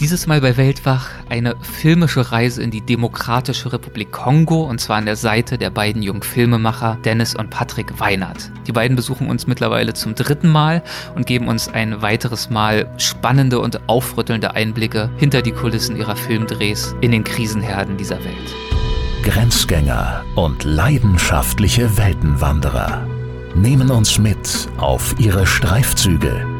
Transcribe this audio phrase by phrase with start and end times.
[0.00, 5.04] Dieses Mal bei Weltwach eine filmische Reise in die Demokratische Republik Kongo und zwar an
[5.04, 8.50] der Seite der beiden jungen Filmemacher Dennis und Patrick Weinert.
[8.66, 10.82] Die beiden besuchen uns mittlerweile zum dritten Mal
[11.14, 16.94] und geben uns ein weiteres Mal spannende und aufrüttelnde Einblicke hinter die Kulissen ihrer Filmdrehs
[17.02, 18.54] in den Krisenherden dieser Welt.
[19.22, 23.06] Grenzgänger und leidenschaftliche Weltenwanderer
[23.54, 26.59] nehmen uns mit auf ihre Streifzüge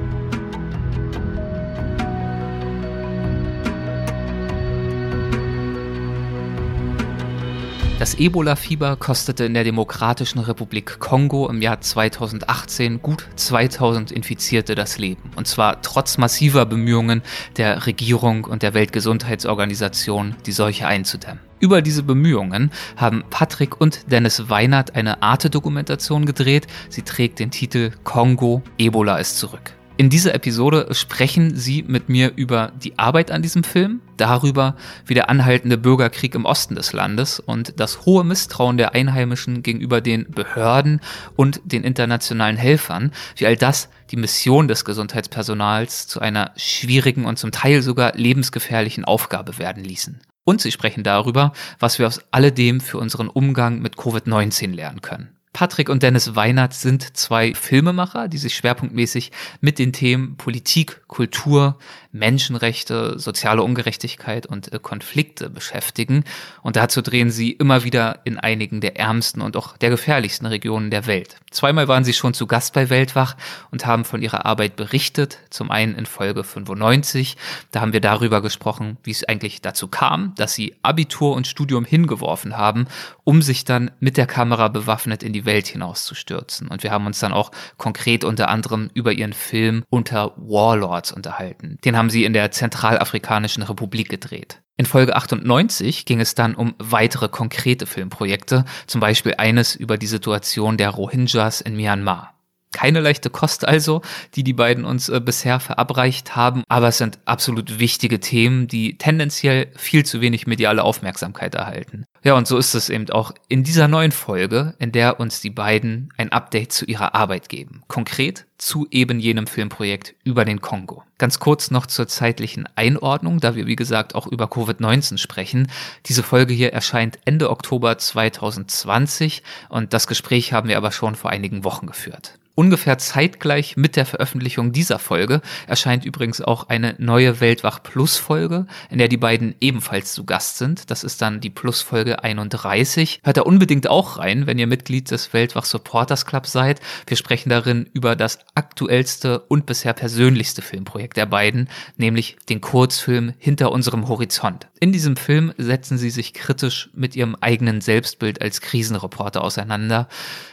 [8.01, 14.97] Das Ebola-Fieber kostete in der Demokratischen Republik Kongo im Jahr 2018 gut 2000 Infizierte das
[14.97, 15.29] Leben.
[15.35, 17.21] Und zwar trotz massiver Bemühungen
[17.57, 21.41] der Regierung und der Weltgesundheitsorganisation, die Seuche einzudämmen.
[21.59, 26.65] Über diese Bemühungen haben Patrick und Dennis Weinert eine Arte-Dokumentation gedreht.
[26.89, 29.75] Sie trägt den Titel Kongo, Ebola ist zurück.
[29.97, 34.75] In dieser Episode sprechen Sie mit mir über die Arbeit an diesem Film, darüber,
[35.05, 39.99] wie der anhaltende Bürgerkrieg im Osten des Landes und das hohe Misstrauen der Einheimischen gegenüber
[39.99, 41.01] den Behörden
[41.35, 47.37] und den internationalen Helfern, wie all das die Mission des Gesundheitspersonals zu einer schwierigen und
[47.37, 50.21] zum Teil sogar lebensgefährlichen Aufgabe werden ließen.
[50.43, 55.40] Und sie sprechen darüber, was wir aus alledem für unseren Umgang mit Covid-19 lernen können.
[55.53, 61.77] Patrick und Dennis Weinert sind zwei Filmemacher, die sich schwerpunktmäßig mit den Themen Politik, Kultur,
[62.11, 66.23] Menschenrechte, soziale Ungerechtigkeit und äh, Konflikte beschäftigen.
[66.61, 70.91] Und dazu drehen sie immer wieder in einigen der ärmsten und auch der gefährlichsten Regionen
[70.91, 71.37] der Welt.
[71.51, 73.35] Zweimal waren sie schon zu Gast bei Weltwach
[73.71, 75.39] und haben von ihrer Arbeit berichtet.
[75.49, 77.37] Zum einen in Folge 95.
[77.71, 81.85] Da haben wir darüber gesprochen, wie es eigentlich dazu kam, dass sie Abitur und Studium
[81.85, 82.87] hingeworfen haben,
[83.23, 86.67] um sich dann mit der Kamera bewaffnet in die Welt hinauszustürzen.
[86.67, 91.77] Und wir haben uns dann auch konkret unter anderem über ihren Film Unter Warlords unterhalten.
[91.83, 94.63] Den haben sie in der Zentralafrikanischen Republik gedreht.
[94.75, 100.07] In Folge 98 ging es dann um weitere konkrete Filmprojekte, zum Beispiel eines über die
[100.07, 102.33] Situation der Rohingyas in Myanmar.
[102.71, 104.01] Keine leichte Kost also,
[104.33, 108.97] die die beiden uns äh, bisher verabreicht haben, aber es sind absolut wichtige Themen, die
[108.97, 112.05] tendenziell viel zu wenig mediale Aufmerksamkeit erhalten.
[112.23, 115.49] Ja, und so ist es eben auch in dieser neuen Folge, in der uns die
[115.49, 117.81] beiden ein Update zu ihrer Arbeit geben.
[117.87, 121.03] Konkret zu eben jenem Filmprojekt über den Kongo.
[121.17, 125.71] Ganz kurz noch zur zeitlichen Einordnung, da wir wie gesagt auch über Covid-19 sprechen.
[126.05, 131.31] Diese Folge hier erscheint Ende Oktober 2020 und das Gespräch haben wir aber schon vor
[131.31, 132.37] einigen Wochen geführt.
[132.53, 138.67] Ungefähr zeitgleich mit der Veröffentlichung dieser Folge erscheint übrigens auch eine neue Weltwach Plus Folge,
[138.89, 140.91] in der die beiden ebenfalls zu Gast sind.
[140.91, 143.21] Das ist dann die Plus Folge 31.
[143.23, 146.81] Hört da unbedingt auch rein, wenn ihr Mitglied des Weltwach Supporters Club seid.
[147.07, 153.33] Wir sprechen darin über das aktuellste und bisher persönlichste Filmprojekt der beiden, nämlich den Kurzfilm
[153.37, 154.67] Hinter unserem Horizont.
[154.81, 160.09] In diesem Film setzen sie sich kritisch mit ihrem eigenen Selbstbild als Krisenreporter auseinander.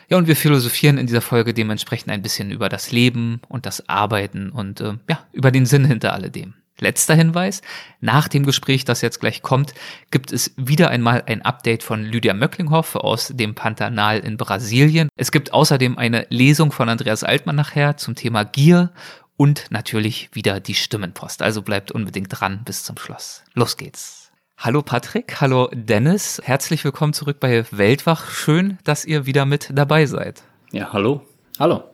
[0.09, 3.89] Ja, und wir philosophieren in dieser Folge dementsprechend ein bisschen über das Leben und das
[3.89, 6.55] Arbeiten und äh, ja, über den Sinn hinter alledem.
[6.81, 7.61] Letzter Hinweis,
[8.01, 9.75] nach dem Gespräch, das jetzt gleich kommt,
[10.11, 15.09] gibt es wieder einmal ein Update von Lydia Möcklinghoff aus dem Pantanal in Brasilien.
[15.17, 18.93] Es gibt außerdem eine Lesung von Andreas Altmann nachher zum Thema Gier
[19.37, 21.43] und natürlich wieder die Stimmenpost.
[21.43, 23.43] Also bleibt unbedingt dran bis zum Schluss.
[23.55, 24.28] Los geht's.
[24.61, 28.29] Hallo Patrick, hallo Dennis, herzlich willkommen zurück bei Weltwach.
[28.29, 30.43] Schön, dass ihr wieder mit dabei seid.
[30.73, 31.23] Ja, hallo.
[31.61, 31.85] Hallo.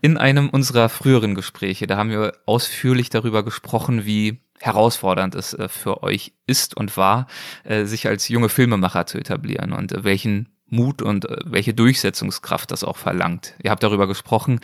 [0.00, 5.68] In einem unserer früheren Gespräche, da haben wir ausführlich darüber gesprochen, wie herausfordernd es äh,
[5.68, 7.28] für euch ist und war,
[7.62, 12.82] äh, sich als junge Filmemacher zu etablieren und äh, welchen Mut und welche Durchsetzungskraft das
[12.82, 13.54] auch verlangt.
[13.62, 14.58] Ihr habt darüber gesprochen,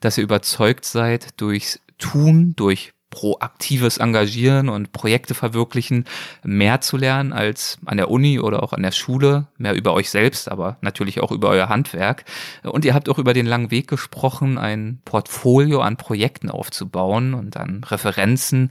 [0.00, 6.04] dass ihr überzeugt seid, durchs Tun, durch proaktives Engagieren und Projekte verwirklichen,
[6.44, 10.10] mehr zu lernen als an der Uni oder auch an der Schule, mehr über euch
[10.10, 12.24] selbst, aber natürlich auch über euer Handwerk.
[12.64, 17.56] Und ihr habt auch über den langen Weg gesprochen, ein Portfolio an Projekten aufzubauen und
[17.56, 18.68] an Referenzen,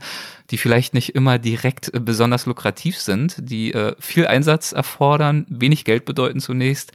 [0.50, 6.04] die vielleicht nicht immer direkt besonders lukrativ sind, die äh, viel Einsatz erfordern, wenig Geld
[6.04, 6.92] bedeuten zunächst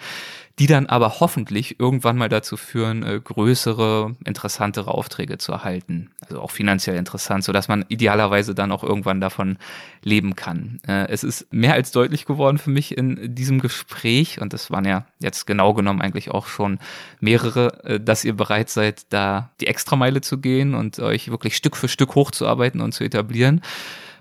[0.59, 6.11] die dann aber hoffentlich irgendwann mal dazu führen, äh, größere, interessantere Aufträge zu erhalten.
[6.21, 9.57] Also auch finanziell interessant, so dass man idealerweise dann auch irgendwann davon
[10.03, 10.79] leben kann.
[10.87, 14.85] Äh, es ist mehr als deutlich geworden für mich in diesem Gespräch, und das waren
[14.85, 16.77] ja jetzt genau genommen eigentlich auch schon
[17.19, 21.75] mehrere, äh, dass ihr bereit seid, da die Extrameile zu gehen und euch wirklich Stück
[21.75, 23.61] für Stück hochzuarbeiten und zu etablieren.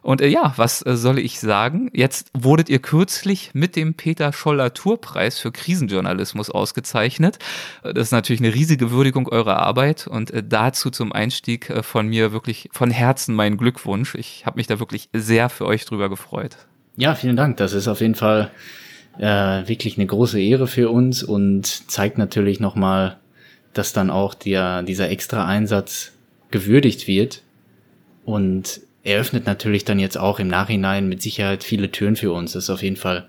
[0.02, 1.88] Und äh, ja, was äh, soll ich sagen?
[1.94, 7.38] Jetzt wurdet ihr kürzlich mit dem Peter Scholler Tourpreis für Krisenjournalismus ausgezeichnet.
[7.84, 11.82] Äh, das ist natürlich eine riesige Würdigung eurer Arbeit und äh, dazu zum Einstieg äh,
[11.82, 14.16] von mir wirklich von Herzen mein Glückwunsch.
[14.16, 16.56] Ich habe mich da wirklich sehr für euch drüber gefreut.
[16.96, 17.56] Ja, vielen Dank.
[17.56, 18.50] Das ist auf jeden Fall
[19.18, 19.22] äh,
[19.68, 23.18] wirklich eine große Ehre für uns und zeigt natürlich nochmal,
[23.72, 26.12] dass dann auch der, dieser extra Einsatz
[26.50, 27.42] gewürdigt wird.
[28.24, 32.52] Und eröffnet natürlich dann jetzt auch im Nachhinein mit Sicherheit viele Türen für uns.
[32.52, 33.28] Das ist auf jeden Fall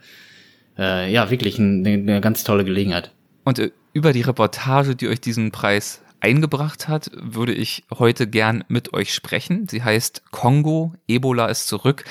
[0.77, 3.11] äh, ja wirklich ein, eine ganz tolle Gelegenheit.
[3.43, 8.63] Und äh, über die Reportage, die euch diesen Preis eingebracht hat, würde ich heute gern
[8.69, 9.67] mit euch sprechen.
[9.67, 12.05] Sie heißt Kongo, Ebola ist zurück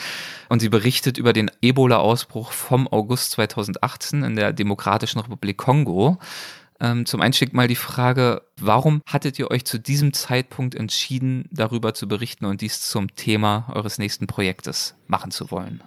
[0.50, 6.18] und sie berichtet über den Ebola-Ausbruch vom August 2018 in der Demokratischen Republik Kongo.
[6.82, 11.94] Ähm, zum Einstieg mal die Frage, warum hattet ihr euch zu diesem Zeitpunkt entschieden, darüber
[11.94, 15.80] zu berichten und dies zum Thema eures nächsten Projektes machen zu wollen?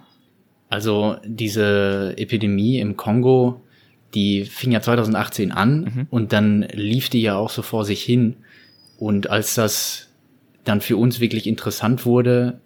[0.70, 3.60] Also diese Epidemie im Kongo,
[4.14, 6.06] die fing ja 2018 an mhm.
[6.08, 8.36] und dann lief die ja auch so vor sich hin.
[8.98, 10.08] Und als das
[10.64, 12.60] dann für uns wirklich interessant wurde,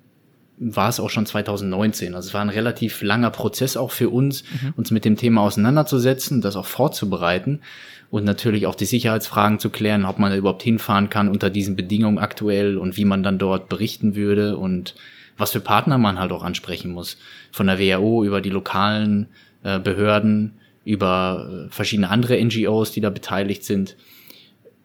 [0.61, 2.15] war es auch schon 2019.
[2.15, 4.75] Also es war ein relativ langer Prozess auch für uns, mhm.
[4.77, 7.61] uns mit dem Thema auseinanderzusetzen, das auch vorzubereiten
[8.11, 11.77] und natürlich auch die Sicherheitsfragen zu klären, ob man da überhaupt hinfahren kann unter diesen
[11.77, 14.95] Bedingungen aktuell und wie man dann dort berichten würde und
[15.39, 17.17] was für Partner man halt auch ansprechen muss.
[17.51, 19.29] Von der WHO über die lokalen
[19.62, 20.53] äh, Behörden,
[20.85, 23.97] über äh, verschiedene andere NGOs, die da beteiligt sind.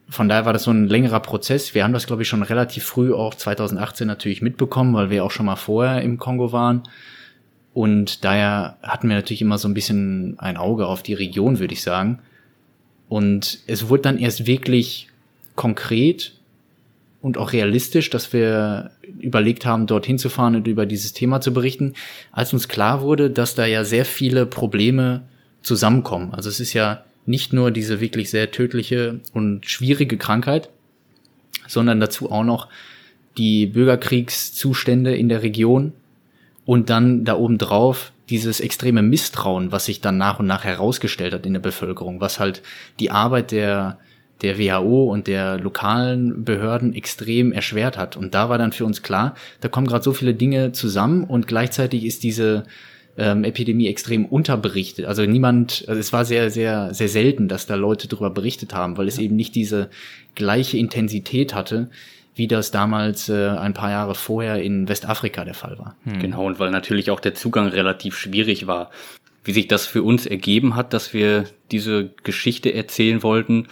[0.08, 1.74] Von daher war das so ein längerer Prozess.
[1.74, 5.32] Wir haben das, glaube ich, schon relativ früh auch 2018 natürlich mitbekommen, weil wir auch
[5.32, 6.84] schon mal vorher im Kongo waren.
[7.74, 11.74] Und daher hatten wir natürlich immer so ein bisschen ein Auge auf die Region, würde
[11.74, 12.20] ich sagen.
[13.10, 15.10] Und es wurde dann erst wirklich
[15.56, 16.34] konkret
[17.22, 21.54] und auch realistisch, dass wir überlegt haben, dorthin zu fahren und über dieses Thema zu
[21.54, 21.94] berichten,
[22.32, 25.24] als uns klar wurde, dass da ja sehr viele Probleme
[25.64, 26.34] zusammenkommen.
[26.34, 30.70] Also es ist ja nicht nur diese wirklich sehr tödliche und schwierige Krankheit,
[31.68, 32.68] sondern dazu auch noch
[33.38, 35.94] die Bürgerkriegszustände in der Region
[36.66, 41.34] und dann da oben drauf dieses extreme Misstrauen, was sich dann nach und nach herausgestellt
[41.34, 42.62] hat in der Bevölkerung, was halt
[43.00, 44.00] die Arbeit der
[44.42, 48.18] der WHO und der lokalen Behörden extrem erschwert hat.
[48.18, 51.48] Und da war dann für uns klar, da kommen gerade so viele Dinge zusammen und
[51.48, 52.64] gleichzeitig ist diese
[53.18, 55.06] ähm, Epidemie extrem unterberichtet.
[55.06, 58.98] Also niemand, also es war sehr, sehr, sehr selten, dass da Leute darüber berichtet haben,
[58.98, 59.24] weil es ja.
[59.24, 59.90] eben nicht diese
[60.36, 61.90] gleiche Intensität hatte,
[62.36, 65.96] wie das damals äh, ein paar Jahre vorher in Westafrika der Fall war.
[66.04, 66.20] Hm.
[66.20, 68.92] Genau, und weil natürlich auch der Zugang relativ schwierig war.
[69.46, 73.68] Wie sich das für uns ergeben hat, dass wir diese Geschichte erzählen wollten,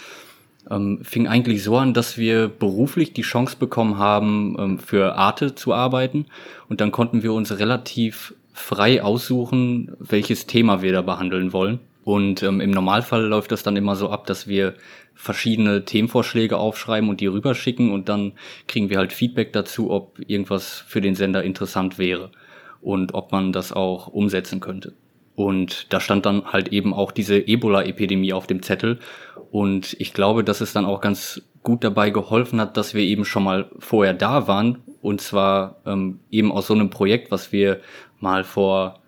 [0.70, 5.56] ähm, fing eigentlich so an, dass wir beruflich die Chance bekommen haben, ähm, für Arte
[5.56, 6.28] zu arbeiten.
[6.70, 11.80] Und dann konnten wir uns relativ frei aussuchen, welches Thema wir da behandeln wollen.
[12.04, 14.76] Und ähm, im Normalfall läuft das dann immer so ab, dass wir
[15.16, 18.34] verschiedene Themenvorschläge aufschreiben und die rüberschicken und dann
[18.68, 22.32] kriegen wir halt Feedback dazu, ob irgendwas für den Sender interessant wäre
[22.82, 24.94] und ob man das auch umsetzen könnte.
[25.36, 29.00] Und da stand dann halt eben auch diese Ebola-Epidemie auf dem Zettel.
[29.52, 33.26] Und ich glaube, dass es dann auch ganz gut dabei geholfen hat, dass wir eben
[33.26, 34.80] schon mal vorher da waren.
[35.02, 37.82] Und zwar ähm, eben aus so einem Projekt, was wir
[38.24, 39.02] mal vor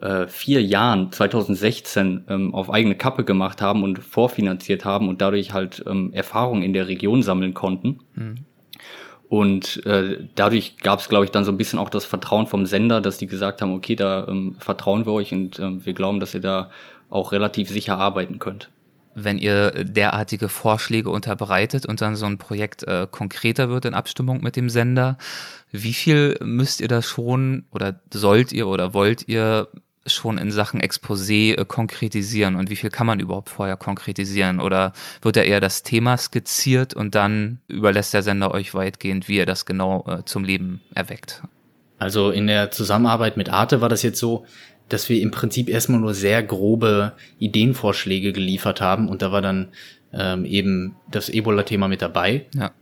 [0.00, 5.52] äh, vier Jahren, 2016, ähm, auf eigene Kappe gemacht haben und vorfinanziert haben und dadurch
[5.52, 8.00] halt ähm, Erfahrungen in der Region sammeln konnten.
[8.14, 8.34] Mhm.
[9.28, 12.66] Und äh, dadurch gab es, glaube ich, dann so ein bisschen auch das Vertrauen vom
[12.66, 16.20] Sender, dass die gesagt haben, okay, da ähm, vertrauen wir euch und ähm, wir glauben,
[16.20, 16.70] dass ihr da
[17.08, 18.70] auch relativ sicher arbeiten könnt.
[19.14, 24.42] Wenn ihr derartige Vorschläge unterbreitet und dann so ein Projekt äh, konkreter wird in Abstimmung
[24.42, 25.18] mit dem Sender,
[25.70, 29.68] wie viel müsst ihr da schon oder sollt ihr oder wollt ihr
[30.06, 34.60] schon in Sachen Exposé äh, konkretisieren und wie viel kann man überhaupt vorher konkretisieren?
[34.60, 34.92] Oder
[35.22, 39.46] wird da eher das Thema skizziert und dann überlässt der Sender euch weitgehend, wie er
[39.46, 41.42] das genau äh, zum Leben erweckt?
[41.98, 44.44] Also in der Zusammenarbeit mit Arte war das jetzt so,
[44.88, 49.68] dass wir im Prinzip erstmal nur sehr grobe Ideenvorschläge geliefert haben und da war dann
[50.12, 52.46] ähm, eben das Ebola-Thema mit dabei.
[52.54, 52.72] Ja.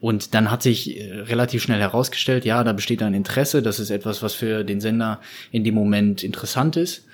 [0.00, 3.90] Und dann hat sich äh, relativ schnell herausgestellt, ja, da besteht ein Interesse, das ist
[3.90, 5.20] etwas, was für den Sender
[5.50, 7.06] in dem Moment interessant ist.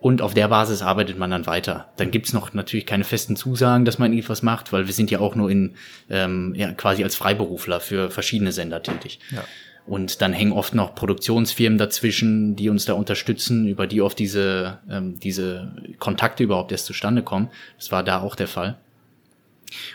[0.00, 1.92] Und auf der Basis arbeitet man dann weiter.
[1.96, 5.18] Dann gibt's noch natürlich keine festen Zusagen, dass man irgendwas macht, weil wir sind ja
[5.18, 5.74] auch nur in
[6.08, 9.18] ähm, ja, quasi als Freiberufler für verschiedene Sender tätig.
[9.32, 9.42] Ja.
[9.88, 14.78] Und dann hängen oft noch Produktionsfirmen dazwischen, die uns da unterstützen, über die oft diese,
[14.90, 17.48] ähm, diese Kontakte überhaupt erst zustande kommen.
[17.78, 18.76] Das war da auch der Fall.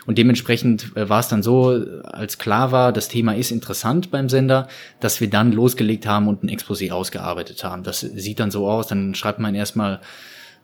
[0.06, 1.70] Und dementsprechend äh, war es dann so,
[2.04, 4.68] als klar war, das Thema ist interessant beim Sender,
[5.00, 7.84] dass wir dann losgelegt haben und ein Exposé ausgearbeitet haben.
[7.84, 10.00] Das sieht dann so aus, dann schreibt man erstmal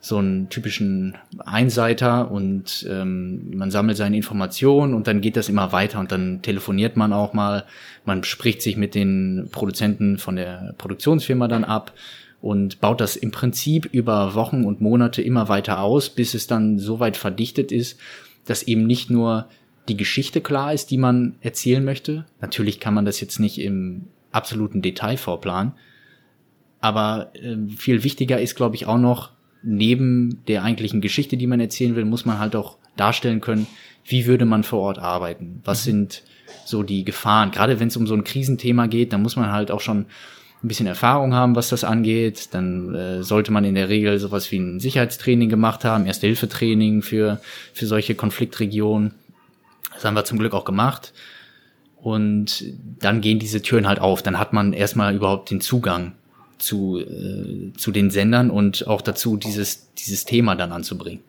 [0.03, 5.71] so einen typischen Einseiter und ähm, man sammelt seine Informationen und dann geht das immer
[5.71, 7.65] weiter und dann telefoniert man auch mal,
[8.03, 11.93] man spricht sich mit den Produzenten von der Produktionsfirma dann ab
[12.41, 16.79] und baut das im Prinzip über Wochen und Monate immer weiter aus, bis es dann
[16.79, 17.99] so weit verdichtet ist,
[18.45, 19.47] dass eben nicht nur
[19.87, 22.25] die Geschichte klar ist, die man erzählen möchte.
[22.39, 25.73] Natürlich kann man das jetzt nicht im absoluten Detail vorplanen,
[26.79, 29.29] aber äh, viel wichtiger ist, glaube ich, auch noch,
[29.63, 33.67] neben der eigentlichen Geschichte, die man erzählen will, muss man halt auch darstellen können,
[34.05, 35.61] wie würde man vor Ort arbeiten?
[35.63, 35.91] Was mhm.
[35.91, 36.23] sind
[36.65, 37.51] so die Gefahren?
[37.51, 40.05] Gerade wenn es um so ein Krisenthema geht, dann muss man halt auch schon
[40.63, 42.49] ein bisschen Erfahrung haben, was das angeht.
[42.51, 47.41] Dann äh, sollte man in der Regel sowas wie ein Sicherheitstraining gemacht haben, Erste-Hilfe-Training für,
[47.73, 49.13] für solche Konfliktregionen.
[49.93, 51.13] Das haben wir zum Glück auch gemacht.
[51.95, 52.63] Und
[52.99, 54.23] dann gehen diese Türen halt auf.
[54.23, 56.13] Dann hat man erstmal überhaupt den Zugang
[56.61, 61.21] zu, äh, zu den Sendern und auch dazu, dieses, dieses Thema dann anzubringen.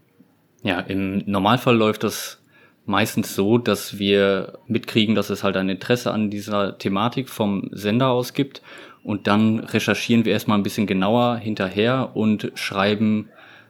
[0.62, 2.38] Ja, im Normalfall läuft das
[2.84, 8.08] meistens so, dass wir mitkriegen, dass es halt ein Interesse an dieser Thematik vom Sender
[8.08, 8.62] aus gibt
[9.02, 13.28] und dann recherchieren wir erstmal ein bisschen genauer hinterher und schreiben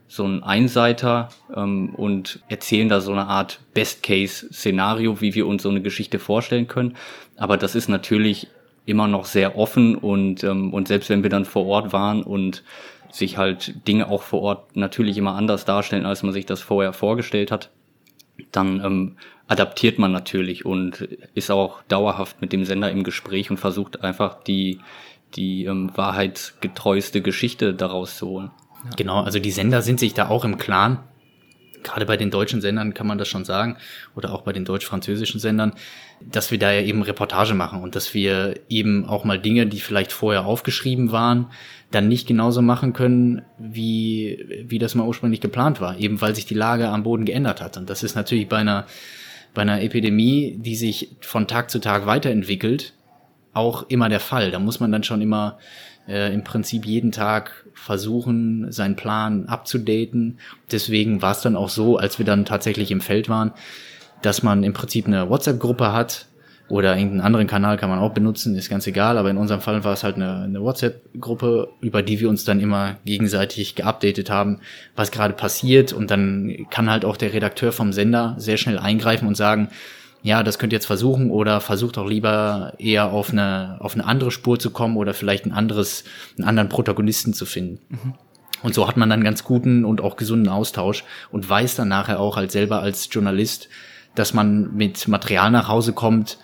[0.09, 5.71] so einen Einseiter ähm, und erzählen da so eine Art Best-Case-Szenario, wie wir uns so
[5.71, 6.97] eine Geschichte vorstellen können.
[7.39, 8.49] Aber das ist natürlich
[8.85, 12.63] immer noch sehr offen und, ähm, und selbst wenn wir dann vor Ort waren und
[13.11, 16.93] sich halt Dinge auch vor Ort natürlich immer anders darstellen, als man sich das vorher
[16.93, 17.71] vorgestellt hat,
[18.51, 21.03] dann ähm, adaptiert man natürlich und
[21.35, 24.81] ist auch dauerhaft mit dem Sender im Gespräch und versucht einfach die,
[25.35, 28.51] die ähm, wahrheitsgetreueste Geschichte daraus zu holen.
[28.97, 30.99] Genau, also die Sender sind sich da auch im Klaren,
[31.83, 33.77] gerade bei den deutschen Sendern kann man das schon sagen,
[34.15, 35.73] oder auch bei den deutsch-französischen Sendern,
[36.21, 39.81] dass wir da ja eben Reportage machen und dass wir eben auch mal Dinge, die
[39.81, 41.47] vielleicht vorher aufgeschrieben waren,
[41.91, 46.47] dann nicht genauso machen können, wie, wie das mal ursprünglich geplant war, eben weil sich
[46.47, 47.77] die Lage am Boden geändert hat.
[47.77, 48.87] Und das ist natürlich bei einer,
[49.55, 52.95] bei einer Epidemie, die sich von Tag zu Tag weiterentwickelt,
[53.53, 54.51] auch immer der Fall.
[54.51, 55.59] Da muss man dann schon immer
[56.09, 60.39] äh, im Prinzip jeden Tag versuchen, seinen Plan abzudaten.
[60.71, 63.53] Deswegen war es dann auch so, als wir dann tatsächlich im Feld waren,
[64.23, 66.27] dass man im Prinzip eine WhatsApp-Gruppe hat
[66.69, 69.85] oder irgendeinen anderen Kanal kann man auch benutzen, ist ganz egal, aber in unserem Fall
[69.85, 74.61] war es halt eine, eine WhatsApp-Gruppe, über die wir uns dann immer gegenseitig geupdatet haben,
[74.97, 79.29] was gerade passiert und dann kann halt auch der Redakteur vom Sender sehr schnell eingreifen
[79.29, 79.69] und sagen,
[80.23, 84.05] ja, das könnt ihr jetzt versuchen oder versucht auch lieber eher auf eine, auf eine
[84.05, 86.05] andere Spur zu kommen oder vielleicht ein anderes,
[86.39, 87.81] einen anderen Protagonisten zu finden.
[87.89, 88.15] Mhm.
[88.63, 92.21] Und so hat man dann ganz guten und auch gesunden Austausch und weiß dann nachher
[92.21, 93.69] auch als selber als Journalist,
[94.15, 96.39] dass man mit Material nach Hause kommt,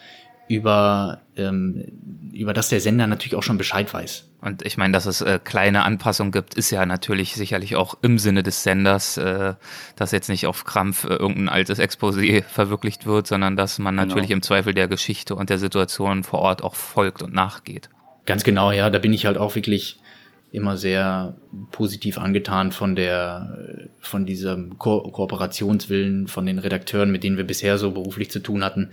[0.49, 4.29] über, ähm, über das der Sender natürlich auch schon Bescheid weiß.
[4.41, 8.19] Und ich meine, dass es äh, kleine Anpassungen gibt, ist ja natürlich sicherlich auch im
[8.19, 9.55] Sinne des Senders, äh,
[9.97, 14.07] dass jetzt nicht auf Krampf äh, irgendein altes Exposé verwirklicht wird, sondern dass man genau.
[14.07, 17.89] natürlich im Zweifel der Geschichte und der Situation vor Ort auch folgt und nachgeht.
[18.27, 19.99] Ganz genau, ja, da bin ich halt auch wirklich
[20.53, 21.37] immer sehr
[21.73, 27.77] positiv angetan von der, von diesem Ko Kooperationswillen von den Redakteuren, mit denen wir bisher
[27.79, 28.91] so beruflich zu tun hatten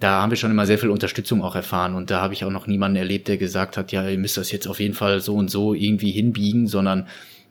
[0.00, 2.50] da haben wir schon immer sehr viel Unterstützung auch erfahren und da habe ich auch
[2.50, 5.36] noch niemanden erlebt, der gesagt hat, ja, ihr müsst das jetzt auf jeden Fall so
[5.36, 7.06] und so irgendwie hinbiegen, sondern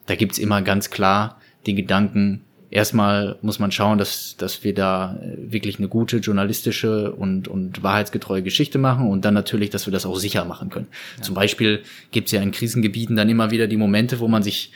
[0.08, 2.42] da gibt's immer ganz klar den Gedanken,
[2.72, 7.84] erstmal muss man schauen, dass, dass wir da äh, wirklich eine gute journalistische und, und
[7.84, 10.88] wahrheitsgetreue Geschichte machen und dann natürlich, dass wir das auch sicher machen können.
[11.18, 11.24] Ja.
[11.24, 14.72] Zum Beispiel gibt's ja in Krisengebieten dann immer wieder die Momente, wo man sich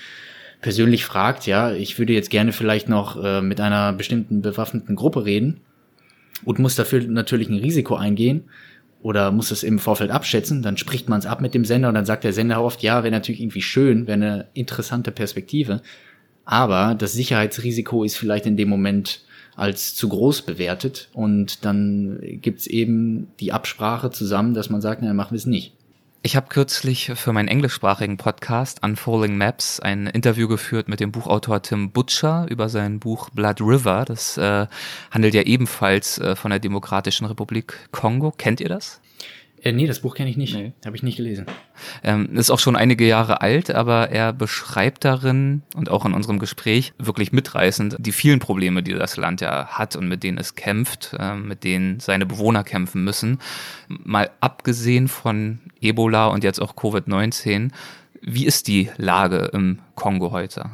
[0.62, 5.26] persönlich fragt, ja, ich würde jetzt gerne vielleicht noch äh, mit einer bestimmten bewaffneten Gruppe
[5.26, 5.62] reden
[6.46, 8.44] und muss dafür natürlich ein Risiko eingehen
[9.02, 11.96] oder muss es im Vorfeld abschätzen, dann spricht man es ab mit dem Sender und
[11.96, 15.82] dann sagt der Sender oft, ja, wäre natürlich irgendwie schön, wäre eine interessante Perspektive,
[16.46, 19.22] aber das Sicherheitsrisiko ist vielleicht in dem Moment
[19.56, 25.14] als zu groß bewertet und dann gibt's eben die Absprache zusammen, dass man sagt, na,
[25.14, 25.74] machen wir es nicht.
[26.26, 31.62] Ich habe kürzlich für meinen englischsprachigen Podcast Unfolding Maps ein Interview geführt mit dem Buchautor
[31.62, 34.06] Tim Butcher über sein Buch Blood River.
[34.06, 34.68] Das äh,
[35.12, 38.32] handelt ja ebenfalls äh, von der Demokratischen Republik Kongo.
[38.32, 39.02] Kennt ihr das?
[39.64, 40.54] Äh, nee, das Buch kenne ich nicht.
[40.54, 40.74] Nee.
[40.86, 41.46] Habe ich nicht gelesen.
[42.04, 46.38] Ähm, ist auch schon einige Jahre alt, aber er beschreibt darin und auch in unserem
[46.38, 50.56] Gespräch wirklich mitreißend die vielen Probleme, die das Land ja hat und mit denen es
[50.56, 53.40] kämpft, äh, mit denen seine Bewohner kämpfen müssen.
[53.88, 57.72] Mal abgesehen von Ebola und jetzt auch Covid-19,
[58.22, 60.72] wie ist die Lage im Kongo heute?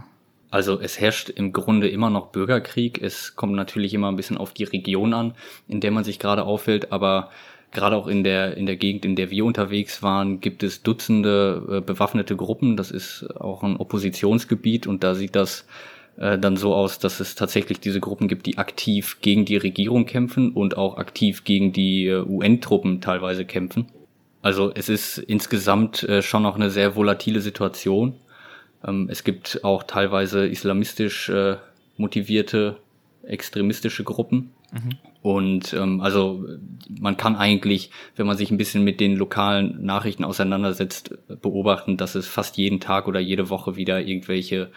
[0.52, 3.00] Also es herrscht im Grunde immer noch Bürgerkrieg.
[3.02, 5.36] Es kommt natürlich immer ein bisschen auf die Region an,
[5.68, 7.30] in der man sich gerade aufhält, aber
[7.72, 11.64] gerade auch in der, in der Gegend, in der wir unterwegs waren, gibt es Dutzende
[11.70, 12.78] äh, bewaffnete Gruppen.
[12.78, 15.66] Das ist auch ein Oppositionsgebiet und da sieht das
[16.20, 20.06] äh, dann so aus, dass es tatsächlich diese Gruppen gibt, die aktiv gegen die Regierung
[20.06, 23.88] kämpfen und auch aktiv gegen die äh, UN-Truppen teilweise kämpfen.
[24.42, 28.16] Also es ist insgesamt äh, schon noch eine sehr volatile Situation.
[28.86, 31.32] Ähm, es gibt auch teilweise islamistisch
[31.98, 32.78] motivierte
[33.24, 34.52] extremistische Gruppen.
[35.22, 36.46] Und ähm, also
[36.90, 42.16] man kann eigentlich, wenn man sich ein bisschen mit den lokalen Nachrichten auseinandersetzt, beobachten, dass
[42.16, 44.72] es fast jeden Tag oder jede Woche wieder irgendwelche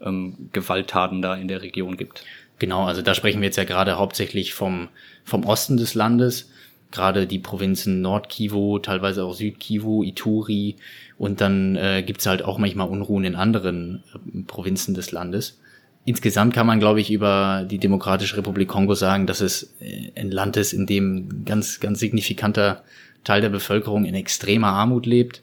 [0.00, 2.24] ähm, Gewalttaten da in der Region gibt.
[2.58, 4.88] Genau, also da sprechen wir jetzt ja gerade hauptsächlich vom,
[5.24, 6.50] vom Osten des Landes,
[6.90, 10.76] gerade die Provinzen Nordkivu, teilweise auch Südkivu, Ituri
[11.18, 15.60] und dann äh, gibt halt auch manchmal Unruhen in anderen äh, Provinzen des Landes.
[16.08, 20.30] Insgesamt kann man, glaube ich, über die Demokratische Republik Kongo sagen, dass es äh, ein
[20.30, 22.82] Land ist, in dem ganz, ganz signifikanter
[23.24, 25.42] Teil der Bevölkerung in extremer Armut lebt.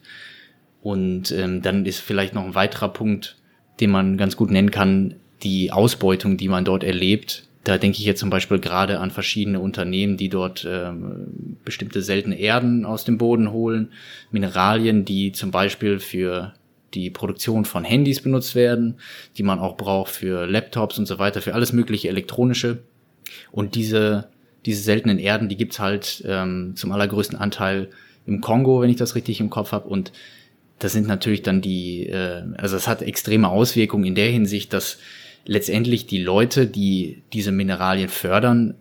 [0.82, 3.36] Und ähm, dann ist vielleicht noch ein weiterer Punkt,
[3.78, 7.46] den man ganz gut nennen kann, die Ausbeutung, die man dort erlebt.
[7.62, 12.40] Da denke ich jetzt zum Beispiel gerade an verschiedene Unternehmen, die dort ähm, bestimmte seltene
[12.40, 13.92] Erden aus dem Boden holen,
[14.32, 16.54] Mineralien, die zum Beispiel für
[16.96, 18.98] die Produktion von Handys benutzt werden,
[19.36, 22.78] die man auch braucht für Laptops und so weiter, für alles mögliche elektronische.
[23.52, 24.28] Und diese,
[24.64, 27.90] diese seltenen Erden, die gibt's halt ähm, zum allergrößten Anteil
[28.26, 29.88] im Kongo, wenn ich das richtig im Kopf habe.
[29.88, 30.12] Und
[30.78, 34.98] das sind natürlich dann die, äh, also es hat extreme Auswirkungen in der Hinsicht, dass
[35.44, 38.74] letztendlich die Leute, die diese Mineralien fördern,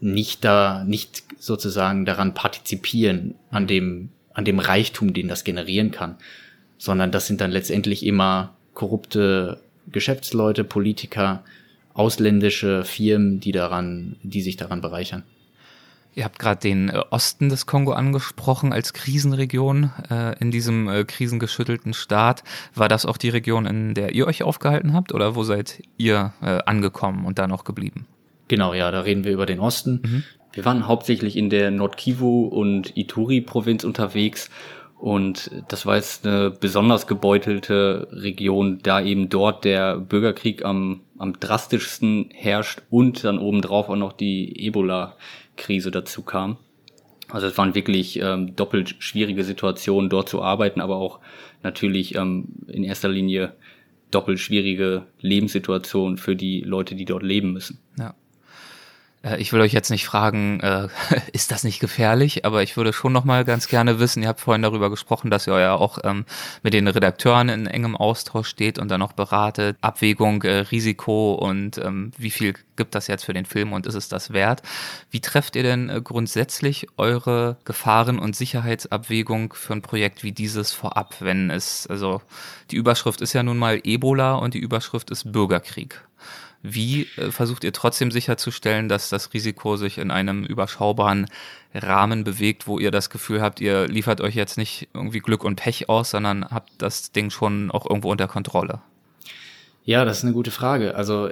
[0.00, 6.16] nicht da, nicht sozusagen daran partizipieren, an dem, an dem Reichtum, den das generieren kann,
[6.78, 11.42] sondern das sind dann letztendlich immer korrupte Geschäftsleute, Politiker,
[11.94, 15.24] ausländische Firmen, die daran, die sich daran bereichern.
[16.14, 21.04] Ihr habt gerade den äh, Osten des Kongo angesprochen als Krisenregion äh, in diesem äh,
[21.04, 22.42] krisengeschüttelten Staat.
[22.74, 26.32] War das auch die Region, in der ihr euch aufgehalten habt oder wo seid ihr
[26.42, 28.06] äh, angekommen und da noch geblieben?
[28.48, 30.00] Genau, ja, da reden wir über den Osten.
[30.02, 30.24] Mhm.
[30.52, 34.50] Wir waren hauptsächlich in der Nordkivu und Ituri-Provinz unterwegs
[34.98, 41.38] und das war jetzt eine besonders gebeutelte Region, da eben dort der Bürgerkrieg am, am
[41.38, 45.16] drastischsten herrscht und dann obendrauf auch noch die Ebola
[45.56, 46.56] Krise dazu kam.
[47.28, 51.20] Also es waren wirklich ähm, doppelt schwierige Situationen, dort zu arbeiten, aber auch
[51.62, 53.52] natürlich ähm, in erster Linie
[54.10, 57.78] doppelt schwierige Lebenssituationen für die Leute, die dort leben müssen.
[57.98, 58.14] Ja.
[59.22, 60.88] Äh, ich will euch jetzt nicht fragen, äh,
[61.32, 62.44] ist das nicht gefährlich?
[62.44, 65.46] Aber ich würde schon noch mal ganz gerne wissen, ihr habt vorhin darüber gesprochen, dass
[65.46, 66.24] ihr ja auch ähm,
[66.62, 71.78] mit den Redakteuren in engem Austausch steht und dann auch beratet, Abwägung, äh, Risiko und
[71.78, 74.62] ähm, wie viel gibt das jetzt für den Film und ist es das wert?
[75.10, 80.72] Wie trefft ihr denn äh, grundsätzlich eure Gefahren- und Sicherheitsabwägung für ein Projekt wie dieses
[80.72, 82.22] vorab, wenn es, also
[82.70, 86.02] die Überschrift ist ja nun mal Ebola und die Überschrift ist Bürgerkrieg.
[86.62, 91.26] Wie äh, versucht ihr trotzdem sicherzustellen, dass das Risiko sich in einem überschaubaren
[91.74, 95.56] Rahmen bewegt, wo ihr das Gefühl habt, ihr liefert euch jetzt nicht irgendwie Glück und
[95.56, 98.80] Pech aus, sondern habt das Ding schon auch irgendwo unter Kontrolle?
[99.88, 100.96] Ja, das ist eine gute Frage.
[100.96, 101.30] Also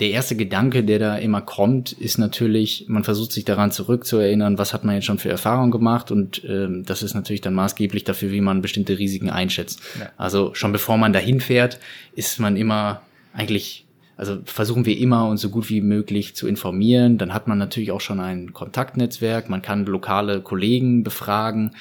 [0.00, 4.74] der erste Gedanke, der da immer kommt, ist natürlich, man versucht sich daran zurückzuerinnern, was
[4.74, 8.32] hat man jetzt schon für Erfahrungen gemacht und ähm, das ist natürlich dann maßgeblich dafür,
[8.32, 9.82] wie man bestimmte Risiken einschätzt.
[10.00, 10.10] Ja.
[10.16, 11.78] Also schon bevor man dahin fährt,
[12.16, 13.02] ist man immer
[13.34, 13.86] eigentlich
[14.22, 17.18] also versuchen wir immer, uns so gut wie möglich zu informieren.
[17.18, 19.50] Dann hat man natürlich auch schon ein Kontaktnetzwerk.
[19.50, 21.72] Man kann lokale Kollegen befragen.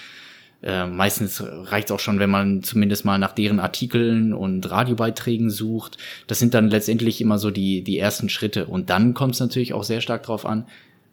[0.63, 5.51] Äh, meistens reicht es auch schon, wenn man zumindest mal nach deren Artikeln und Radiobeiträgen
[5.51, 5.99] sucht.
[6.25, 8.65] Das sind dann letztendlich immer so die, die ersten Schritte.
[8.65, 10.65] Und dann kommt es natürlich auch sehr stark darauf an,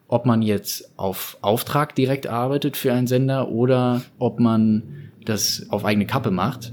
[0.06, 5.84] ob man jetzt auf Auftrag direkt arbeitet für einen Sender oder ob man das auf
[5.84, 6.72] eigene Kappe macht.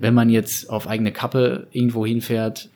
[0.00, 2.70] Wenn man jetzt auf eigene Kappe irgendwo hinfährt,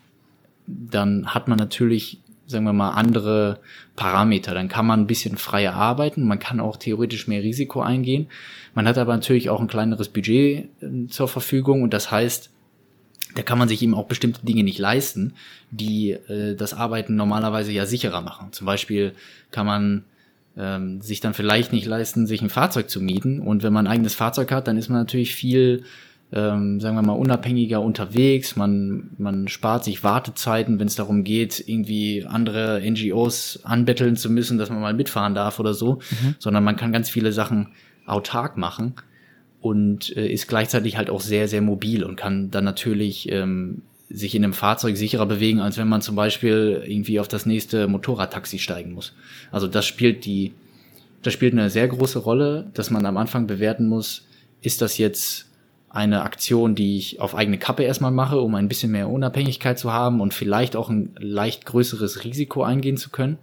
[0.68, 3.58] dann hat man natürlich, sagen wir mal, andere
[3.96, 4.54] Parameter.
[4.54, 8.28] Dann kann man ein bisschen freier arbeiten, man kann auch theoretisch mehr Risiko eingehen.
[8.74, 12.50] Man hat aber natürlich auch ein kleineres Budget äh, zur Verfügung und das heißt,
[13.34, 15.34] da kann man sich eben auch bestimmte Dinge nicht leisten,
[15.70, 18.52] die äh, das Arbeiten normalerweise ja sicherer machen.
[18.52, 19.12] Zum Beispiel
[19.50, 20.04] kann man
[20.56, 23.40] ähm, sich dann vielleicht nicht leisten, sich ein Fahrzeug zu mieten.
[23.40, 25.84] Und wenn man ein eigenes Fahrzeug hat, dann ist man natürlich viel
[26.32, 28.56] ähm, sagen wir mal, unabhängiger unterwegs.
[28.56, 34.58] Man, man spart sich Wartezeiten, wenn es darum geht, irgendwie andere NGOs anbetteln zu müssen,
[34.58, 36.34] dass man mal mitfahren darf oder so, mhm.
[36.38, 37.68] sondern man kann ganz viele Sachen
[38.06, 38.94] autark machen
[39.60, 44.34] und äh, ist gleichzeitig halt auch sehr, sehr mobil und kann dann natürlich ähm, sich
[44.34, 48.58] in einem Fahrzeug sicherer bewegen, als wenn man zum Beispiel irgendwie auf das nächste Motorradtaxi
[48.58, 49.14] steigen muss.
[49.50, 50.52] Also das spielt die,
[51.22, 54.26] das spielt eine sehr große Rolle, dass man am Anfang bewerten muss,
[54.62, 55.47] ist das jetzt
[55.90, 59.92] eine Aktion, die ich auf eigene Kappe erstmal mache, um ein bisschen mehr Unabhängigkeit zu
[59.92, 63.38] haben und vielleicht auch ein leicht größeres Risiko eingehen zu können?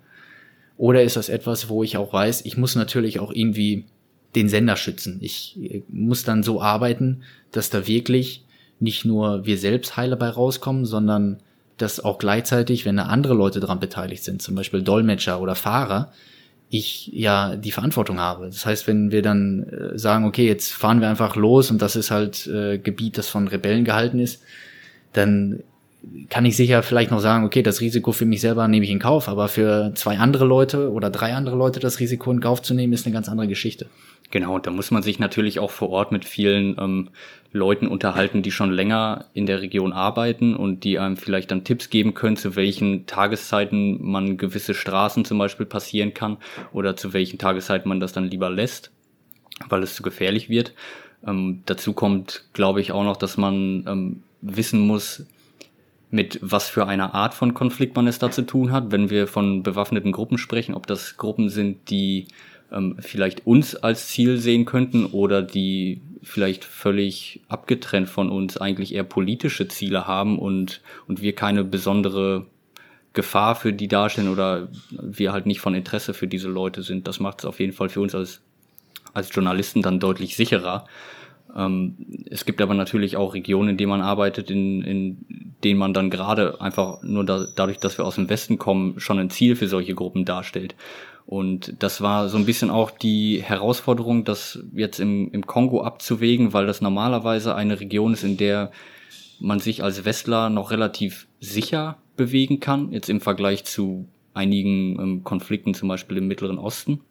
[0.77, 3.85] Oder ist das etwas, wo ich auch weiß, ich muss natürlich auch irgendwie
[4.35, 5.19] den Sender schützen.
[5.21, 8.43] Ich äh, muss dann so arbeiten, dass da wirklich
[8.79, 11.39] nicht nur wir selbst heile bei rauskommen, sondern
[11.77, 16.11] dass auch gleichzeitig, wenn da andere Leute dran beteiligt sind, zum Beispiel Dolmetscher oder Fahrer,
[16.77, 18.45] ich ja die Verantwortung habe.
[18.45, 21.95] Das heißt, wenn wir dann äh, sagen, okay, jetzt fahren wir einfach los und das
[21.95, 24.43] ist halt äh, Gebiet, das von Rebellen gehalten ist,
[25.13, 25.63] dann
[26.29, 28.99] kann ich sicher vielleicht noch sagen, okay, das Risiko für mich selber nehme ich in
[28.99, 32.73] Kauf, aber für zwei andere Leute oder drei andere Leute das Risiko in Kauf zu
[32.73, 33.87] nehmen, ist eine ganz andere Geschichte.
[34.31, 37.09] Genau, da muss man sich natürlich auch vor Ort mit vielen ähm,
[37.51, 41.89] Leuten unterhalten, die schon länger in der Region arbeiten und die einem vielleicht dann Tipps
[41.89, 46.37] geben können, zu welchen Tageszeiten man gewisse Straßen zum Beispiel passieren kann
[46.73, 48.91] oder zu welchen Tageszeiten man das dann lieber lässt,
[49.69, 50.73] weil es zu gefährlich wird.
[51.25, 55.25] Ähm, dazu kommt, glaube ich, auch noch, dass man ähm, wissen muss,
[56.11, 58.91] mit was für einer Art von Konflikt man es da zu tun hat.
[58.91, 62.27] Wenn wir von bewaffneten Gruppen sprechen, ob das Gruppen sind, die
[62.71, 68.93] ähm, vielleicht uns als Ziel sehen könnten oder die vielleicht völlig abgetrennt von uns eigentlich
[68.93, 72.47] eher politische Ziele haben und, und wir keine besondere
[73.13, 77.07] Gefahr für die darstellen oder wir halt nicht von Interesse für diese Leute sind.
[77.07, 78.41] Das macht es auf jeden Fall für uns als,
[79.13, 80.85] als Journalisten dann deutlich sicherer.
[81.55, 81.95] Ähm,
[82.29, 86.09] es gibt aber natürlich auch Regionen, in denen man arbeitet, in, in denen man dann
[86.09, 89.67] gerade einfach nur da, dadurch, dass wir aus dem Westen kommen, schon ein Ziel für
[89.67, 90.75] solche Gruppen darstellt.
[91.25, 96.53] Und das war so ein bisschen auch die Herausforderung, das jetzt im, im Kongo abzuwägen,
[96.53, 98.71] weil das normalerweise eine Region ist, in der
[99.39, 105.23] man sich als Westler noch relativ sicher bewegen kann, jetzt im Vergleich zu einigen ähm,
[105.23, 107.01] Konflikten, zum Beispiel im Mittleren Osten.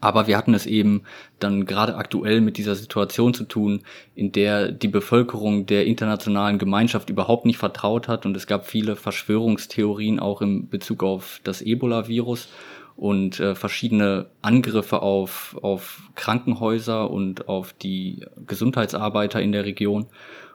[0.00, 1.02] Aber wir hatten es eben
[1.40, 3.82] dann gerade aktuell mit dieser Situation zu tun,
[4.14, 8.96] in der die Bevölkerung der internationalen Gemeinschaft überhaupt nicht vertraut hat und es gab viele
[8.96, 12.48] Verschwörungstheorien auch im Bezug auf das Ebola-Virus
[12.96, 20.06] und äh, verschiedene Angriffe auf, auf Krankenhäuser und auf die Gesundheitsarbeiter in der Region.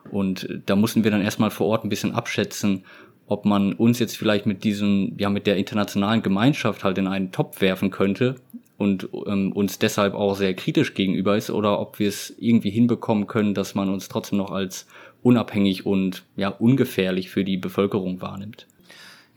[0.09, 2.85] Und da mussten wir dann erstmal vor Ort ein bisschen abschätzen,
[3.27, 7.31] ob man uns jetzt vielleicht mit diesem, ja, mit der internationalen Gemeinschaft halt in einen
[7.31, 8.35] Topf werfen könnte
[8.79, 13.27] und ähm, uns deshalb auch sehr kritisch gegenüber ist oder ob wir es irgendwie hinbekommen
[13.27, 14.87] können, dass man uns trotzdem noch als
[15.21, 18.65] unabhängig und ja ungefährlich für die Bevölkerung wahrnimmt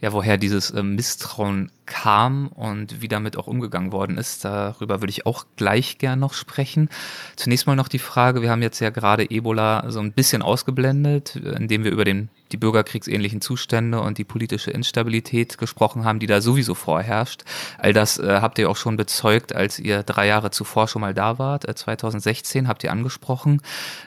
[0.02, 4.44] ja, woher dieses äh, Misstrauen kam und wie damit auch umgegangen worden ist.
[4.44, 6.88] Darüber würde ich auch gleich gern noch sprechen.
[7.36, 11.36] Zunächst mal noch die Frage, wir haben jetzt ja gerade Ebola so ein bisschen ausgeblendet,
[11.36, 16.40] indem wir über den, die bürgerkriegsähnlichen Zustände und die politische Instabilität gesprochen haben, die da
[16.40, 17.44] sowieso vorherrscht.
[17.78, 21.14] All das äh, habt ihr auch schon bezeugt, als ihr drei Jahre zuvor schon mal
[21.14, 21.68] da wart.
[21.68, 23.62] Äh, 2016 habt ihr angesprochen.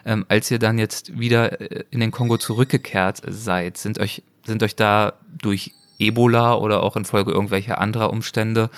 [0.05, 4.61] Ähm, als ihr dann jetzt wieder äh, in den Kongo zurückgekehrt seid, sind euch sind
[4.61, 8.69] euch da durch Ebola oder auch infolge irgendwelcher anderer Umstände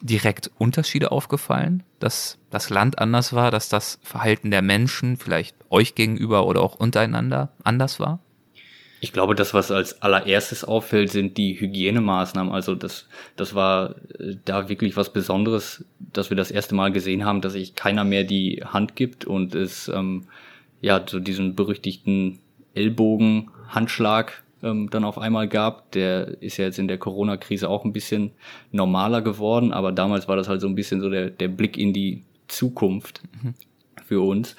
[0.00, 5.94] direkt Unterschiede aufgefallen, dass das Land anders war, dass das Verhalten der Menschen vielleicht euch
[5.94, 8.20] gegenüber oder auch untereinander anders war?
[9.02, 12.52] Ich glaube, das, was als allererstes auffällt, sind die Hygienemaßnahmen.
[12.52, 17.24] Also das, das war äh, da wirklich was Besonderes, dass wir das erste Mal gesehen
[17.24, 20.26] haben, dass sich keiner mehr die Hand gibt und es ähm,
[20.82, 22.40] ja so diesen berüchtigten
[22.74, 25.92] Ellbogenhandschlag ähm, dann auf einmal gab.
[25.92, 28.32] Der ist ja jetzt in der Corona-Krise auch ein bisschen
[28.72, 31.92] normaler geworden, aber damals war das halt so ein bisschen so der, der Blick in
[31.92, 33.54] die Zukunft mhm.
[34.04, 34.56] für uns.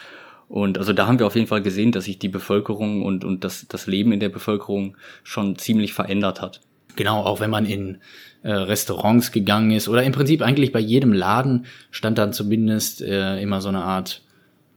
[0.48, 3.44] Und also da haben wir auf jeden Fall gesehen, dass sich die Bevölkerung und, und
[3.44, 6.60] das, das Leben in der Bevölkerung schon ziemlich verändert hat.
[6.98, 8.00] Genau, auch wenn man in
[8.44, 13.42] äh, Restaurants gegangen ist oder im Prinzip eigentlich bei jedem Laden stand dann zumindest äh,
[13.42, 14.24] immer so eine Art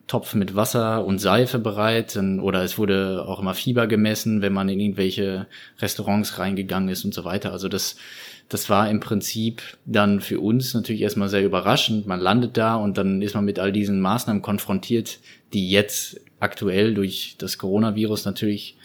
[0.07, 4.69] Topf mit Wasser und Seife bereit oder es wurde auch immer Fieber gemessen, wenn man
[4.69, 5.47] in irgendwelche
[5.81, 7.53] Restaurants reingegangen ist und so weiter.
[7.53, 7.97] Also das,
[8.51, 12.07] das war im Prinzip dann für uns natürlich erstmal sehr überraschend.
[12.07, 15.21] Man landet da und dann ist man mit all diesen Maßnahmen konfrontiert,
[15.55, 18.77] die jetzt aktuell durch das Coronavirus natürlich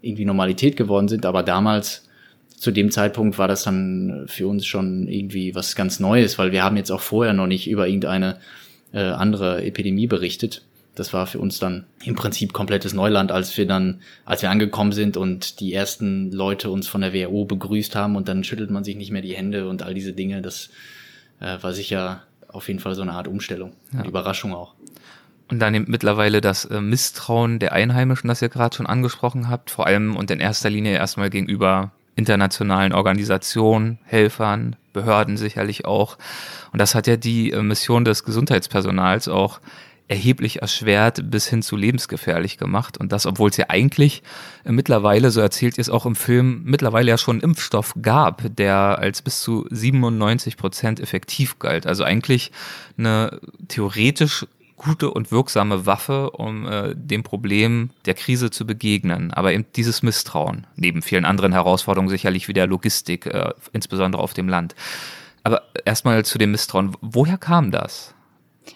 [0.00, 2.08] irgendwie Normalität geworden sind, aber damals
[2.56, 6.62] zu dem Zeitpunkt war das dann für uns schon irgendwie was ganz Neues, weil wir
[6.62, 8.38] haben jetzt auch vorher noch nicht über irgendeine
[8.92, 10.62] äh, andere Epidemie berichtet.
[10.94, 14.92] Das war für uns dann im Prinzip komplettes Neuland, als wir dann, als wir angekommen
[14.92, 18.84] sind und die ersten Leute uns von der WHO begrüßt haben und dann schüttelt man
[18.84, 20.42] sich nicht mehr die Hände und all diese Dinge.
[20.42, 20.68] Das
[21.40, 24.00] äh, war sicher auf jeden Fall so eine Art Umstellung ja.
[24.00, 24.74] und Überraschung auch.
[25.48, 29.70] Und dann eben mittlerweile das äh, Misstrauen der Einheimischen, das ihr gerade schon angesprochen habt,
[29.70, 36.18] vor allem und in erster Linie erstmal gegenüber internationalen Organisationen, Helfern, Behörden sicherlich auch.
[36.72, 39.60] Und das hat ja die äh, Mission des Gesundheitspersonals auch
[40.08, 42.98] erheblich erschwert bis hin zu lebensgefährlich gemacht.
[42.98, 44.22] Und das, obwohl es ja eigentlich
[44.64, 48.98] äh, mittlerweile, so erzählt ihr es auch im Film, mittlerweile ja schon Impfstoff gab, der
[48.98, 51.86] als bis zu 97 Prozent effektiv galt.
[51.86, 52.52] Also eigentlich
[52.98, 54.46] eine theoretisch
[54.84, 59.32] gute und wirksame Waffe, um äh, dem Problem der Krise zu begegnen.
[59.32, 64.34] Aber eben dieses Misstrauen, neben vielen anderen Herausforderungen sicherlich wie der Logistik, äh, insbesondere auf
[64.34, 64.74] dem Land.
[65.44, 66.96] Aber erstmal zu dem Misstrauen.
[67.00, 68.14] Woher kam das?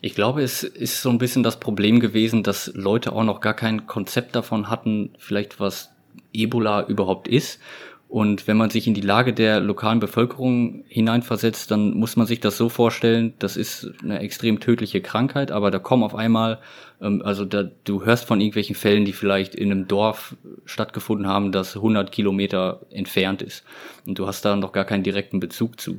[0.01, 3.55] Ich glaube, es ist so ein bisschen das Problem gewesen, dass Leute auch noch gar
[3.55, 5.91] kein Konzept davon hatten, vielleicht was
[6.33, 7.61] Ebola überhaupt ist
[8.09, 12.39] und wenn man sich in die Lage der lokalen Bevölkerung hineinversetzt, dann muss man sich
[12.39, 16.61] das so vorstellen, das ist eine extrem tödliche Krankheit, aber da kommen auf einmal,
[17.01, 21.51] ähm, also da, du hörst von irgendwelchen Fällen, die vielleicht in einem Dorf stattgefunden haben,
[21.51, 23.65] das 100 Kilometer entfernt ist.
[24.07, 25.99] Und du hast da noch gar keinen direkten Bezug zu.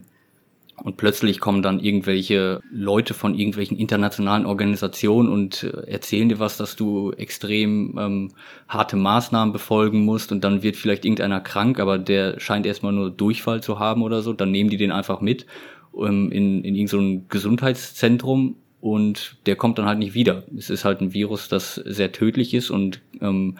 [0.83, 6.57] Und plötzlich kommen dann irgendwelche Leute von irgendwelchen internationalen Organisationen und äh, erzählen dir was,
[6.57, 8.31] dass du extrem ähm,
[8.67, 13.09] harte Maßnahmen befolgen musst und dann wird vielleicht irgendeiner krank, aber der scheint erstmal nur
[13.09, 14.33] Durchfall zu haben oder so.
[14.33, 15.47] Dann nehmen die den einfach mit
[15.97, 20.43] ähm, in, in irgendein Gesundheitszentrum und der kommt dann halt nicht wieder.
[20.55, 23.57] Es ist halt ein Virus, das sehr tödlich ist und ähm,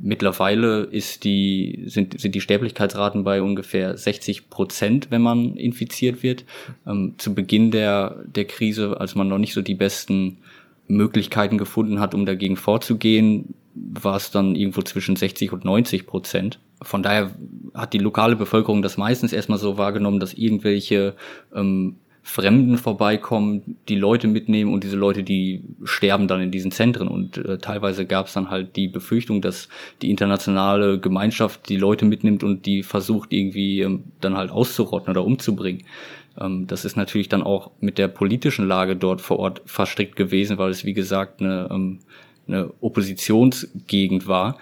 [0.00, 6.44] Mittlerweile ist die, sind, sind die Sterblichkeitsraten bei ungefähr 60 Prozent, wenn man infiziert wird.
[6.86, 10.38] Ähm, zu Beginn der, der Krise, als man noch nicht so die besten
[10.86, 16.60] Möglichkeiten gefunden hat, um dagegen vorzugehen, war es dann irgendwo zwischen 60 und 90 Prozent.
[16.80, 17.32] Von daher
[17.74, 21.14] hat die lokale Bevölkerung das meistens erstmal so wahrgenommen, dass irgendwelche
[21.54, 21.96] ähm,
[22.28, 27.08] Fremden vorbeikommen, die Leute mitnehmen und diese Leute, die sterben dann in diesen Zentren.
[27.08, 29.70] Und äh, teilweise gab es dann halt die Befürchtung, dass
[30.02, 35.24] die internationale Gemeinschaft die Leute mitnimmt und die versucht irgendwie ähm, dann halt auszurotten oder
[35.24, 35.84] umzubringen.
[36.38, 40.58] Ähm, das ist natürlich dann auch mit der politischen Lage dort vor Ort verstrickt gewesen,
[40.58, 42.00] weil es wie gesagt eine, ähm,
[42.46, 44.58] eine Oppositionsgegend war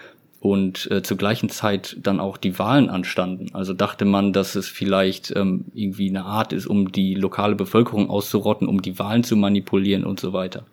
[0.51, 3.49] und äh, zur gleichen Zeit dann auch die Wahlen anstanden.
[3.53, 8.09] Also dachte man, dass es vielleicht ähm, irgendwie eine Art ist, um die lokale Bevölkerung
[8.09, 10.65] auszurotten, um die Wahlen zu manipulieren und so weiter.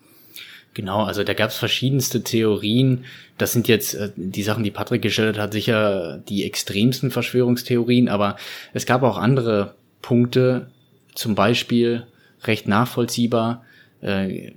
[0.74, 3.04] Genau, also da gab es verschiedenste Theorien.
[3.38, 8.36] Das sind jetzt äh, die Sachen, die Patrick gestellt hat, sicher die extremsten Verschwörungstheorien, aber
[8.72, 10.68] es gab auch andere Punkte,
[11.14, 12.06] zum Beispiel
[12.42, 13.64] recht nachvollziehbar,
[14.02, 14.52] äh,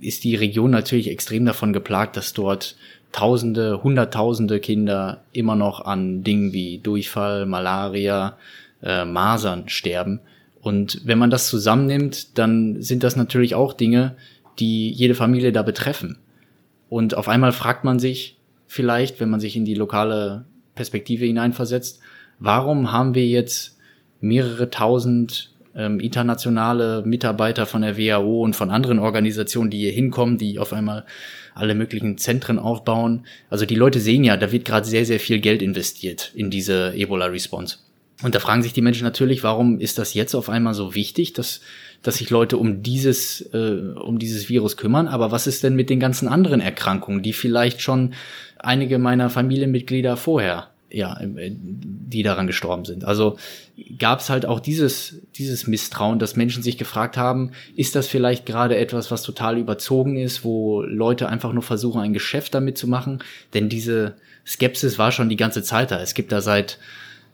[0.00, 2.76] ist die Region natürlich extrem davon geplagt, dass dort
[3.16, 8.36] Tausende, Hunderttausende Kinder immer noch an Dingen wie Durchfall, Malaria,
[8.82, 10.20] äh, Masern sterben.
[10.60, 14.16] Und wenn man das zusammennimmt, dann sind das natürlich auch Dinge,
[14.58, 16.18] die jede Familie da betreffen.
[16.90, 22.00] Und auf einmal fragt man sich vielleicht, wenn man sich in die lokale Perspektive hineinversetzt,
[22.38, 23.78] warum haben wir jetzt
[24.20, 30.36] mehrere tausend ähm, internationale Mitarbeiter von der WHO und von anderen Organisationen, die hier hinkommen,
[30.36, 31.06] die auf einmal
[31.56, 33.26] alle möglichen Zentren aufbauen.
[33.50, 36.92] Also die Leute sehen ja, da wird gerade sehr, sehr viel Geld investiert in diese
[36.94, 37.78] Ebola-Response.
[38.22, 41.32] Und da fragen sich die Menschen natürlich, warum ist das jetzt auf einmal so wichtig,
[41.32, 41.60] dass,
[42.02, 45.08] dass sich Leute um dieses, äh, um dieses Virus kümmern.
[45.08, 48.14] Aber was ist denn mit den ganzen anderen Erkrankungen, die vielleicht schon
[48.58, 53.04] einige meiner Familienmitglieder vorher ja, äh, die daran gestorben sind.
[53.04, 53.36] Also
[53.98, 58.46] gab es halt auch dieses, dieses Misstrauen, dass Menschen sich gefragt haben, ist das vielleicht
[58.46, 62.86] gerade etwas, was total überzogen ist, wo Leute einfach nur versuchen, ein Geschäft damit zu
[62.86, 63.22] machen?
[63.54, 64.14] Denn diese
[64.46, 66.00] Skepsis war schon die ganze Zeit da.
[66.00, 66.78] Es gibt da seit,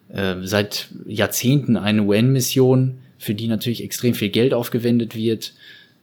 [0.09, 5.53] äh, seit Jahrzehnten eine UN-Mission, für die natürlich extrem viel Geld aufgewendet wird.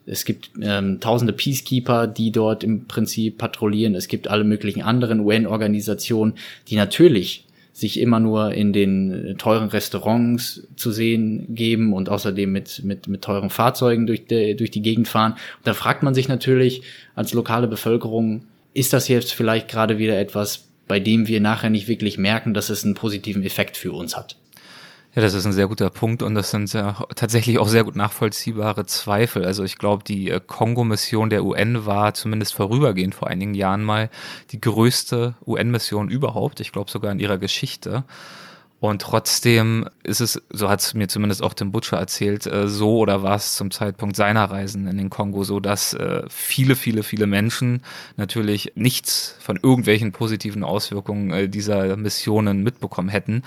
[0.10, 3.95] Es gibt ähm, tausende Peacekeeper, die dort im Prinzip patrouillieren.
[3.95, 6.34] Es gibt alle möglichen anderen UN-Organisationen,
[6.67, 7.45] die natürlich
[7.80, 13.22] sich immer nur in den teuren Restaurants zu sehen geben und außerdem mit, mit, mit
[13.22, 15.34] teuren Fahrzeugen durch die, durch die Gegend fahren.
[15.34, 16.82] Und da fragt man sich natürlich
[17.15, 21.88] als lokale Bevölkerung, ist das jetzt vielleicht gerade wieder etwas, bei dem wir nachher nicht
[21.88, 24.36] wirklich merken, dass es einen positiven Effekt für uns hat?
[25.19, 27.97] Ja, das ist ein sehr guter Punkt und das sind ja tatsächlich auch sehr gut
[27.97, 29.43] nachvollziehbare Zweifel.
[29.43, 34.10] Also ich glaube, die äh, Kongo-Mission der UN war zumindest vorübergehend vor einigen Jahren mal
[34.51, 36.62] die größte UN-Mission überhaupt.
[36.62, 38.05] Ich glaube sogar in ihrer Geschichte.
[38.79, 42.99] Und trotzdem ist es, so hat es mir zumindest auch Tim Butcher erzählt, äh, so
[42.99, 47.03] oder war es zum Zeitpunkt seiner Reisen in den Kongo so, dass äh, viele, viele,
[47.03, 47.84] viele Menschen
[48.15, 53.43] natürlich nichts von irgendwelchen positiven Auswirkungen dieser Missionen mitbekommen hätten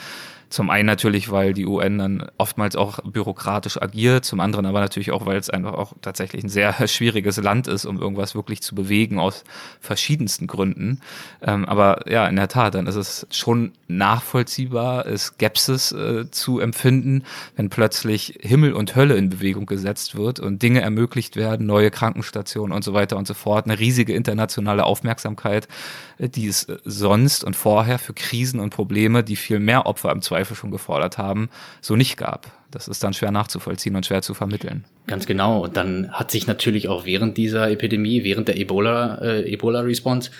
[0.52, 5.10] Zum einen natürlich, weil die UN dann oftmals auch bürokratisch agiert, zum anderen aber natürlich
[5.10, 8.74] auch, weil es einfach auch tatsächlich ein sehr schwieriges Land ist, um irgendwas wirklich zu
[8.74, 9.44] bewegen aus
[9.80, 11.00] verschiedensten Gründen.
[11.40, 17.24] Ähm, aber ja, in der Tat, dann ist es schon nachvollziehbar, Skepsis äh, zu empfinden,
[17.56, 22.76] wenn plötzlich Himmel und Hölle in Bewegung gesetzt wird und Dinge ermöglicht werden, neue Krankenstationen
[22.76, 25.66] und so weiter und so fort, eine riesige internationale Aufmerksamkeit,
[26.18, 30.12] äh, die es äh, sonst und vorher für Krisen und Probleme, die viel mehr Opfer
[30.12, 31.48] im Zweifel Zweifel schon gefordert haben,
[31.80, 32.50] so nicht gab.
[32.70, 34.84] Das ist dann schwer nachzuvollziehen und schwer zu vermitteln.
[35.06, 35.62] Ganz genau.
[35.62, 40.30] Und dann hat sich natürlich auch während dieser Epidemie, während der Ebola, äh, Ebola-Response,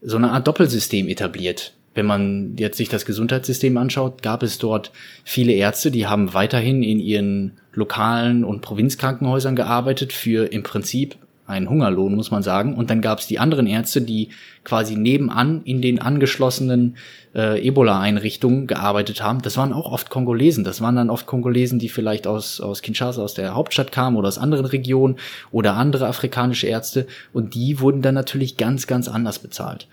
[0.00, 1.74] so eine Art Doppelsystem etabliert.
[1.94, 4.92] Wenn man jetzt sich das Gesundheitssystem anschaut, gab es dort
[5.24, 11.16] viele Ärzte, die haben weiterhin in ihren lokalen und Provinzkrankenhäusern gearbeitet für im Prinzip
[11.48, 12.74] ein Hungerlohn, muss man sagen.
[12.74, 14.28] Und dann gab es die anderen Ärzte, die
[14.64, 16.96] quasi nebenan in den angeschlossenen
[17.34, 19.40] äh, Ebola-Einrichtungen gearbeitet haben.
[19.40, 20.62] Das waren auch oft Kongolesen.
[20.62, 24.28] Das waren dann oft Kongolesen, die vielleicht aus, aus Kinshasa, aus der Hauptstadt kamen oder
[24.28, 25.16] aus anderen Regionen
[25.50, 27.06] oder andere afrikanische Ärzte.
[27.32, 29.88] Und die wurden dann natürlich ganz, ganz anders bezahlt.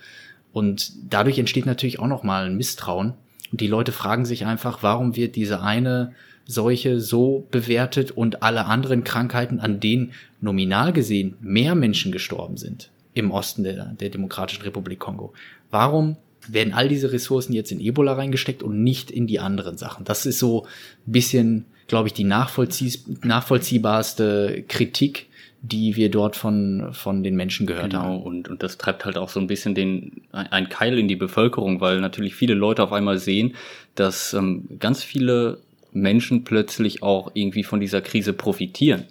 [0.52, 3.14] Und dadurch entsteht natürlich auch nochmal ein Misstrauen.
[3.52, 6.12] Und die Leute fragen sich einfach, warum wird diese eine
[6.46, 12.92] Seuche so bewertet und alle anderen Krankheiten, an denen nominal gesehen mehr Menschen gestorben sind
[13.14, 15.34] im Osten der, der Demokratischen Republik Kongo.
[15.72, 20.06] Warum werden all diese Ressourcen jetzt in Ebola reingesteckt und nicht in die anderen Sachen?
[20.06, 20.66] Das ist so
[21.08, 25.28] ein bisschen, glaube ich, die nachvollzieh nachvollziehbarste Kritik,
[25.62, 28.18] die wir dort von, von den Menschen gehört genau, haben.
[28.18, 31.16] Genau, und, und das treibt halt auch so ein bisschen den, ein Keil in die
[31.16, 33.56] Bevölkerung, weil natürlich viele Leute auf einmal sehen,
[33.96, 35.60] dass ähm, ganz viele
[35.96, 39.06] Menschen plötzlich auch irgendwie von dieser Krise profitieren.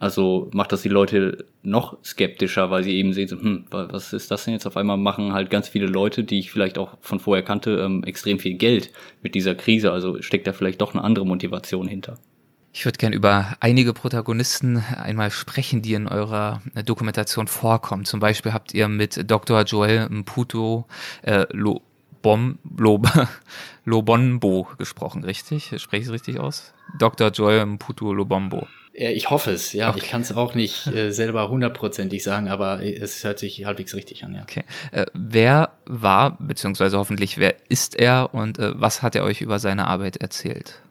[0.00, 4.30] Also macht das die Leute noch skeptischer, weil sie eben sehen, so, hm, was ist
[4.30, 4.66] das denn jetzt?
[4.66, 8.04] Auf einmal machen halt ganz viele Leute, die ich vielleicht auch von vorher kannte, ähm,
[8.04, 8.92] extrem viel Geld
[9.22, 9.90] mit dieser Krise.
[9.90, 12.18] Also steckt da vielleicht doch eine andere Motivation hinter.
[12.72, 18.04] Ich würde gerne über einige Protagonisten einmal sprechen, die in eurer Dokumentation vorkommen.
[18.04, 19.62] Zum Beispiel habt ihr mit Dr.
[19.62, 20.86] Joel Mputo
[21.22, 21.82] äh, Lo
[22.22, 23.00] Bom, Lo,
[23.88, 25.72] Lobombo gesprochen, richtig?
[25.78, 26.74] Spreche ich es richtig aus?
[26.98, 27.30] Dr.
[27.30, 28.66] Joel Mputo Lobombo.
[28.92, 29.90] Ich hoffe es, ja.
[29.90, 30.00] Okay.
[30.02, 34.24] Ich kann es auch nicht äh, selber hundertprozentig sagen, aber es hört sich halbwegs richtig
[34.24, 34.42] an, ja.
[34.42, 34.64] Okay.
[34.90, 39.58] Äh, wer war, beziehungsweise hoffentlich, wer ist er und äh, was hat er euch über
[39.60, 40.82] seine Arbeit erzählt?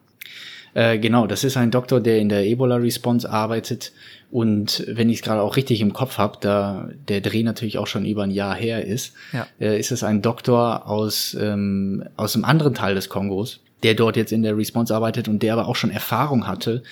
[0.78, 3.90] Äh, genau, das ist ein Doktor, der in der Ebola-Response arbeitet.
[4.30, 7.88] Und wenn ich es gerade auch richtig im Kopf habe, da der Dreh natürlich auch
[7.88, 9.48] schon über ein Jahr her ist, ja.
[9.58, 14.16] äh, ist es ein Doktor aus, ähm, aus einem anderen Teil des Kongos, der dort
[14.16, 16.84] jetzt in der Response arbeitet und der aber auch schon Erfahrung hatte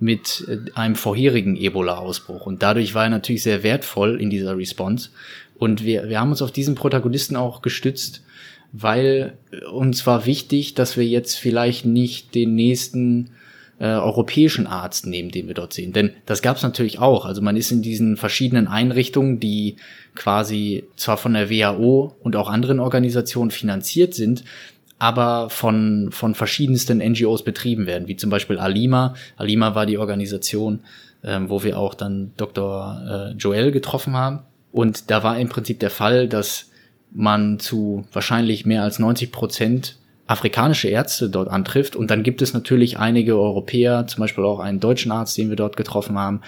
[0.00, 2.46] mit äh, einem vorherigen Ebola-Ausbruch.
[2.46, 5.10] Und dadurch war er natürlich sehr wertvoll in dieser Response.
[5.58, 8.22] Und wir, wir haben uns auf diesen Protagonisten auch gestützt,
[8.72, 9.38] weil
[9.72, 13.30] uns war wichtig, dass wir jetzt vielleicht nicht den nächsten
[13.78, 15.92] äh, europäischen Arzt nehmen, den wir dort sehen.
[15.92, 17.26] Denn das gab es natürlich auch.
[17.26, 19.76] Also man ist in diesen verschiedenen Einrichtungen, die
[20.14, 24.44] quasi zwar von der WHO und auch anderen Organisationen finanziert sind,
[24.98, 29.14] aber von, von verschiedensten NGOs betrieben werden, wie zum Beispiel Alima.
[29.36, 30.80] Alima war die Organisation,
[31.22, 33.32] ähm, wo wir auch dann Dr.
[33.34, 34.40] Äh, Joel getroffen haben.
[34.72, 36.70] Und da war im Prinzip der Fall, dass
[37.16, 41.96] man zu wahrscheinlich mehr als 90 Prozent afrikanische Ärzte dort antrifft.
[41.96, 45.56] Und dann gibt es natürlich einige Europäer, zum Beispiel auch einen deutschen Arzt, den wir
[45.56, 46.42] dort getroffen haben,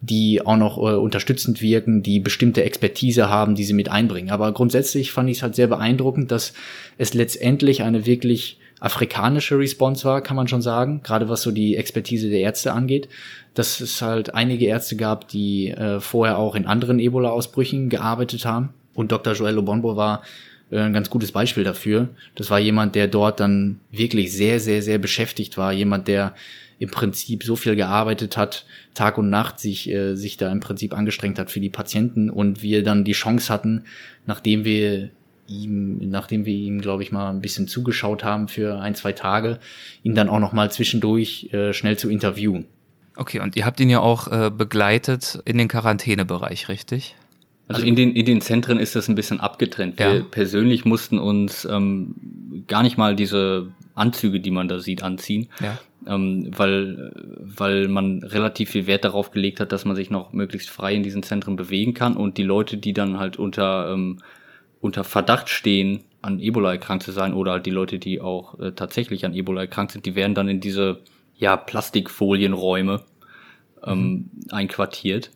[0.00, 4.30] die auch noch äh, unterstützend wirken, die bestimmte Expertise haben, die sie mit einbringen.
[4.30, 6.54] Aber grundsätzlich fand ich es halt sehr beeindruckend, dass
[6.96, 11.76] es letztendlich eine wirklich afrikanische Response war, kann man schon sagen, gerade was so die
[11.76, 13.08] Expertise der Ärzte angeht,
[13.54, 18.74] dass es halt einige Ärzte gab, die äh, vorher auch in anderen Ebola-Ausbrüchen gearbeitet haben
[18.96, 19.34] und Dr.
[19.34, 20.22] Joel Obonbo war
[20.70, 22.08] äh, ein ganz gutes Beispiel dafür.
[22.34, 25.72] Das war jemand, der dort dann wirklich sehr, sehr, sehr beschäftigt war.
[25.72, 26.34] Jemand, der
[26.78, 30.92] im Prinzip so viel gearbeitet hat, Tag und Nacht sich, äh, sich da im Prinzip
[30.94, 33.84] angestrengt hat für die Patienten und wir dann die Chance hatten,
[34.26, 35.10] nachdem wir
[35.46, 39.58] ihm, nachdem wir ihm, glaube ich, mal ein bisschen zugeschaut haben für ein, zwei Tage,
[40.02, 42.66] ihn dann auch noch mal zwischendurch äh, schnell zu interviewen.
[43.16, 47.14] Okay, und ihr habt ihn ja auch äh, begleitet in den Quarantänebereich, richtig?
[47.68, 49.98] Also in den, in den Zentren ist das ein bisschen abgetrennt.
[49.98, 50.22] Wir ja.
[50.22, 52.14] persönlich mussten uns ähm,
[52.68, 55.78] gar nicht mal diese Anzüge, die man da sieht, anziehen, ja.
[56.06, 60.70] ähm, weil, weil man relativ viel Wert darauf gelegt hat, dass man sich noch möglichst
[60.70, 64.18] frei in diesen Zentren bewegen kann und die Leute, die dann halt unter, ähm,
[64.80, 68.72] unter Verdacht stehen, an Ebola erkrankt zu sein oder halt die Leute, die auch äh,
[68.72, 71.00] tatsächlich an Ebola erkrankt sind, die werden dann in diese
[71.36, 73.02] ja, Plastikfolienräume
[73.84, 74.30] ähm, mhm.
[74.50, 75.30] einquartiert.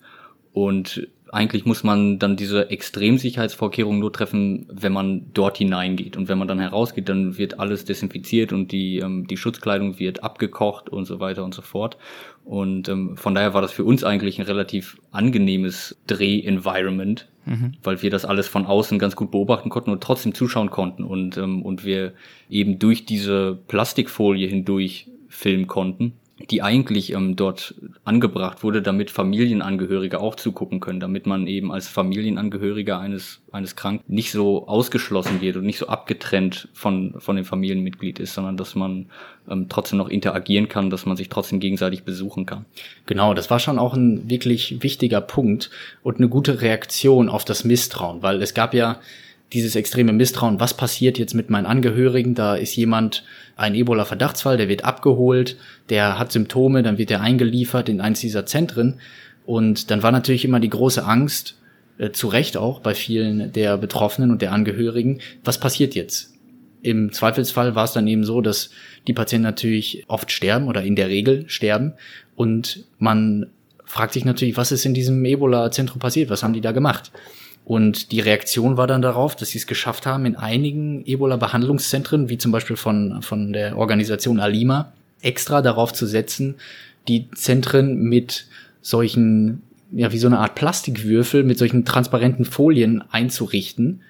[0.53, 6.17] Und eigentlich muss man dann diese Extremsicherheitsvorkehrungen nur treffen, wenn man dort hineingeht.
[6.17, 10.25] Und wenn man dann herausgeht, dann wird alles desinfiziert und die, ähm, die Schutzkleidung wird
[10.25, 11.97] abgekocht und so weiter und so fort.
[12.45, 17.75] Und ähm, von daher war das für uns eigentlich ein relativ angenehmes Dreh-Environment, mhm.
[17.83, 21.37] weil wir das alles von außen ganz gut beobachten konnten und trotzdem zuschauen konnten und,
[21.37, 22.13] ähm, und wir
[22.49, 26.15] eben durch diese Plastikfolie hindurch filmen konnten
[26.49, 27.75] die eigentlich ähm, dort
[28.05, 34.13] angebracht wurde, damit Familienangehörige auch zugucken können, damit man eben als Familienangehöriger eines, eines Kranken
[34.13, 38.75] nicht so ausgeschlossen wird und nicht so abgetrennt von, von dem Familienmitglied ist, sondern dass
[38.75, 39.07] man
[39.49, 42.65] ähm, trotzdem noch interagieren kann, dass man sich trotzdem gegenseitig besuchen kann.
[43.07, 45.71] Genau, das war schon auch ein wirklich wichtiger Punkt
[46.03, 49.01] und eine gute Reaktion auf das Misstrauen, weil es gab ja
[49.53, 52.35] dieses extreme Misstrauen, was passiert jetzt mit meinen Angehörigen?
[52.35, 53.25] Da ist jemand,
[53.57, 55.57] ein Ebola-Verdachtsfall, der wird abgeholt,
[55.89, 59.01] der hat Symptome, dann wird er eingeliefert in eins dieser Zentren.
[59.45, 61.57] Und dann war natürlich immer die große Angst,
[61.99, 66.33] äh, zu Recht auch bei vielen der Betroffenen und der Angehörigen, was passiert jetzt?
[66.83, 68.71] Im Zweifelsfall war es dann eben so, dass
[69.07, 71.93] die Patienten natürlich oft sterben oder in der Regel sterben
[72.37, 73.51] und man
[73.85, 76.31] fragt sich natürlich, was ist in diesem Ebola-Zentrum passiert?
[76.31, 77.11] Was haben die da gemacht?
[77.65, 82.39] Und die Reaktion war dann darauf, dass sie es geschafft haben, in einigen Ebola-Behandlungszentren, wie
[82.39, 84.93] zum Beispiel von, von der Organisation Alima,
[85.23, 86.57] extra darauf zu setzen,
[87.07, 88.47] die Zentren mit
[88.83, 94.03] solchen, ja, wie so eine Art Plastikwürfel, mit solchen transparenten Folien einzurichten,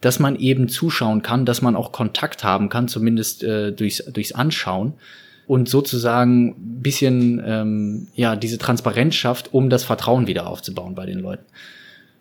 [0.00, 4.32] dass man eben zuschauen kann, dass man auch Kontakt haben kann, zumindest äh, durchs, durchs
[4.32, 4.94] Anschauen
[5.46, 11.18] und sozusagen bisschen ähm, ja diese Transparenz schafft, um das Vertrauen wieder aufzubauen bei den
[11.18, 11.44] Leuten.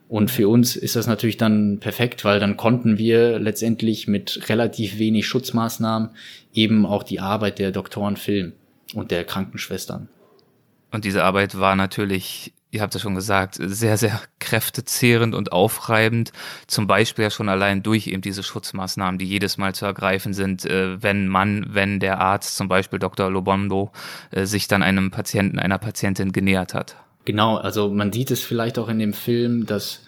[0.09, 4.99] Und für uns ist das natürlich dann perfekt, weil dann konnten wir letztendlich mit relativ
[4.99, 6.11] wenig Schutzmaßnahmen
[6.53, 8.53] eben auch die Arbeit der Doktoren filmen
[8.93, 10.07] und der Krankenschwestern.
[10.91, 16.31] Und diese Arbeit war natürlich, ihr habt es schon gesagt, sehr, sehr kräftezehrend und aufreibend.
[16.67, 20.63] Zum Beispiel ja schon allein durch eben diese Schutzmaßnahmen, die jedes Mal zu ergreifen sind,
[20.63, 23.29] äh, wenn man, wenn der Arzt, zum Beispiel Dr.
[23.29, 23.91] Lobondo,
[24.31, 26.95] äh, sich dann einem Patienten, einer Patientin genähert hat.
[27.27, 29.99] Genau, also man sieht es vielleicht auch in dem Film, dass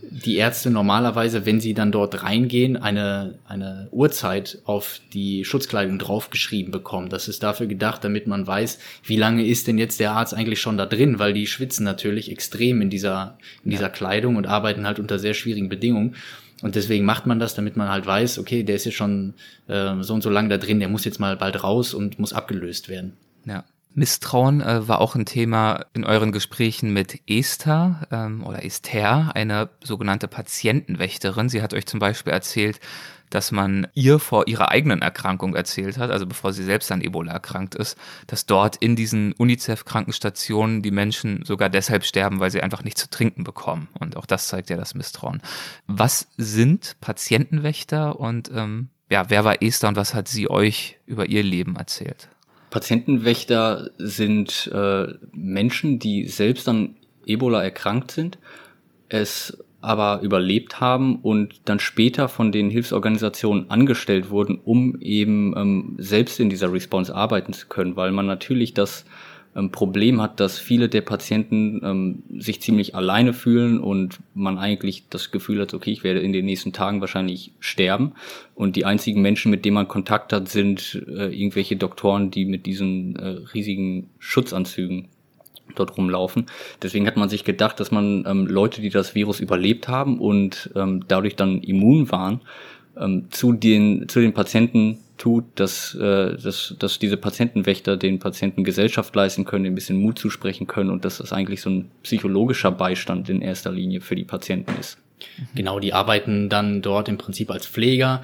[0.00, 6.70] die Ärzte normalerweise, wenn sie dann dort reingehen, eine, eine Uhrzeit auf die Schutzkleidung draufgeschrieben
[6.70, 7.08] bekommen.
[7.08, 10.60] Das ist dafür gedacht, damit man weiß, wie lange ist denn jetzt der Arzt eigentlich
[10.60, 14.86] schon da drin, weil die schwitzen natürlich extrem in dieser, in dieser Kleidung und arbeiten
[14.86, 16.14] halt unter sehr schwierigen Bedingungen.
[16.62, 19.34] Und deswegen macht man das, damit man halt weiß, okay, der ist jetzt schon
[19.66, 22.32] äh, so und so lange da drin, der muss jetzt mal bald raus und muss
[22.32, 23.14] abgelöst werden.
[23.46, 23.64] Ja.
[23.94, 29.70] Misstrauen äh, war auch ein Thema in euren Gesprächen mit Esther ähm, oder Esther, eine
[29.82, 31.48] sogenannte Patientenwächterin.
[31.48, 32.80] Sie hat euch zum Beispiel erzählt,
[33.30, 37.32] dass man ihr vor ihrer eigenen Erkrankung erzählt hat, also bevor sie selbst an Ebola
[37.32, 42.84] erkrankt ist, dass dort in diesen UNICEF-Krankenstationen die Menschen sogar deshalb sterben, weil sie einfach
[42.84, 43.88] nicht zu trinken bekommen.
[43.98, 45.42] Und auch das zeigt ja das Misstrauen.
[45.86, 51.26] Was sind Patientenwächter und ähm, ja, wer war Esther und was hat sie euch über
[51.26, 52.28] ihr Leben erzählt?
[52.70, 56.96] Patientenwächter sind äh, Menschen, die selbst an
[57.26, 58.38] Ebola erkrankt sind,
[59.08, 65.94] es aber überlebt haben und dann später von den Hilfsorganisationen angestellt wurden, um eben ähm,
[65.98, 69.04] selbst in dieser Response arbeiten zu können, weil man natürlich das
[69.58, 75.08] ähm, Problem hat, dass viele der Patienten ähm, sich ziemlich alleine fühlen und man eigentlich
[75.10, 78.12] das Gefühl hat, okay, ich werde in den nächsten Tagen wahrscheinlich sterben.
[78.54, 82.66] Und die einzigen Menschen, mit denen man Kontakt hat, sind äh, irgendwelche Doktoren, die mit
[82.66, 85.08] diesen äh, riesigen Schutzanzügen
[85.74, 86.46] dort rumlaufen.
[86.82, 90.70] Deswegen hat man sich gedacht, dass man ähm, Leute, die das Virus überlebt haben und
[90.74, 92.40] ähm, dadurch dann immun waren,
[93.00, 98.64] ähm, zu den zu den Patienten tut, dass, äh, dass, dass diese Patientenwächter den Patienten
[98.64, 102.70] Gesellschaft leisten können, ein bisschen Mut zusprechen können und dass das eigentlich so ein psychologischer
[102.70, 104.98] Beistand in erster Linie für die Patienten ist.
[105.54, 108.22] Genau, die arbeiten dann dort im Prinzip als Pfleger.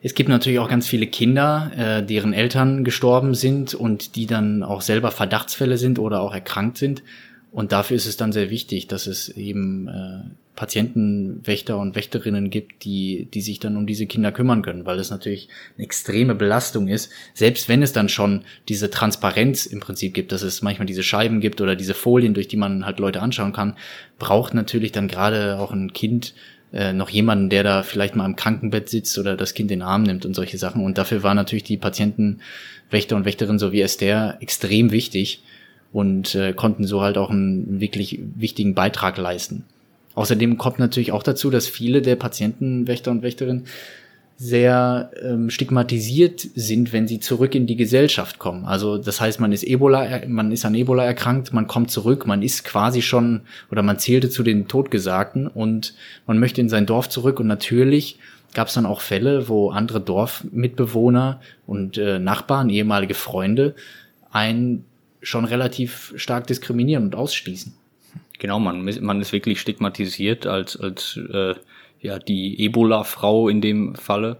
[0.00, 4.62] Es gibt natürlich auch ganz viele Kinder, äh, deren Eltern gestorben sind und die dann
[4.62, 7.02] auch selber Verdachtsfälle sind oder auch erkrankt sind.
[7.50, 10.22] Und dafür ist es dann sehr wichtig, dass es eben äh,
[10.54, 15.10] Patientenwächter und Wächterinnen gibt, die, die sich dann um diese Kinder kümmern können, weil das
[15.10, 17.10] natürlich eine extreme Belastung ist.
[17.32, 21.40] Selbst wenn es dann schon diese Transparenz im Prinzip gibt, dass es manchmal diese Scheiben
[21.40, 23.76] gibt oder diese Folien, durch die man halt Leute anschauen kann,
[24.18, 26.34] braucht natürlich dann gerade auch ein Kind
[26.72, 29.86] äh, noch jemanden, der da vielleicht mal im Krankenbett sitzt oder das Kind in den
[29.86, 30.84] Arm nimmt und solche Sachen.
[30.84, 35.42] Und dafür war natürlich die Patientenwächter und Wächterin so wie Esther extrem wichtig
[35.92, 39.64] und äh, konnten so halt auch einen wirklich wichtigen Beitrag leisten.
[40.14, 43.64] Außerdem kommt natürlich auch dazu, dass viele der Patientenwächter und Wächterinnen
[44.36, 48.64] sehr ähm, stigmatisiert sind, wenn sie zurück in die Gesellschaft kommen.
[48.64, 52.42] Also das heißt, man ist Ebola, man ist an Ebola erkrankt, man kommt zurück, man
[52.42, 55.94] ist quasi schon oder man zählte zu den Totgesagten und
[56.26, 58.18] man möchte in sein Dorf zurück und natürlich
[58.52, 63.74] gab es dann auch Fälle, wo andere Dorfmitbewohner und äh, Nachbarn, ehemalige Freunde,
[64.32, 64.84] einen
[65.22, 67.74] schon relativ stark diskriminieren und ausschließen.
[68.42, 71.54] Genau, man, man ist wirklich stigmatisiert als, als äh,
[72.00, 74.36] ja, die Ebola-Frau in dem Falle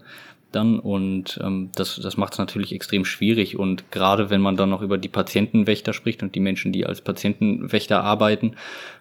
[0.51, 4.71] dann und ähm, das, das macht es natürlich extrem schwierig und gerade wenn man dann
[4.71, 8.57] noch über die Patientenwächter spricht und die Menschen, die als Patientenwächter arbeiten,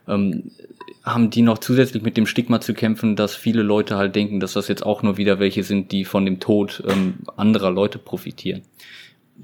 [0.07, 0.51] ähm,
[1.03, 4.53] haben die noch zusätzlich mit dem Stigma zu kämpfen, dass viele Leute halt denken, dass
[4.53, 8.61] das jetzt auch nur wieder welche sind, die von dem Tod ähm, anderer Leute profitieren.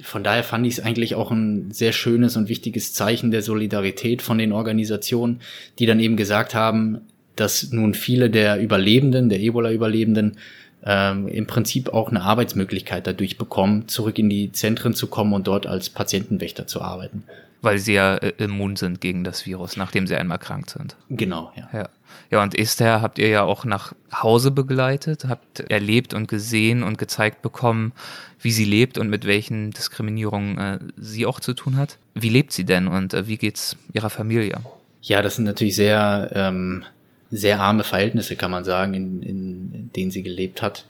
[0.02, 4.22] Von daher fand ich es eigentlich auch ein sehr schönes und wichtiges Zeichen der Solidarität
[4.22, 5.42] von den Organisationen,
[5.80, 7.02] die dann eben gesagt haben,
[7.36, 10.38] dass nun viele der Überlebenden, der Ebola-Überlebenden,
[10.84, 15.48] ähm, im Prinzip auch eine Arbeitsmöglichkeit dadurch bekommen, zurück in die Zentren zu kommen und
[15.48, 17.24] dort als Patientenwächter zu arbeiten.
[17.62, 20.96] Weil sie ja äh, immun sind gegen das Virus, nachdem sie einmal krank sind.
[21.10, 21.70] Genau, ja.
[21.74, 21.90] Ja,
[22.30, 26.98] ja und Esther habt ihr ja auch nach Hause begleitet, habt erlebt und gesehen und
[26.98, 27.94] gezeigt bekommen,
[28.40, 31.98] wie sie lebt und mit welchen Diskriminierungen äh, sie auch zu tun hat.
[32.14, 34.60] Wie lebt sie denn und äh, wie geht's ihrer Familie?
[35.02, 36.84] Ja, das sind natürlich sehr ähm,
[37.32, 40.86] sehr arme Verhältnisse, kann man sagen, in, in, in denen sie gelebt hat.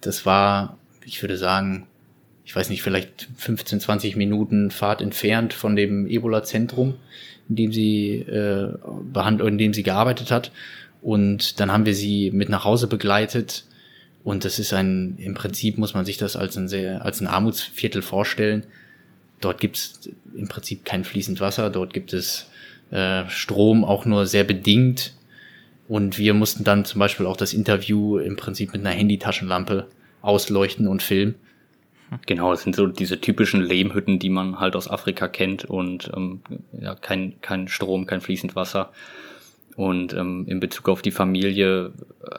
[0.00, 1.86] Das war, ich würde sagen,
[2.48, 6.94] ich weiß nicht, vielleicht 15, 20 Minuten Fahrt entfernt von dem Ebola-Zentrum,
[7.50, 8.72] in dem sie äh,
[9.12, 10.50] behandelt, in dem sie gearbeitet hat.
[11.02, 13.64] Und dann haben wir sie mit nach Hause begleitet.
[14.24, 17.26] Und das ist ein, im Prinzip muss man sich das als ein sehr, als ein
[17.26, 18.64] Armutsviertel vorstellen.
[19.42, 22.48] Dort gibt es im Prinzip kein fließend Wasser, dort gibt es
[22.90, 25.12] äh, Strom auch nur sehr bedingt.
[25.86, 29.86] Und wir mussten dann zum Beispiel auch das Interview im Prinzip mit einer Handytaschenlampe
[30.22, 31.34] ausleuchten und filmen.
[32.26, 36.40] Genau, es sind so diese typischen Lehmhütten, die man halt aus Afrika kennt und ähm,
[36.72, 38.90] ja, kein, kein Strom, kein fließend Wasser.
[39.76, 41.92] Und ähm, in Bezug auf die Familie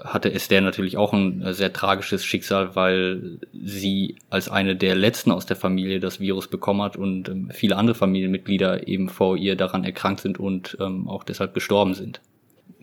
[0.04, 5.32] hatte Esther natürlich auch ein äh, sehr tragisches Schicksal, weil sie als eine der letzten
[5.32, 9.56] aus der Familie das Virus bekommen hat und ähm, viele andere Familienmitglieder eben vor ihr
[9.56, 12.20] daran erkrankt sind und ähm, auch deshalb gestorben sind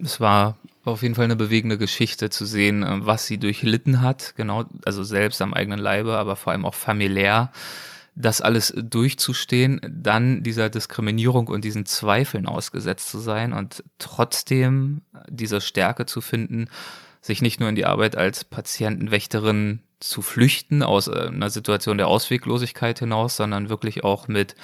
[0.02, 0.56] es war
[0.92, 5.04] auf jeden Fall eine bewegende Geschichte zu sehen, äh, was sie durchlitten hat, genau, also
[5.04, 7.50] selbst am eigenen Leibe, aber vor allem auch familiär,
[8.14, 15.60] das alles durchzustehen, dann dieser Diskriminierung und diesen Zweifeln ausgesetzt zu sein und trotzdem diese
[15.60, 16.68] Stärke zu finden,
[17.20, 22.08] sich nicht nur in die Arbeit als Patientenwächterin zu flüchten aus äh, einer Situation der
[22.08, 24.54] Ausweglosigkeit hinaus, sondern wirklich auch mit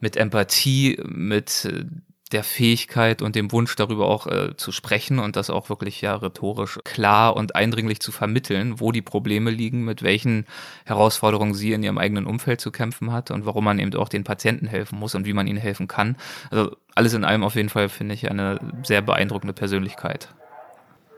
[0.00, 1.84] mit Empathie, mit äh,
[2.28, 6.14] der Fähigkeit und dem Wunsch darüber auch äh, zu sprechen und das auch wirklich ja
[6.14, 10.46] rhetorisch klar und eindringlich zu vermitteln, wo die Probleme liegen, mit welchen
[10.84, 14.24] Herausforderungen sie in ihrem eigenen Umfeld zu kämpfen hat und warum man eben auch den
[14.24, 16.16] Patienten helfen muss und wie man ihnen helfen kann.
[16.50, 20.28] Also alles in allem auf jeden Fall finde ich eine sehr beeindruckende Persönlichkeit.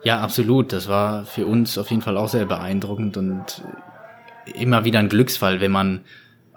[0.05, 0.73] Ja, absolut.
[0.73, 3.63] Das war für uns auf jeden Fall auch sehr beeindruckend und
[4.55, 6.01] immer wieder ein Glücksfall, wenn man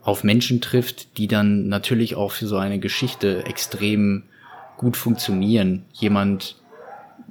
[0.01, 4.23] auf Menschen trifft, die dann natürlich auch für so eine Geschichte extrem
[4.77, 6.55] gut funktionieren, jemand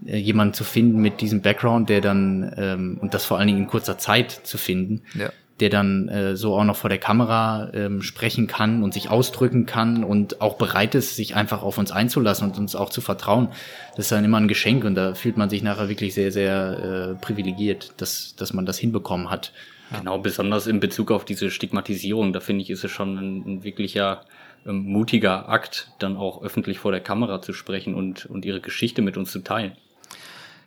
[0.07, 3.61] äh, jemand zu finden mit diesem Background, der dann ähm, und das vor allen Dingen
[3.61, 5.30] in kurzer Zeit zu finden, ja.
[5.61, 9.66] der dann äh, so auch noch vor der Kamera ähm, sprechen kann und sich ausdrücken
[9.66, 13.49] kann und auch bereit ist, sich einfach auf uns einzulassen und uns auch zu vertrauen.
[13.97, 17.14] Das ist dann immer ein Geschenk und da fühlt man sich nachher wirklich sehr, sehr
[17.18, 19.53] äh, privilegiert, dass, dass man das hinbekommen hat.
[19.97, 23.64] Genau, besonders in Bezug auf diese Stigmatisierung, da finde ich, ist es schon ein, ein
[23.64, 24.24] wirklicher
[24.67, 29.03] ähm, mutiger Akt, dann auch öffentlich vor der Kamera zu sprechen und, und ihre Geschichte
[29.03, 29.77] mit uns zu teilen.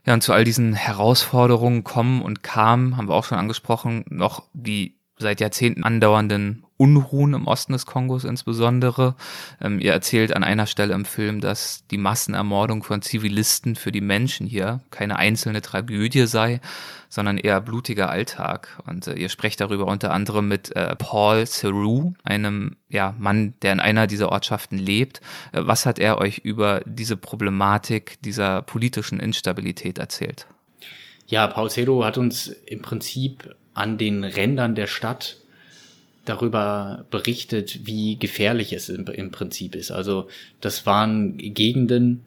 [0.05, 4.43] Ja, und zu all diesen Herausforderungen kommen und kamen, haben wir auch schon angesprochen, noch
[4.53, 9.15] die seit Jahrzehnten andauernden Unruhen im Osten des Kongos insbesondere.
[9.61, 14.01] Ähm, ihr erzählt an einer Stelle im Film, dass die Massenermordung von Zivilisten für die
[14.01, 16.59] Menschen hier keine einzelne Tragödie sei,
[17.07, 18.81] sondern eher blutiger Alltag.
[18.85, 23.71] Und äh, ihr sprecht darüber unter anderem mit äh, Paul Theroux, einem ja, Mann, der
[23.71, 25.21] in einer dieser Ortschaften lebt.
[25.53, 30.47] Äh, was hat er euch über diese Problematik dieser politischen Instabilität erzählt?
[31.27, 35.37] Ja, Paul Theroux hat uns im Prinzip an den Rändern der Stadt
[36.25, 39.91] darüber berichtet, wie gefährlich es im, im, Prinzip ist.
[39.91, 40.27] Also
[40.59, 42.21] das waren Gegenden,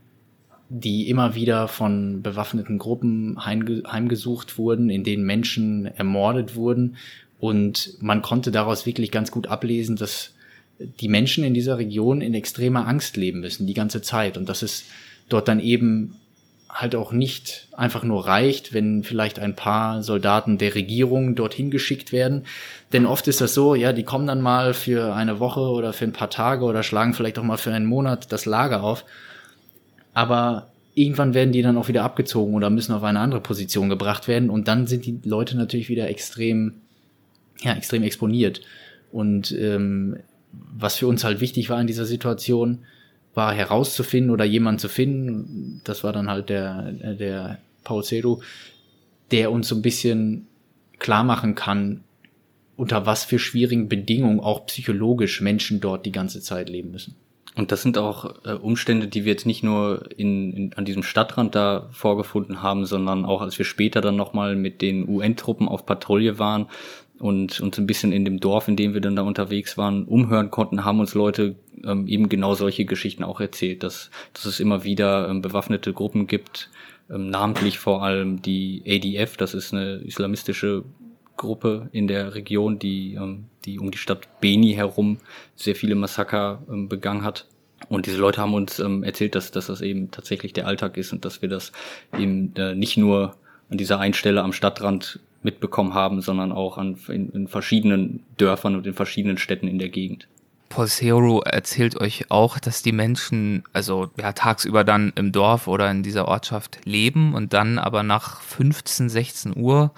[0.69, 6.97] die immer wieder von bewaffneten Gruppen heimge heimgesucht wurden, in denen Menschen ermordet wurden.
[7.41, 10.35] Und man konnte daraus wirklich ganz gut ablesen, dass
[10.79, 14.37] die Menschen in dieser Region in extremer Angst leben müssen, die ganze Zeit.
[14.37, 14.85] Und dass es
[15.29, 16.17] dort dann eben
[16.69, 22.13] halt auch nicht einfach nur reicht, wenn vielleicht ein paar Soldaten der Regierung dorthin geschickt
[22.13, 22.45] werden.
[22.93, 26.05] Denn oft ist das so, ja, die kommen dann mal für eine Woche oder für
[26.05, 29.05] ein paar Tage oder schlagen vielleicht auch mal für einen Monat das Lager auf.
[30.13, 34.29] Aber irgendwann werden die dann auch wieder abgezogen oder müssen auf eine andere Position gebracht
[34.29, 36.75] werden und dann sind die Leute natürlich wieder extrem,
[37.61, 38.61] ja, extrem exponiert.
[39.11, 40.19] Und ähm,
[40.53, 42.81] was für uns halt wichtig war in dieser Situation,
[43.39, 48.43] war herauszufinden oder jemanden zu finden, das war dann halt der, der Paul Cedo,
[49.31, 50.49] der uns so ein bisschen
[50.99, 52.03] klar machen kann,
[52.77, 57.15] unter was für schwierigen Bedingungen auch psychologisch Menschen dort die ganze Zeit leben müssen.
[57.55, 61.05] Und das sind auch äh, Umstände, die wir jetzt nicht nur in, in, an diesem
[61.05, 65.87] Stadtrand da vorgefunden haben, sondern auch als wir später dann nochmal mit den UN-Truppen auf
[65.87, 66.67] Patrouille waren,
[67.19, 70.51] und uns ein bisschen in dem Dorf, in dem wir dann da unterwegs waren, umhören
[70.51, 74.85] konnten, haben uns Leute ähm, eben genau solche Geschichten auch erzählt, dass, dass es immer
[74.85, 76.71] wieder ähm, bewaffnete Gruppen gibt,
[77.11, 80.85] ähm, namentlich vor allem die ADF, das ist eine islamistische
[81.37, 85.19] Gruppe in der Region, die, ähm, die um die Stadt Beni herum
[85.57, 87.47] sehr viele Massaker ähm, begangen hat.
[87.89, 91.13] Und diese Leute haben uns ähm, erzählt, dass, dass das eben tatsächlich der Alltag ist
[91.13, 91.73] und dass wir das
[92.19, 93.37] eben äh, nicht nur
[93.71, 98.77] an dieser einen Stelle am Stadtrand mitbekommen haben, sondern auch an, in, in verschiedenen Dörfern
[98.77, 100.29] und in verschiedenen Städten in der Gegend.
[100.69, 106.03] Polsero erzählt euch auch, dass die Menschen, also ja, tagsüber dann im Dorf oder in
[106.03, 109.93] dieser Ortschaft leben und dann aber nach 15, 16 Uhr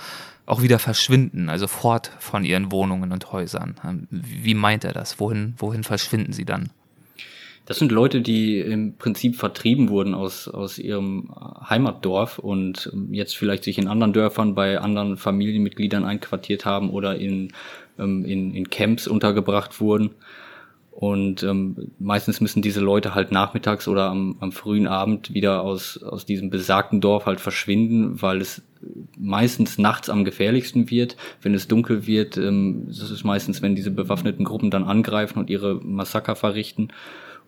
[0.47, 4.07] auch wieder verschwinden, also fort von ihren Wohnungen und Häusern.
[4.11, 5.19] Wie meint er das?
[5.19, 6.71] Wohin, wohin verschwinden sie dann?
[7.71, 11.33] Das sind Leute, die im Prinzip vertrieben wurden aus, aus ihrem
[11.69, 17.53] Heimatdorf und jetzt vielleicht sich in anderen Dörfern bei anderen Familienmitgliedern einquartiert haben oder in,
[17.97, 20.17] ähm, in, in Camps untergebracht wurden.
[20.91, 26.03] Und ähm, meistens müssen diese Leute halt nachmittags oder am, am frühen Abend wieder aus,
[26.03, 28.63] aus diesem besagten Dorf halt verschwinden, weil es
[29.17, 31.17] meistens nachts am gefährlichsten wird.
[31.41, 35.51] Wenn es dunkel wird, ähm, das ist meistens, wenn diese bewaffneten Gruppen dann angreifen und
[35.51, 36.89] ihre Massaker verrichten.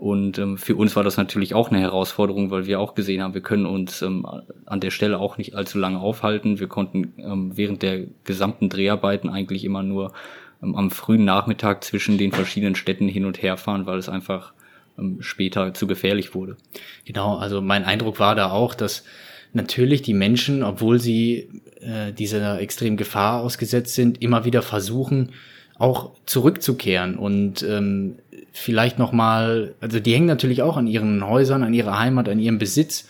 [0.03, 3.35] Und ähm, für uns war das natürlich auch eine Herausforderung, weil wir auch gesehen haben,
[3.35, 4.27] wir können uns ähm,
[4.67, 6.59] an der Stelle auch nicht allzu lange aufhalten.
[6.59, 10.13] Wir konnten ähm, während der gesamten Dreharbeiten eigentlich immer nur
[10.61, 14.55] ähm, am frühen Nachmittag zwischen den verschiedenen Städten hin und her fahren, weil es einfach
[14.99, 16.57] ähm, später zu gefährlich wurde.
[17.05, 19.05] Genau, also mein Eindruck war da auch, dass
[19.53, 25.31] natürlich die Menschen, obwohl sie äh, dieser extremen Gefahr ausgesetzt sind, immer wieder versuchen,
[25.79, 28.17] auch zurückzukehren und ähm,
[28.53, 32.39] vielleicht noch mal, also die hängen natürlich auch an ihren Häusern, an ihrer Heimat, an
[32.39, 33.09] ihrem Besitz.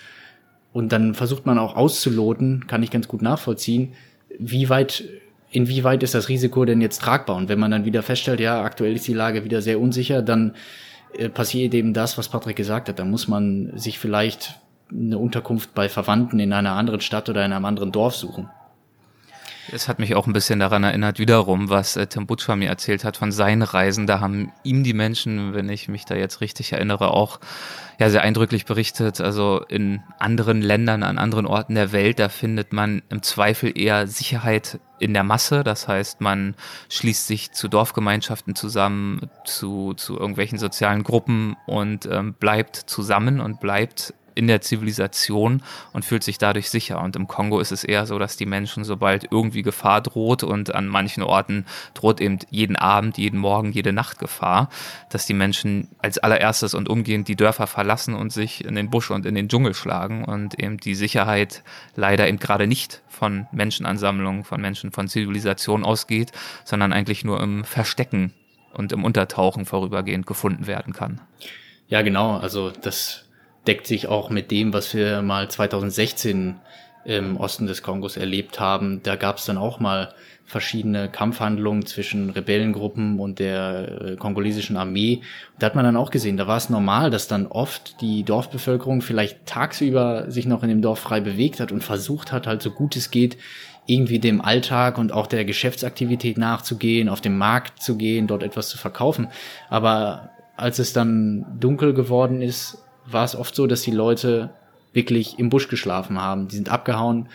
[0.72, 3.92] Und dann versucht man auch auszuloten, kann ich ganz gut nachvollziehen,
[4.38, 5.04] wie weit
[5.50, 7.36] inwieweit ist das Risiko denn jetzt tragbar?
[7.36, 10.54] Und wenn man dann wieder feststellt, ja, aktuell ist die Lage wieder sehr unsicher, dann
[11.16, 14.58] äh, passiert eben das, was Patrick gesagt hat, da muss man sich vielleicht
[14.90, 18.48] eine Unterkunft bei Verwandten in einer anderen Stadt oder in einem anderen Dorf suchen.
[19.70, 23.04] Es hat mich auch ein bisschen daran erinnert, wiederum, was äh, Tim Butcher mir erzählt
[23.04, 24.06] hat von seinen Reisen.
[24.06, 27.38] Da haben ihm die Menschen, wenn ich mich da jetzt richtig erinnere, auch
[27.98, 29.20] ja sehr eindrücklich berichtet.
[29.20, 34.08] Also in anderen Ländern, an anderen Orten der Welt, da findet man im Zweifel eher
[34.08, 35.62] Sicherheit in der Masse.
[35.62, 36.56] Das heißt, man
[36.88, 43.60] schließt sich zu Dorfgemeinschaften zusammen, zu, zu irgendwelchen sozialen Gruppen und ähm, bleibt zusammen und
[43.60, 45.62] bleibt in der Zivilisation
[45.92, 47.00] und fühlt sich dadurch sicher.
[47.02, 50.74] Und im Kongo ist es eher so, dass die Menschen, sobald irgendwie Gefahr droht und
[50.74, 54.68] an manchen Orten droht eben jeden Abend, jeden Morgen, jede Nacht Gefahr,
[55.10, 59.10] dass die Menschen als allererstes und umgehend die Dörfer verlassen und sich in den Busch
[59.10, 61.62] und in den Dschungel schlagen und eben die Sicherheit
[61.96, 66.32] leider eben gerade nicht von Menschenansammlungen, von Menschen, von Zivilisation ausgeht,
[66.64, 68.32] sondern eigentlich nur im Verstecken
[68.72, 71.20] und im Untertauchen vorübergehend gefunden werden kann.
[71.88, 72.38] Ja, genau.
[72.38, 73.21] Also das
[73.66, 76.56] deckt sich auch mit dem, was wir mal 2016
[77.04, 79.02] im Osten des Kongos erlebt haben.
[79.02, 85.22] Da gab es dann auch mal verschiedene Kampfhandlungen zwischen Rebellengruppen und der äh, kongolesischen Armee.
[85.58, 89.00] da hat man dann auch gesehen, da war es normal, dass dann oft die Dorfbevölkerung
[89.00, 92.70] vielleicht tagsüber sich noch in dem Dorf frei bewegt hat und versucht hat, halt so
[92.70, 93.38] gut es geht,
[93.86, 98.68] irgendwie dem Alltag und auch der Geschäftsaktivität nachzugehen, auf den Markt zu gehen, dort etwas
[98.68, 99.28] zu verkaufen.
[99.70, 104.50] Aber als es dann dunkel geworden ist, war es oft so, dass die Leute
[104.92, 106.48] wirklich im Busch geschlafen haben.
[106.48, 107.28] Die sind abgehauen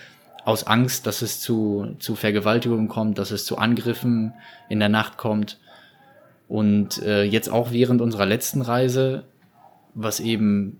[0.45, 4.33] aus Angst, dass es zu, zu Vergewaltigungen kommt, dass es zu Angriffen
[4.69, 5.59] in der Nacht kommt.
[6.47, 9.25] Und äh, jetzt auch während unserer letzten Reise,
[9.93, 10.79] was eben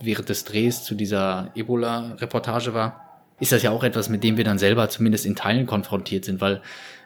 [0.00, 3.00] während des Drehs zu dieser Ebola-Reportage war,
[3.40, 6.40] ist das ja auch etwas, mit dem wir dann selber zumindest in Teilen konfrontiert sind,
[6.40, 6.60] weil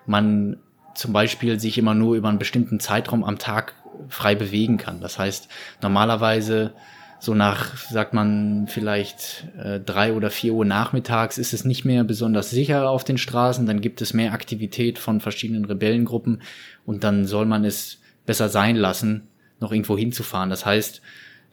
[0.06, 0.56] man
[0.94, 3.74] zum Beispiel sich immer nur über einen bestimmten Zeitraum am Tag
[4.08, 5.00] frei bewegen kann.
[5.00, 5.48] Das heißt,
[5.82, 6.72] normalerweise
[7.20, 12.02] so nach, sagt man, vielleicht äh, drei oder vier Uhr nachmittags ist es nicht mehr
[12.02, 16.42] besonders sicher auf den Straßen, dann gibt es mehr Aktivität von verschiedenen Rebellengruppen
[16.86, 19.28] und dann soll man es besser sein lassen,
[19.60, 20.48] noch irgendwo hinzufahren.
[20.48, 21.02] Das heißt,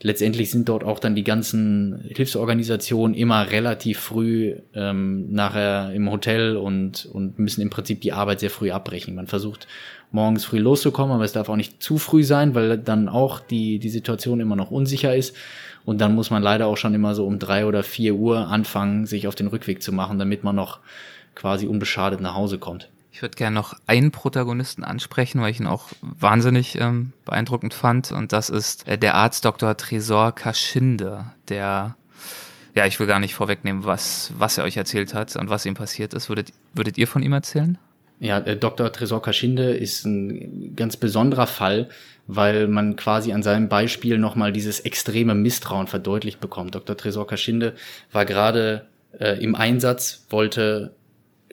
[0.01, 6.55] letztendlich sind dort auch dann die ganzen Hilfsorganisationen immer relativ früh ähm, nachher im Hotel
[6.55, 9.15] und, und müssen im Prinzip die Arbeit sehr früh abbrechen.
[9.15, 9.67] Man versucht
[10.11, 13.79] morgens früh loszukommen, aber es darf auch nicht zu früh sein, weil dann auch die,
[13.79, 15.35] die Situation immer noch unsicher ist.
[15.85, 19.05] Und dann muss man leider auch schon immer so um drei oder vier Uhr anfangen,
[19.05, 20.79] sich auf den Rückweg zu machen, damit man noch
[21.35, 22.89] quasi unbeschadet nach Hause kommt.
[23.17, 28.11] Ich würde gerne noch einen Protagonisten ansprechen, weil ich ihn auch wahnsinnig ähm, beeindruckend fand.
[28.11, 29.75] Und das ist äh, der Arzt Dr.
[29.75, 31.95] Tresor Kaschinde, der,
[32.75, 35.73] ja, ich will gar nicht vorwegnehmen, was, was er euch erzählt hat und was ihm
[35.73, 36.29] passiert ist.
[36.29, 37.79] Würdet, würdet ihr von ihm erzählen?
[38.19, 38.91] Ja, der Dr.
[38.91, 41.89] Tresor Kaschinde ist ein ganz besonderer Fall,
[42.25, 46.73] weil man quasi an seinem Beispiel nochmal dieses extreme Misstrauen verdeutlicht bekommt.
[46.73, 46.97] Dr.
[46.97, 47.73] Tresor Kaschinde
[48.11, 48.87] war gerade
[49.19, 50.95] äh, im Einsatz, wollte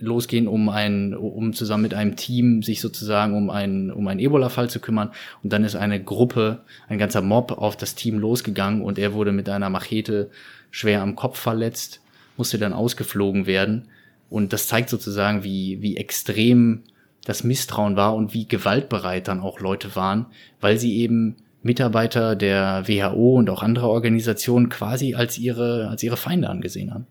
[0.00, 4.70] losgehen, um ein, um zusammen mit einem Team sich sozusagen um einen, um einen Ebola-Fall
[4.70, 5.10] zu kümmern.
[5.42, 9.32] Und dann ist eine Gruppe, ein ganzer Mob auf das Team losgegangen und er wurde
[9.32, 10.30] mit einer Machete
[10.70, 12.00] schwer am Kopf verletzt,
[12.36, 13.88] musste dann ausgeflogen werden.
[14.34, 16.82] Und das zeigt sozusagen, wie, wie extrem
[17.24, 20.26] das Misstrauen war und wie gewaltbereit dann auch Leute waren,
[20.60, 26.16] weil sie eben Mitarbeiter der WHO und auch anderer Organisationen quasi als ihre, als ihre
[26.16, 27.06] Feinde angesehen haben.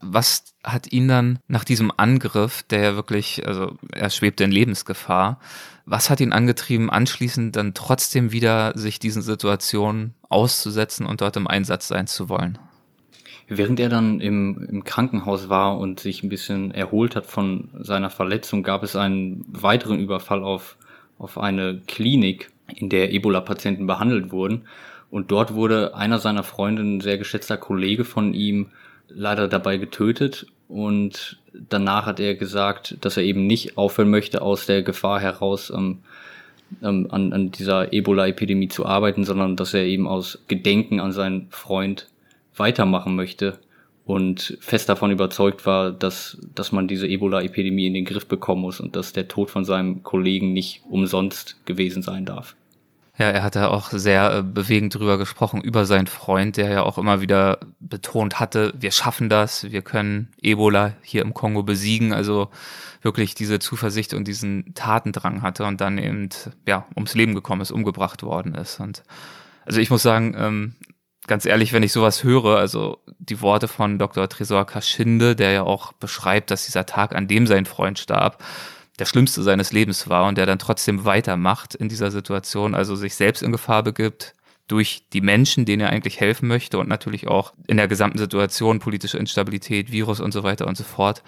[0.00, 5.40] Was hat ihn dann nach diesem Angriff, der ja wirklich, also er schwebte in Lebensgefahr,
[5.86, 11.48] was hat ihn angetrieben, anschließend dann trotzdem wieder sich diesen Situationen auszusetzen und dort im
[11.48, 12.60] Einsatz sein zu wollen?
[13.52, 18.08] Während er dann im, im Krankenhaus war und sich ein bisschen erholt hat von seiner
[18.08, 20.76] Verletzung, gab es einen weiteren Überfall auf,
[21.18, 24.66] auf eine Klinik, in der Ebola-Patienten behandelt wurden.
[25.10, 28.68] Und dort wurde einer seiner Freunde, ein sehr geschätzter Kollege von ihm,
[29.08, 30.46] leider dabei getötet.
[30.68, 35.72] Und danach hat er gesagt, dass er eben nicht aufhören möchte, aus der Gefahr heraus
[35.74, 35.98] ähm,
[36.84, 41.48] ähm, an, an dieser Ebola-Epidemie zu arbeiten, sondern dass er eben aus Gedenken an seinen
[41.50, 42.09] Freund
[42.60, 43.58] weitermachen möchte
[44.04, 48.80] und fest davon überzeugt war, dass, dass man diese Ebola-Epidemie in den Griff bekommen muss
[48.80, 52.54] und dass der Tod von seinem Kollegen nicht umsonst gewesen sein darf.
[53.18, 56.82] Ja, er hat da auch sehr äh, bewegend drüber gesprochen, über seinen Freund, der ja
[56.84, 62.14] auch immer wieder betont hatte, wir schaffen das, wir können Ebola hier im Kongo besiegen,
[62.14, 62.48] also
[63.02, 66.30] wirklich diese Zuversicht und diesen Tatendrang hatte und dann eben,
[66.66, 68.80] ja, ums Leben gekommen ist, umgebracht worden ist.
[68.80, 69.02] Und
[69.66, 70.74] also ich muss sagen, ähm,
[71.26, 74.28] ganz ehrlich, wenn ich sowas höre, also die Worte von Dr.
[74.28, 78.42] Tresor Kaschinde, der ja auch beschreibt, dass dieser Tag, an dem sein Freund starb,
[78.98, 83.14] der schlimmste seines Lebens war und der dann trotzdem weitermacht in dieser Situation, also sich
[83.14, 84.34] selbst in Gefahr begibt
[84.66, 88.78] durch die Menschen, denen er eigentlich helfen möchte und natürlich auch in der gesamten Situation
[88.78, 91.22] politische Instabilität, Virus und so weiter und so fort.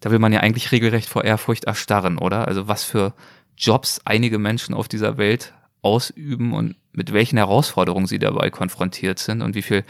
[0.00, 2.46] Da will man ja eigentlich regelrecht vor Ehrfurcht erstarren, oder?
[2.46, 3.14] Also was für
[3.56, 9.40] Jobs einige Menschen auf dieser Welt ausüben und mit welchen Herausforderungen sie dabei konfrontiert sind
[9.40, 9.84] und wie viel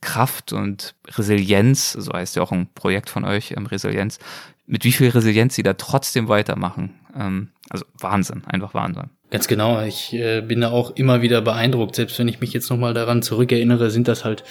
[0.00, 4.18] Kraft und Resilienz, so heißt ja auch ein Projekt von euch, ähm, Resilienz,
[4.66, 6.94] mit wie viel Resilienz sie da trotzdem weitermachen.
[7.18, 9.10] Ähm, also Wahnsinn, einfach Wahnsinn.
[9.30, 11.96] Ganz genau, ich äh, bin da auch immer wieder beeindruckt.
[11.96, 14.44] Selbst wenn ich mich jetzt nochmal daran zurückerinnere, sind das halt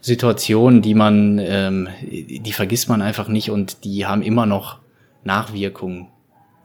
[0.00, 4.78] Situationen, die man, ähm, die vergisst man einfach nicht und die haben immer noch
[5.24, 6.08] Nachwirkungen.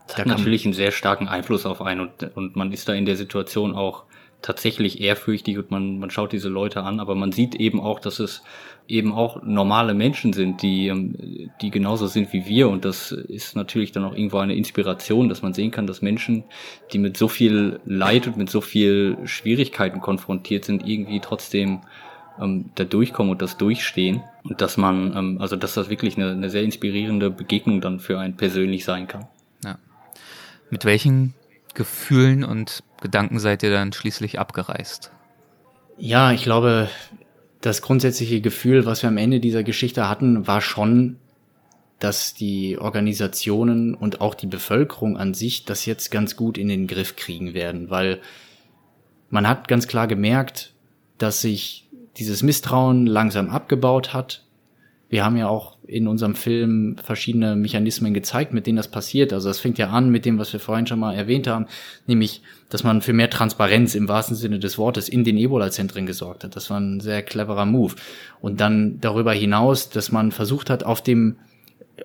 [0.06, 3.06] Das hat natürlich einen sehr starken Einfluss auf einen und, und man ist da in
[3.06, 4.04] der Situation auch
[4.44, 8.18] tatsächlich ehrfürchtig und man, man schaut diese Leute an, aber man sieht eben auch, dass
[8.18, 8.42] es
[8.86, 13.56] eben auch normale Menschen sind, die, ähm, die genauso sind wie wir und das ist
[13.56, 16.44] natürlich dann auch irgendwo eine Inspiration, dass man sehen kann, dass Menschen,
[16.92, 21.80] die mit so viel Leid und mit so viel Schwierigkeiten konfrontiert sind, irgendwie trotzdem
[22.38, 26.32] ähm, da durchkommen und das durchstehen und dass man, ähm, also dass das wirklich eine,
[26.32, 29.26] eine sehr inspirierende Begegnung dann für einen persönlich sein kann.
[29.64, 29.78] Ja.
[30.68, 31.32] Mit welchen
[31.72, 35.12] Gefühlen und Gedanken seid ihr dann schließlich abgereist?
[35.98, 36.88] Ja, ich glaube,
[37.60, 41.18] das grundsätzliche Gefühl, was wir am Ende dieser Geschichte hatten, war schon,
[41.98, 46.86] dass die Organisationen und auch die Bevölkerung an sich das jetzt ganz gut in den
[46.86, 48.22] Griff kriegen werden, weil
[49.28, 50.72] man hat ganz klar gemerkt,
[51.18, 54.43] dass sich dieses Misstrauen langsam abgebaut hat.
[55.08, 59.32] Wir haben ja auch in unserem Film verschiedene Mechanismen gezeigt, mit denen das passiert.
[59.32, 61.66] Also das fängt ja an mit dem, was wir vorhin schon mal erwähnt haben,
[62.06, 66.44] nämlich, dass man für mehr Transparenz im wahrsten Sinne des Wortes in den Ebola-Zentren gesorgt
[66.44, 66.56] hat.
[66.56, 67.94] Das war ein sehr cleverer Move.
[68.40, 71.36] Und dann darüber hinaus, dass man versucht hat, auf dem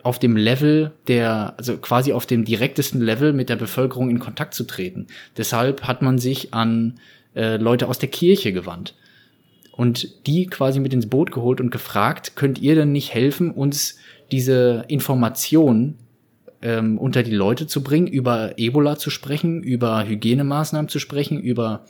[0.03, 4.53] auf dem Level der, also quasi auf dem direktesten Level mit der Bevölkerung in Kontakt
[4.53, 5.07] zu treten.
[5.35, 6.99] Deshalb hat man sich an
[7.35, 8.93] äh, Leute aus der Kirche gewandt
[9.79, 13.97] und die quasi mit ins Boot geholt und gefragt, könnt ihr denn nicht helfen, uns
[14.29, 15.97] diese Informationen
[16.61, 21.85] ähm, unter die Leute zu bringen, über Ebola zu sprechen, über Hygienemaßnahmen zu sprechen, über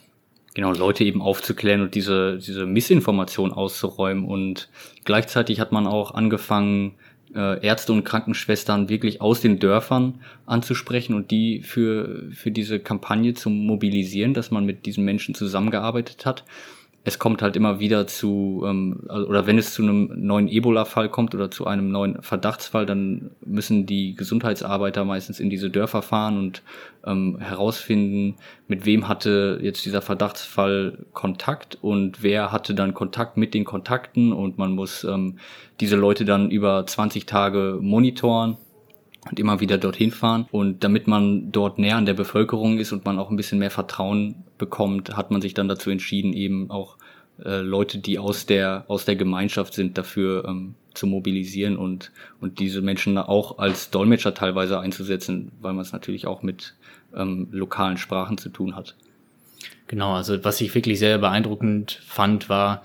[0.53, 4.25] Genau, Leute eben aufzuklären und diese, diese Missinformation auszuräumen.
[4.25, 4.69] Und
[5.03, 6.93] gleichzeitig hat man auch angefangen,
[7.33, 13.33] äh, Ärzte und Krankenschwestern wirklich aus den Dörfern anzusprechen und die für, für diese Kampagne
[13.33, 16.43] zu mobilisieren, dass man mit diesen Menschen zusammengearbeitet hat
[17.09, 21.09] es kommt halt immer wieder zu, ähm, also, oder wenn es zu einem neuen Ebola-Fall
[21.09, 26.37] kommt oder zu einem neuen Verdachtsfall, dann müssen die Gesundheitsarbeiter meistens in diese Dörfer fahren
[26.37, 26.61] und
[27.05, 28.35] ähm, herausfinden,
[28.67, 34.31] mit wem hatte jetzt dieser Verdachtsfall Kontakt und wer hatte dann Kontakt mit den Kontakten
[34.31, 35.39] und man muss ähm,
[35.79, 38.57] diese Leute dann über 20 Tage monitoren
[39.29, 40.47] und immer wieder dorthin fahren.
[40.51, 43.71] Und damit man dort näher an der Bevölkerung ist und man auch ein bisschen mehr
[43.71, 46.97] Vertrauen bekommt, hat man sich dann dazu entschieden, eben auch
[47.43, 52.11] äh, Leute, die aus der aus der Gemeinschaft sind, dafür ähm, zu mobilisieren und
[52.41, 56.75] und diese Menschen auch als Dolmetscher teilweise einzusetzen, weil man es natürlich auch mit
[57.15, 58.95] ähm, lokalen Sprachen zu tun hat.
[59.87, 62.83] Genau, also was ich wirklich sehr beeindruckend fand, war,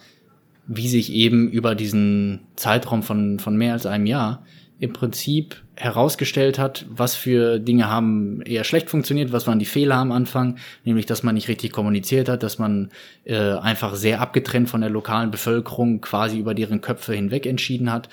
[0.67, 4.45] wie sich eben über diesen Zeitraum von von mehr als einem Jahr
[4.79, 9.97] im Prinzip herausgestellt hat, was für Dinge haben eher schlecht funktioniert, was waren die Fehler
[9.97, 12.91] am Anfang, nämlich dass man nicht richtig kommuniziert hat, dass man
[13.25, 18.09] äh, einfach sehr abgetrennt von der lokalen Bevölkerung quasi über deren Köpfe hinweg entschieden hat,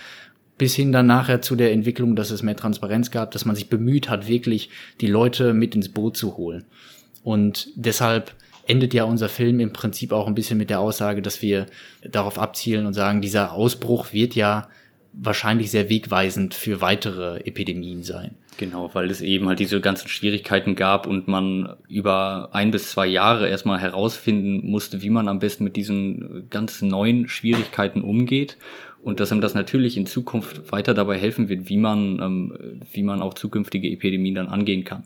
[0.57, 3.69] bis hin dann nachher zu der Entwicklung, dass es mehr Transparenz gab, dass man sich
[3.69, 6.65] bemüht hat, wirklich die Leute mit ins Boot zu holen.
[7.23, 8.33] Und deshalb
[8.67, 11.65] endet ja unser Film im Prinzip auch ein bisschen mit der Aussage, dass wir
[12.03, 14.69] darauf abzielen und sagen, dieser Ausbruch wird ja
[15.13, 18.35] wahrscheinlich sehr wegweisend für weitere Epidemien sein.
[18.57, 23.07] Genau, weil es eben halt diese ganzen Schwierigkeiten gab und man über ein bis zwei
[23.07, 28.57] Jahre erstmal herausfinden musste, wie man am besten mit diesen ganz neuen Schwierigkeiten umgeht
[29.01, 33.03] und dass ihm das natürlich in Zukunft weiter dabei helfen wird, wie man, ähm, wie
[33.03, 35.03] man auch zukünftige Epidemien dann angehen kann.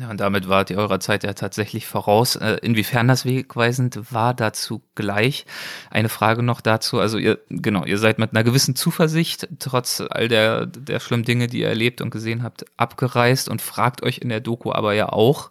[0.00, 2.36] Ja, und damit wart ihr eurer Zeit ja tatsächlich voraus.
[2.36, 5.44] Äh, inwiefern das wegweisend war, dazu gleich.
[5.90, 7.00] Eine Frage noch dazu.
[7.00, 11.48] Also ihr, genau, ihr seid mit einer gewissen Zuversicht, trotz all der, der schlimmen Dinge,
[11.48, 15.08] die ihr erlebt und gesehen habt, abgereist und fragt euch in der Doku aber ja
[15.08, 15.50] auch,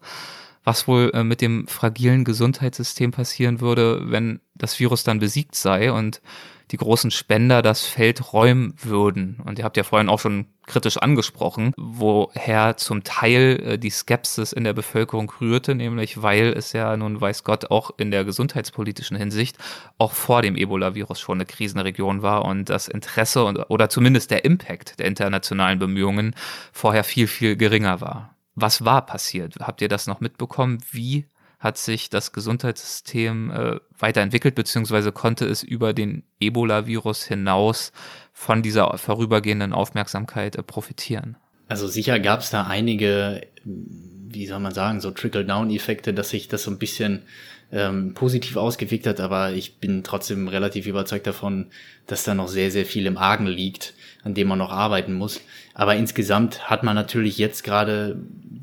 [0.64, 5.92] was wohl äh, mit dem fragilen Gesundheitssystem passieren würde, wenn das Virus dann besiegt sei
[5.92, 6.22] und
[6.72, 9.40] die großen Spender das Feld räumen würden.
[9.46, 14.52] Und ihr habt ja vorhin auch schon kritisch angesprochen, woher zum Teil äh, die Skepsis
[14.52, 19.16] in der Bevölkerung rührte, nämlich weil es ja nun weiß Gott auch in der gesundheitspolitischen
[19.16, 19.58] Hinsicht
[19.98, 24.44] auch vor dem Ebola-Virus schon eine Krisenregion war und das Interesse und, oder zumindest der
[24.44, 26.36] Impact der internationalen Bemühungen
[26.74, 28.36] vorher viel, viel geringer war.
[28.56, 29.56] Was war passiert?
[29.62, 30.80] Habt ihr das noch mitbekommen?
[30.92, 31.28] Wie
[31.60, 37.92] hat sich das Gesundheitssystem äh, weiterentwickelt, beziehungsweise konnte es über den Ebola-Virus hinaus
[38.32, 41.38] von dieser vorübergehenden Aufmerksamkeit äh, profitieren.
[41.68, 46.64] Also sicher gab es da einige, wie soll man sagen, so Trickle-Down-Effekte, dass sich das
[46.64, 47.24] so ein bisschen
[47.72, 51.68] ähm, positiv ausgewirkt hat, aber ich bin trotzdem relativ überzeugt davon,
[52.06, 53.94] dass da noch sehr, sehr viel im Argen liegt,
[54.24, 55.42] an dem man noch arbeiten muss.
[55.74, 58.18] Aber insgesamt hat man natürlich jetzt gerade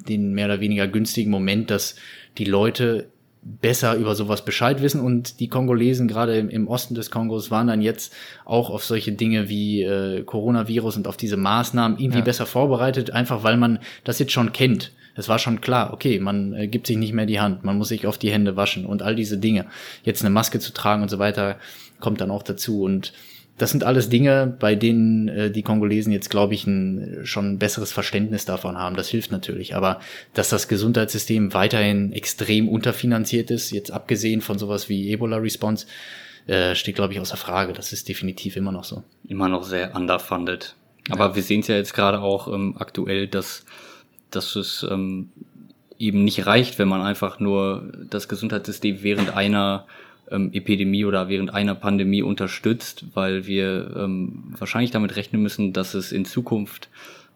[0.09, 1.97] den mehr oder weniger günstigen Moment, dass
[2.39, 3.09] die Leute
[3.45, 7.66] besser über sowas Bescheid wissen und die Kongolesen gerade im, im, Osten des Kongos waren
[7.66, 8.14] dann jetzt
[8.47, 12.24] auch auf solche Dinge wie äh, Coronavirus und auf diese Maßnahmen irgendwie ja.
[12.24, 14.93] besser vorbereitet, einfach weil man das jetzt schon kennt.
[15.14, 17.89] Es war schon klar, okay, man äh, gibt sich nicht mehr die Hand, man muss
[17.89, 19.66] sich auf die Hände waschen und all diese Dinge.
[20.05, 21.57] Jetzt eine Maske zu tragen und so weiter
[22.01, 23.12] kommt dann auch dazu und
[23.57, 27.59] das sind alles Dinge, bei denen äh, die Kongolesen jetzt, glaube ich, ein schon ein
[27.59, 28.97] besseres Verständnis davon haben.
[28.97, 29.77] Das hilft natürlich.
[29.77, 30.01] Aber
[30.33, 35.87] dass das Gesundheitssystem weiterhin extrem unterfinanziert ist, jetzt abgesehen von sowas wie Ebola-Response,
[36.47, 37.73] äh, steht, glaube ich, außer Frage.
[37.73, 39.05] Das ist definitiv immer noch so.
[39.29, 40.75] Immer noch sehr underfunded.
[41.11, 41.35] Aber ja.
[41.37, 43.65] wir sehen es ja jetzt gerade auch ähm, aktuell, dass,
[44.31, 45.31] dass es ähm,
[45.99, 49.87] eben nicht reicht, wenn man einfach nur das Gesundheitssystem während einer
[50.35, 55.95] ähm, Epidemie oder während einer Pandemie unterstützt, weil wir ähm, wahrscheinlich damit rechnen müssen, dass
[55.95, 56.89] es in Zukunft,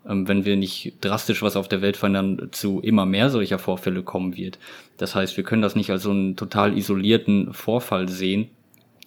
[0.07, 4.03] ähm, wenn wir nicht drastisch was auf der Welt verändern, zu immer mehr solcher Vorfälle
[4.03, 4.59] kommen wird.
[4.97, 8.49] Das heißt, wir können das nicht als so einen total isolierten Vorfall sehen,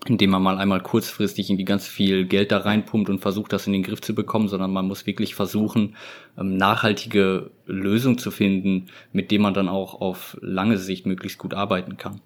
[0.07, 3.73] indem man mal einmal kurzfristig irgendwie ganz viel Geld da reinpumpt und versucht, das in
[3.73, 5.95] den Griff zu bekommen, sondern man muss wirklich versuchen,
[6.39, 11.53] ähm, nachhaltige Lösungen zu finden, mit denen man dann auch auf lange Sicht möglichst gut
[11.53, 12.21] arbeiten kann.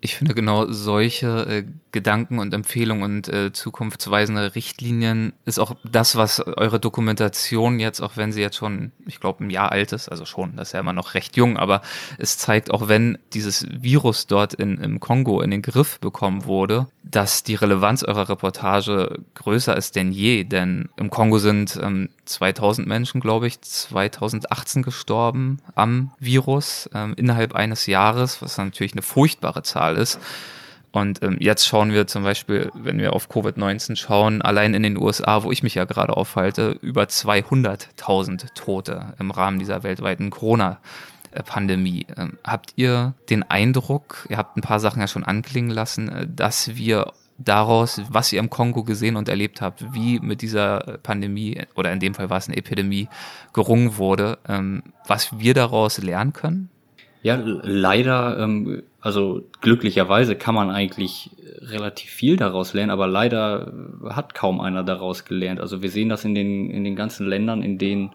[0.00, 1.64] Ich finde genau solche äh,
[1.96, 8.18] Gedanken und Empfehlungen und äh, zukunftsweisende Richtlinien ist auch das, was eure Dokumentation jetzt, auch
[8.18, 10.80] wenn sie jetzt schon, ich glaube, ein Jahr alt ist, also schon, das ist ja
[10.80, 11.80] immer noch recht jung, aber
[12.18, 16.86] es zeigt auch, wenn dieses Virus dort in, im Kongo in den Griff bekommen wurde,
[17.02, 22.86] dass die Relevanz eurer Reportage größer ist denn je, denn im Kongo sind ähm, 2000
[22.86, 29.62] Menschen, glaube ich, 2018 gestorben am Virus ähm, innerhalb eines Jahres, was natürlich eine furchtbare
[29.62, 30.18] Zahl ist.
[30.96, 34.96] Und ähm, jetzt schauen wir zum Beispiel, wenn wir auf Covid-19 schauen, allein in den
[34.96, 42.06] USA, wo ich mich ja gerade aufhalte, über 200.000 Tote im Rahmen dieser weltweiten Corona-Pandemie.
[42.16, 46.26] Ähm, habt ihr den Eindruck, ihr habt ein paar Sachen ja schon anklingen lassen, äh,
[46.26, 51.60] dass wir daraus, was ihr im Kongo gesehen und erlebt habt, wie mit dieser Pandemie
[51.74, 53.08] oder in dem Fall war es eine Epidemie
[53.52, 56.70] gerungen wurde, ähm, was wir daraus lernen können?
[57.26, 63.72] Ja, leider, ähm, also glücklicherweise kann man eigentlich relativ viel daraus lernen, aber leider
[64.08, 65.58] hat kaum einer daraus gelernt.
[65.58, 68.12] Also wir sehen das in den, in den ganzen Ländern, in denen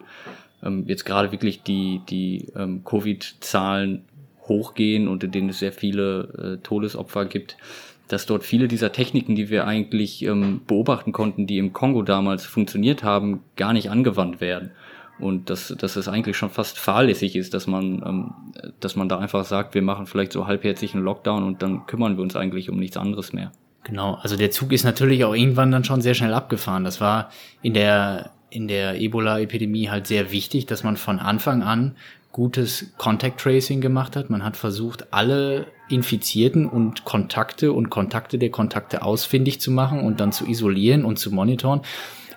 [0.63, 4.05] ähm, jetzt gerade wirklich die, die ähm, Covid-Zahlen
[4.47, 7.57] hochgehen und in denen es sehr viele äh, Todesopfer gibt,
[8.07, 12.45] dass dort viele dieser Techniken, die wir eigentlich ähm, beobachten konnten, die im Kongo damals
[12.45, 14.71] funktioniert haben, gar nicht angewandt werden.
[15.21, 18.33] Und dass, dass es eigentlich schon fast fahrlässig ist, dass man, ähm,
[18.79, 22.23] dass man da einfach sagt, wir machen vielleicht so halbherzigen Lockdown und dann kümmern wir
[22.23, 23.51] uns eigentlich um nichts anderes mehr.
[23.83, 26.83] Genau, also der Zug ist natürlich auch irgendwann dann schon sehr schnell abgefahren.
[26.83, 31.95] Das war in der, in der Ebola-Epidemie halt sehr wichtig, dass man von Anfang an
[32.31, 34.29] gutes Contact Tracing gemacht hat.
[34.29, 40.19] Man hat versucht, alle Infizierten und Kontakte und Kontakte der Kontakte ausfindig zu machen und
[40.19, 41.81] dann zu isolieren und zu monitoren.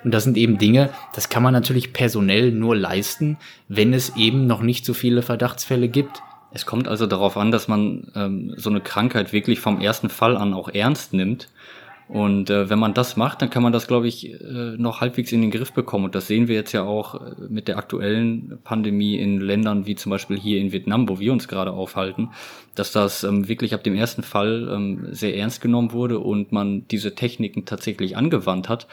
[0.04, 3.38] Und das sind eben Dinge, das kann man natürlich personell nur leisten,
[3.68, 6.22] wenn es eben noch nicht so viele Verdachtsfälle gibt.
[6.52, 10.36] Es kommt also darauf an, dass man ähm, so eine Krankheit wirklich vom ersten Fall
[10.36, 11.48] an auch ernst nimmt.
[12.06, 15.32] Und äh, wenn man das macht, dann kann man das, glaube ich, äh, noch halbwegs
[15.32, 16.04] in den Griff bekommen.
[16.04, 19.94] Und das sehen wir jetzt ja auch äh, mit der aktuellen Pandemie in Ländern wie
[19.94, 22.28] zum Beispiel hier in Vietnam, wo wir uns gerade aufhalten,
[22.74, 26.86] dass das ähm, wirklich ab dem ersten Fall ähm, sehr ernst genommen wurde und man
[26.88, 28.86] diese Techniken tatsächlich angewandt hat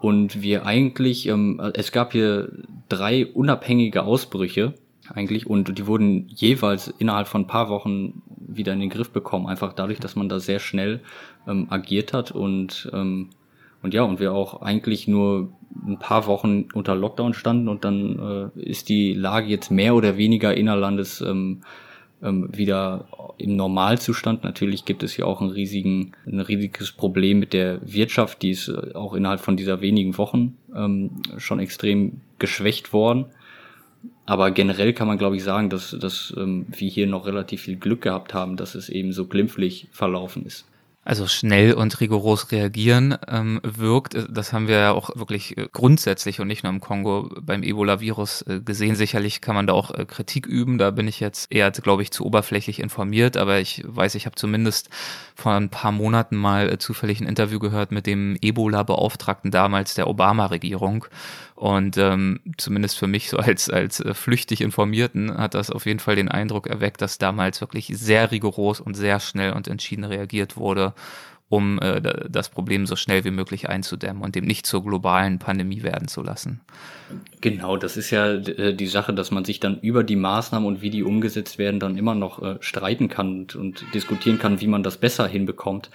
[0.00, 2.52] und wir eigentlich, ähm, es gab hier
[2.88, 4.74] drei unabhängige Ausbrüche
[5.12, 9.46] eigentlich und die wurden jeweils innerhalb von ein paar Wochen wieder in den Griff bekommen,
[9.46, 11.00] einfach dadurch, dass man da sehr schnell
[11.46, 13.30] ähm, agiert hat und ähm,
[13.82, 15.52] und ja, und wir auch eigentlich nur
[15.86, 20.16] ein paar Wochen unter Lockdown standen und dann äh, ist die Lage jetzt mehr oder
[20.16, 21.60] weniger innerlandes ähm,
[22.24, 23.06] ähm, wieder
[23.38, 24.42] im Normalzustand.
[24.42, 28.68] Natürlich gibt es ja auch einen riesigen, ein riesiges Problem mit der Wirtschaft, die ist
[28.68, 33.26] äh, auch innerhalb von dieser wenigen Wochen ähm, schon extrem geschwächt worden.
[34.26, 37.76] Aber generell kann man, glaube ich, sagen, dass, dass ähm, wir hier noch relativ viel
[37.76, 40.66] Glück gehabt haben, dass es eben so glimpflich verlaufen ist.
[41.04, 44.16] Also schnell und rigoros reagieren ähm, wirkt.
[44.30, 48.42] Das haben wir ja auch wirklich äh, grundsätzlich und nicht nur im Kongo beim Ebola-Virus
[48.42, 48.94] äh, gesehen.
[48.94, 50.78] Sicherlich kann man da auch äh, Kritik üben.
[50.78, 53.36] Da bin ich jetzt eher, glaube ich, zu oberflächlich informiert.
[53.36, 54.88] Aber ich weiß, ich habe zumindest
[55.34, 61.06] vor ein paar Monaten mal zufällig ein Interview gehört mit dem Ebola-Beauftragten damals der Obama-Regierung.
[61.54, 66.00] Und ähm, zumindest für mich so als, als äh, flüchtig Informierten hat das auf jeden
[66.00, 70.56] Fall den Eindruck erweckt, dass damals wirklich sehr rigoros und sehr schnell und entschieden reagiert
[70.56, 70.94] wurde,
[71.48, 75.84] um äh, das Problem so schnell wie möglich einzudämmen und dem nicht zur globalen Pandemie
[75.84, 76.60] werden zu lassen.
[77.40, 80.82] Genau, das ist ja äh, die Sache, dass man sich dann über die Maßnahmen und
[80.82, 84.66] wie die umgesetzt werden dann immer noch äh, streiten kann und, und diskutieren kann, wie
[84.66, 85.90] man das besser hinbekommt.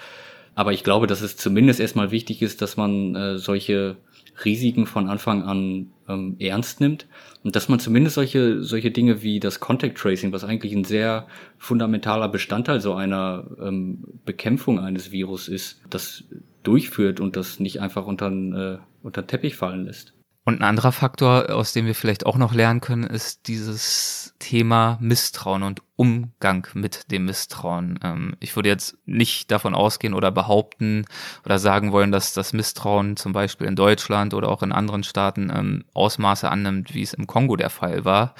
[0.55, 3.97] Aber ich glaube, dass es zumindest erstmal wichtig ist, dass man äh, solche
[4.45, 7.07] Risiken von Anfang an ähm, ernst nimmt
[7.43, 11.27] und dass man zumindest solche solche Dinge wie das Contact Tracing, was eigentlich ein sehr
[11.57, 16.23] fundamentaler Bestandteil so einer ähm, Bekämpfung eines Virus ist, das
[16.63, 20.13] durchführt und das nicht einfach unter äh, unter Teppich fallen lässt.
[20.45, 24.97] Und ein anderer Faktor, aus dem wir vielleicht auch noch lernen können, ist dieses Thema
[25.01, 27.99] Misstrauen und Umgang mit dem Misstrauen.
[28.03, 31.05] Ähm, ich würde jetzt nicht davon ausgehen oder behaupten
[31.45, 35.51] oder sagen wollen, dass das Misstrauen zum Beispiel in Deutschland oder auch in anderen Staaten
[35.53, 38.33] ähm, Ausmaße annimmt, wie es im Kongo der Fall war.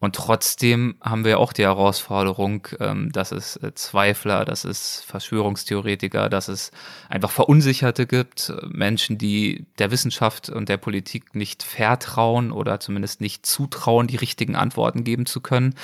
[0.00, 6.28] Und trotzdem haben wir auch die Herausforderung, ähm, dass es äh, Zweifler, dass es Verschwörungstheoretiker,
[6.28, 6.72] dass es
[7.08, 13.46] einfach Verunsicherte gibt, Menschen, die der Wissenschaft und der Politik nicht vertrauen oder zumindest nicht
[13.46, 15.74] zutrauen, die richtigen Antworten geben zu können.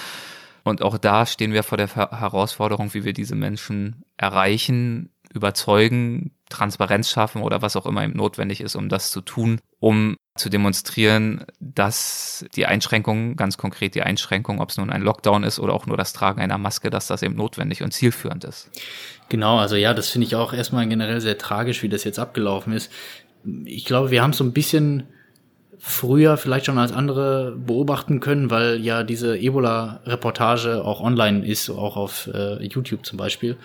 [0.65, 7.09] Und auch da stehen wir vor der Herausforderung, wie wir diese Menschen erreichen, überzeugen, Transparenz
[7.09, 12.45] schaffen oder was auch immer notwendig ist, um das zu tun, um zu demonstrieren, dass
[12.55, 15.97] die Einschränkungen, ganz konkret die Einschränkung, ob es nun ein Lockdown ist oder auch nur
[15.97, 18.71] das Tragen einer Maske, dass das eben notwendig und zielführend ist.
[19.29, 22.73] Genau, also ja, das finde ich auch erstmal generell sehr tragisch, wie das jetzt abgelaufen
[22.73, 22.93] ist.
[23.65, 25.09] Ich glaube, wir haben so ein bisschen
[25.79, 31.97] früher vielleicht schon als andere beobachten können, weil ja diese Ebola-Reportage auch online ist, auch
[31.97, 33.57] auf äh, YouTube zum Beispiel.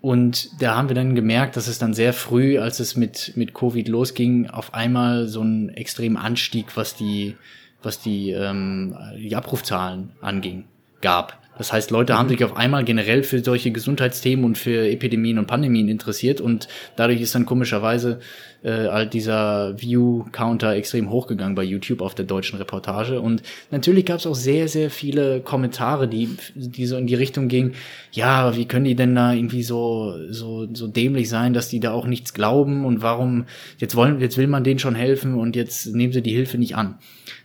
[0.00, 3.52] Und da haben wir dann gemerkt, dass es dann sehr früh, als es mit, mit
[3.52, 7.36] Covid losging, auf einmal so einen extremen Anstieg, was die,
[7.82, 10.64] was die, ähm, die Abrufzahlen anging,
[11.02, 11.39] gab.
[11.60, 12.30] Das heißt, Leute haben mhm.
[12.30, 17.20] sich auf einmal generell für solche Gesundheitsthemen und für Epidemien und Pandemien interessiert und dadurch
[17.20, 18.20] ist dann komischerweise
[18.62, 23.20] äh, halt dieser View-Counter extrem hochgegangen bei YouTube auf der deutschen Reportage.
[23.20, 27.48] Und natürlich gab es auch sehr, sehr viele Kommentare, die, die so in die Richtung
[27.48, 27.74] gingen,
[28.10, 31.92] ja, wie können die denn da irgendwie so, so, so dämlich sein, dass die da
[31.92, 33.44] auch nichts glauben und warum,
[33.76, 36.74] jetzt wollen, jetzt will man denen schon helfen und jetzt nehmen sie die Hilfe nicht
[36.74, 36.94] an.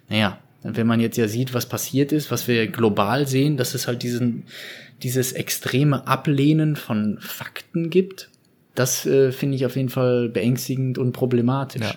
[0.08, 0.40] Naja,
[0.74, 4.02] wenn man jetzt ja sieht, was passiert ist, was wir global sehen, dass es halt
[4.02, 4.44] diesen,
[5.04, 8.30] dieses extreme Ablehnen von Fakten gibt,
[8.74, 11.82] das äh, finde ich auf jeden Fall beängstigend und problematisch.
[11.82, 11.96] Ja,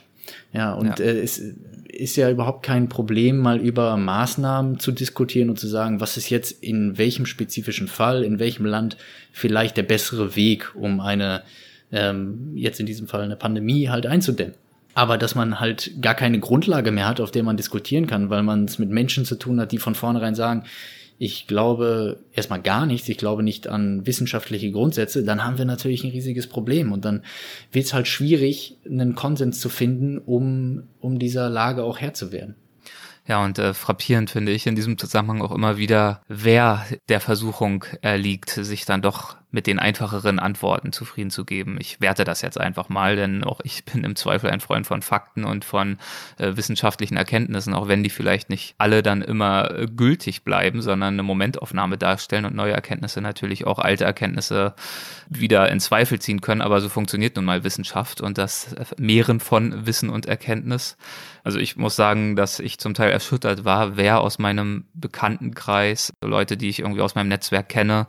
[0.53, 1.05] ja und ja.
[1.05, 1.43] Äh, es
[1.89, 6.29] ist ja überhaupt kein Problem, mal über Maßnahmen zu diskutieren und zu sagen, was ist
[6.29, 8.99] jetzt in welchem spezifischen Fall, in welchem Land
[9.33, 11.43] vielleicht der bessere Weg, um eine,
[11.91, 14.55] ähm, jetzt in diesem Fall eine Pandemie halt einzudämmen
[14.99, 18.43] aber dass man halt gar keine Grundlage mehr hat, auf der man diskutieren kann, weil
[18.43, 20.65] man es mit Menschen zu tun hat, die von vornherein sagen,
[21.19, 26.03] ich glaube erstmal gar nichts, ich glaube nicht an wissenschaftliche Grundsätze, dann haben wir natürlich
[26.03, 27.23] ein riesiges Problem und dann
[27.71, 32.33] wird es halt schwierig, einen Konsens zu finden, um, um dieser Lage auch Herr zu
[32.33, 32.57] werden.
[33.29, 37.85] Ja, und äh, frappierend finde ich in diesem Zusammenhang auch immer wieder, wer der Versuchung
[38.03, 41.79] erliegt, sich dann doch mit den einfacheren Antworten zufrieden zu geben.
[41.81, 45.01] Ich werte das jetzt einfach mal, denn auch ich bin im Zweifel ein Freund von
[45.01, 45.99] Fakten und von
[46.37, 51.15] äh, wissenschaftlichen Erkenntnissen, auch wenn die vielleicht nicht alle dann immer äh, gültig bleiben, sondern
[51.15, 54.75] eine Momentaufnahme darstellen und neue Erkenntnisse natürlich auch alte Erkenntnisse
[55.29, 56.61] wieder in Zweifel ziehen können.
[56.61, 60.99] Aber so funktioniert nun mal Wissenschaft und das Mehren von Wissen und Erkenntnis.
[61.49, 66.59] Also ich muss sagen, dass ich zum Teil erschüttert war, wer aus meinem Bekanntenkreis, Leute,
[66.59, 68.07] die ich irgendwie aus meinem Netzwerk kenne,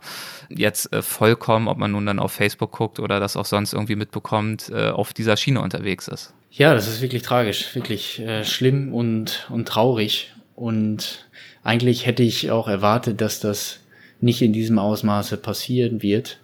[0.50, 3.96] jetzt äh, vollkommen, ob man nun dann auf Facebook guckt oder das auch sonst irgendwie
[3.96, 6.34] mitbekommt, äh, auf dieser Schiene unterwegs ist.
[6.50, 10.34] Ja, das ist wirklich tragisch, wirklich äh, schlimm und, und traurig.
[10.54, 11.26] Und
[11.64, 13.80] eigentlich hätte ich auch erwartet, dass das
[14.20, 16.40] nicht in diesem Ausmaße passieren wird.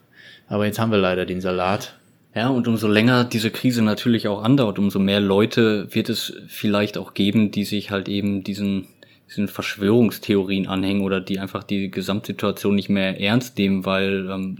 [0.49, 1.95] Aber jetzt haben wir leider den Salat.
[2.37, 6.99] Ja, und umso länger diese Krise natürlich auch andauert, umso mehr Leute wird es vielleicht
[6.99, 8.89] auch geben, die sich halt eben diesen,
[9.30, 14.59] diesen Verschwörungstheorien anhängen oder die einfach die Gesamtsituation nicht mehr ernst nehmen, weil ähm,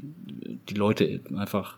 [0.71, 1.77] die Leute einfach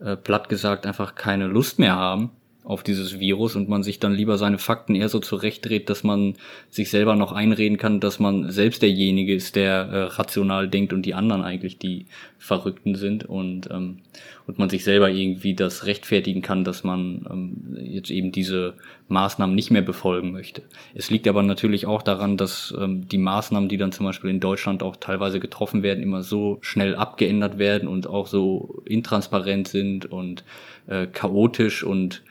[0.00, 2.32] äh, platt gesagt einfach keine Lust mehr haben
[2.64, 6.34] auf dieses Virus und man sich dann lieber seine Fakten eher so zurechtdreht, dass man
[6.70, 11.02] sich selber noch einreden kann, dass man selbst derjenige ist, der äh, rational denkt und
[11.02, 12.06] die anderen eigentlich die
[12.38, 13.98] Verrückten sind und ähm,
[14.46, 18.74] und man sich selber irgendwie das rechtfertigen kann, dass man ähm, jetzt eben diese
[19.08, 20.62] Maßnahmen nicht mehr befolgen möchte.
[20.94, 24.40] Es liegt aber natürlich auch daran, dass ähm, die Maßnahmen, die dann zum Beispiel in
[24.40, 30.06] Deutschland auch teilweise getroffen werden, immer so schnell abgeändert werden und auch so intransparent sind
[30.06, 30.44] und
[30.88, 32.22] äh, chaotisch und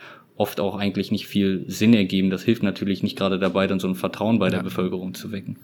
[0.43, 2.29] oft auch eigentlich nicht viel Sinn ergeben.
[2.29, 4.57] Das hilft natürlich nicht gerade dabei, dann so ein Vertrauen bei ja.
[4.57, 5.55] der Bevölkerung zu wecken.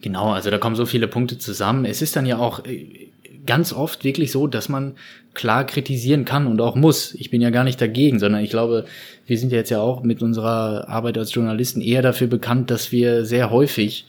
[0.00, 1.84] Genau, also da kommen so viele Punkte zusammen.
[1.84, 3.10] Es ist dann ja auch äh,
[3.44, 4.94] ganz oft wirklich so, dass man
[5.34, 7.14] klar kritisieren kann und auch muss.
[7.14, 8.86] Ich bin ja gar nicht dagegen, sondern ich glaube,
[9.26, 12.90] wir sind ja jetzt ja auch mit unserer Arbeit als Journalisten eher dafür bekannt, dass
[12.90, 14.06] wir sehr häufig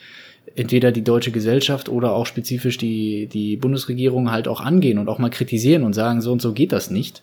[0.56, 5.20] entweder die deutsche Gesellschaft oder auch spezifisch die, die Bundesregierung halt auch angehen und auch
[5.20, 7.22] mal kritisieren und sagen, so und so geht das nicht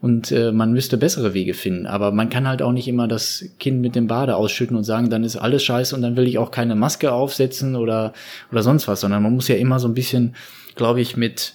[0.00, 1.86] und äh, man müsste bessere Wege finden.
[1.86, 5.10] Aber man kann halt auch nicht immer das Kind mit dem Bade ausschütten und sagen,
[5.10, 8.14] dann ist alles scheiße und dann will ich auch keine Maske aufsetzen oder,
[8.50, 10.34] oder sonst was, sondern man muss ja immer so ein bisschen,
[10.74, 11.54] glaube ich, mit,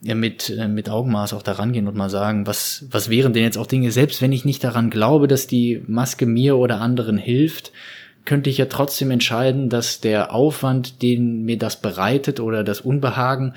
[0.00, 3.44] ja, mit, äh, mit Augenmaß auch daran gehen und mal sagen, was, was wären denn
[3.44, 7.18] jetzt auch Dinge, selbst wenn ich nicht daran glaube, dass die Maske mir oder anderen
[7.18, 7.72] hilft,
[8.24, 13.54] könnte ich ja trotzdem entscheiden, dass der Aufwand, den mir das bereitet oder das Unbehagen,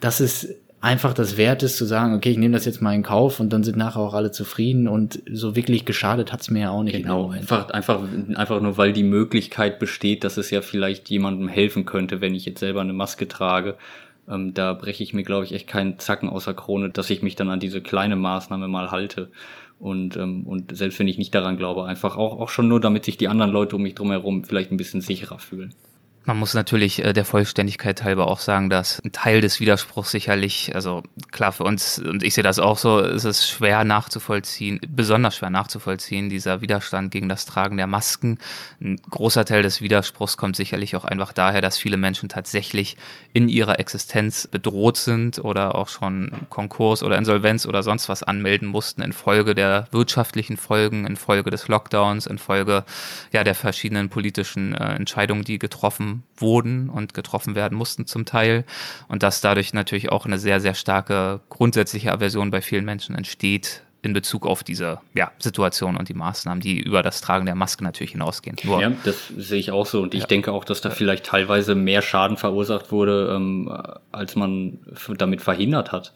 [0.00, 3.02] dass es einfach das wert ist zu sagen, okay, ich nehme das jetzt mal in
[3.02, 6.70] Kauf und dann sind nachher auch alle zufrieden und so wirklich geschadet hat's mir ja
[6.70, 6.96] auch nicht.
[6.96, 8.00] Genau, einfach, einfach,
[8.34, 12.44] einfach nur, weil die Möglichkeit besteht, dass es ja vielleicht jemandem helfen könnte, wenn ich
[12.44, 13.76] jetzt selber eine Maske trage.
[14.28, 17.36] Ähm, da breche ich mir, glaube ich, echt keinen Zacken außer Krone, dass ich mich
[17.36, 19.30] dann an diese kleine Maßnahme mal halte.
[19.78, 23.04] Und, ähm, und selbst wenn ich nicht daran glaube, einfach auch, auch schon nur, damit
[23.04, 25.74] sich die anderen Leute um mich drum herum vielleicht ein bisschen sicherer fühlen.
[26.26, 30.74] Man muss natürlich äh, der Vollständigkeit halber auch sagen, dass ein Teil des Widerspruchs sicherlich,
[30.74, 35.36] also klar für uns, und ich sehe das auch so, ist es schwer nachzuvollziehen, besonders
[35.36, 38.38] schwer nachzuvollziehen, dieser Widerstand gegen das Tragen der Masken.
[38.80, 42.96] Ein großer Teil des Widerspruchs kommt sicherlich auch einfach daher, dass viele Menschen tatsächlich
[43.32, 48.66] in ihrer Existenz bedroht sind oder auch schon Konkurs oder Insolvenz oder sonst was anmelden
[48.66, 52.84] mussten infolge der wirtschaftlichen Folgen, infolge des Lockdowns, infolge
[53.30, 58.64] ja, der verschiedenen politischen äh, Entscheidungen, die getroffen wurden und getroffen werden mussten zum Teil
[59.08, 63.82] und dass dadurch natürlich auch eine sehr, sehr starke grundsätzliche Aversion bei vielen Menschen entsteht
[64.02, 67.82] in Bezug auf diese ja, Situation und die Maßnahmen, die über das Tragen der Maske
[67.82, 68.56] natürlich hinausgehen.
[68.62, 70.26] Nur, ja, das sehe ich auch so und ich ja.
[70.26, 73.76] denke auch, dass da vielleicht teilweise mehr Schaden verursacht wurde, ähm,
[74.12, 74.78] als man
[75.18, 76.12] damit verhindert hat.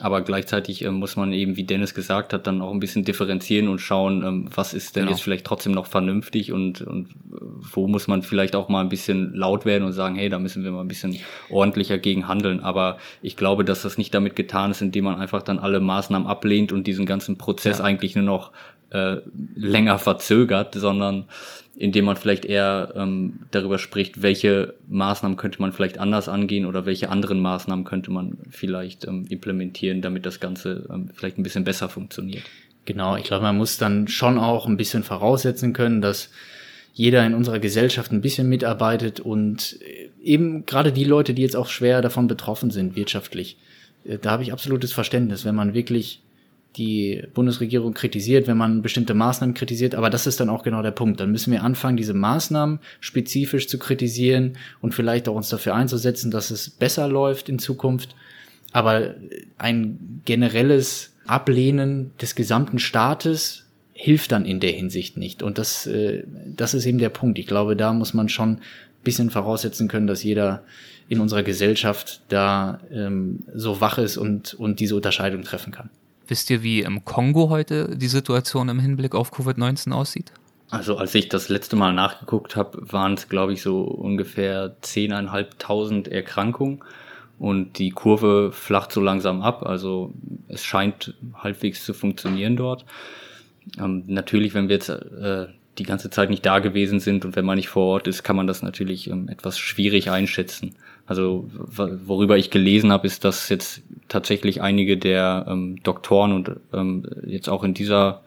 [0.00, 3.68] Aber gleichzeitig äh, muss man eben, wie Dennis gesagt hat, dann auch ein bisschen differenzieren
[3.68, 5.12] und schauen, ähm, was ist denn genau.
[5.12, 7.08] jetzt vielleicht trotzdem noch vernünftig und, und
[7.72, 10.64] wo muss man vielleicht auch mal ein bisschen laut werden und sagen, hey, da müssen
[10.64, 11.18] wir mal ein bisschen
[11.50, 12.60] ordentlicher gegen handeln.
[12.60, 16.28] Aber ich glaube, dass das nicht damit getan ist, indem man einfach dann alle Maßnahmen
[16.28, 17.84] ablehnt und diesen ganzen Prozess ja.
[17.84, 18.52] eigentlich nur noch
[18.90, 19.16] äh,
[19.54, 21.26] länger verzögert, sondern
[21.78, 26.86] indem man vielleicht eher ähm, darüber spricht, welche Maßnahmen könnte man vielleicht anders angehen oder
[26.86, 31.62] welche anderen Maßnahmen könnte man vielleicht ähm, implementieren, damit das Ganze ähm, vielleicht ein bisschen
[31.62, 32.42] besser funktioniert.
[32.84, 36.30] Genau, ich glaube, man muss dann schon auch ein bisschen voraussetzen können, dass
[36.94, 41.54] jeder in unserer Gesellschaft ein bisschen mitarbeitet und äh, eben gerade die Leute, die jetzt
[41.54, 43.56] auch schwer davon betroffen sind, wirtschaftlich,
[44.04, 46.22] äh, da habe ich absolutes Verständnis, wenn man wirklich
[46.78, 50.92] die Bundesregierung kritisiert, wenn man bestimmte Maßnahmen kritisiert, aber das ist dann auch genau der
[50.92, 51.20] Punkt.
[51.20, 56.30] Dann müssen wir anfangen, diese Maßnahmen spezifisch zu kritisieren und vielleicht auch uns dafür einzusetzen,
[56.30, 58.14] dass es besser läuft in Zukunft.
[58.72, 59.14] Aber
[59.56, 65.42] ein generelles Ablehnen des gesamten Staates hilft dann in der Hinsicht nicht.
[65.42, 67.38] Und das, äh, das ist eben der Punkt.
[67.38, 68.60] Ich glaube, da muss man schon ein
[69.02, 70.62] bisschen voraussetzen können, dass jeder
[71.08, 75.90] in unserer Gesellschaft da ähm, so wach ist und, und diese Unterscheidung treffen kann.
[76.28, 80.32] Wisst ihr, wie im Kongo heute die Situation im Hinblick auf Covid-19 aussieht?
[80.70, 86.10] Also als ich das letzte Mal nachgeguckt habe, waren es, glaube ich, so ungefähr 10.500
[86.10, 86.80] Erkrankungen
[87.38, 89.62] und die Kurve flacht so langsam ab.
[89.64, 90.12] Also
[90.48, 92.84] es scheint halbwegs zu funktionieren dort.
[93.78, 95.46] Ähm, natürlich, wenn wir jetzt äh,
[95.78, 98.36] die ganze Zeit nicht da gewesen sind und wenn man nicht vor Ort ist, kann
[98.36, 100.74] man das natürlich ähm, etwas schwierig einschätzen.
[101.08, 107.06] Also worüber ich gelesen habe, ist, dass jetzt tatsächlich einige der ähm, Doktoren und ähm,
[107.26, 108.20] jetzt auch in dieser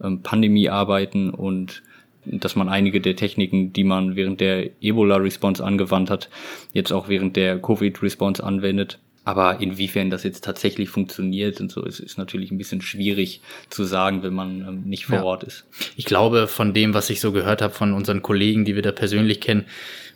[0.00, 1.82] ähm, Pandemie arbeiten und
[2.24, 6.30] dass man einige der Techniken, die man während der Ebola-Response angewandt hat,
[6.72, 9.00] jetzt auch während der Covid-Response anwendet.
[9.28, 13.84] Aber inwiefern das jetzt tatsächlich funktioniert und so, ist, ist natürlich ein bisschen schwierig zu
[13.84, 15.22] sagen, wenn man ähm, nicht vor ja.
[15.22, 15.66] Ort ist.
[15.96, 18.90] Ich glaube, von dem, was ich so gehört habe von unseren Kollegen, die wir da
[18.90, 19.66] persönlich kennen,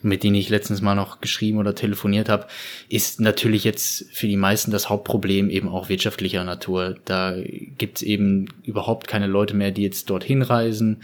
[0.00, 2.46] mit denen ich letztens mal noch geschrieben oder telefoniert habe,
[2.88, 6.94] ist natürlich jetzt für die meisten das Hauptproblem eben auch wirtschaftlicher Natur.
[7.04, 7.36] Da
[7.76, 11.02] gibt's eben überhaupt keine Leute mehr, die jetzt dorthin reisen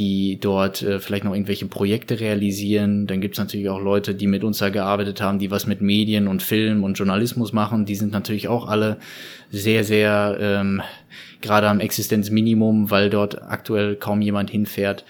[0.00, 3.06] die dort äh, vielleicht noch irgendwelche Projekte realisieren.
[3.06, 6.26] Dann gibt's natürlich auch Leute, die mit uns da gearbeitet haben, die was mit Medien
[6.26, 7.84] und Film und Journalismus machen.
[7.84, 8.96] Die sind natürlich auch alle
[9.50, 10.80] sehr, sehr ähm,
[11.42, 15.04] gerade am Existenzminimum, weil dort aktuell kaum jemand hinfährt.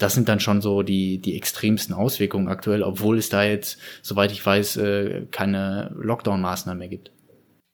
[0.00, 4.32] Das sind dann schon so die, die extremsten Auswirkungen aktuell, obwohl es da jetzt, soweit
[4.32, 7.12] ich weiß, äh, keine Lockdown-Maßnahmen mehr gibt.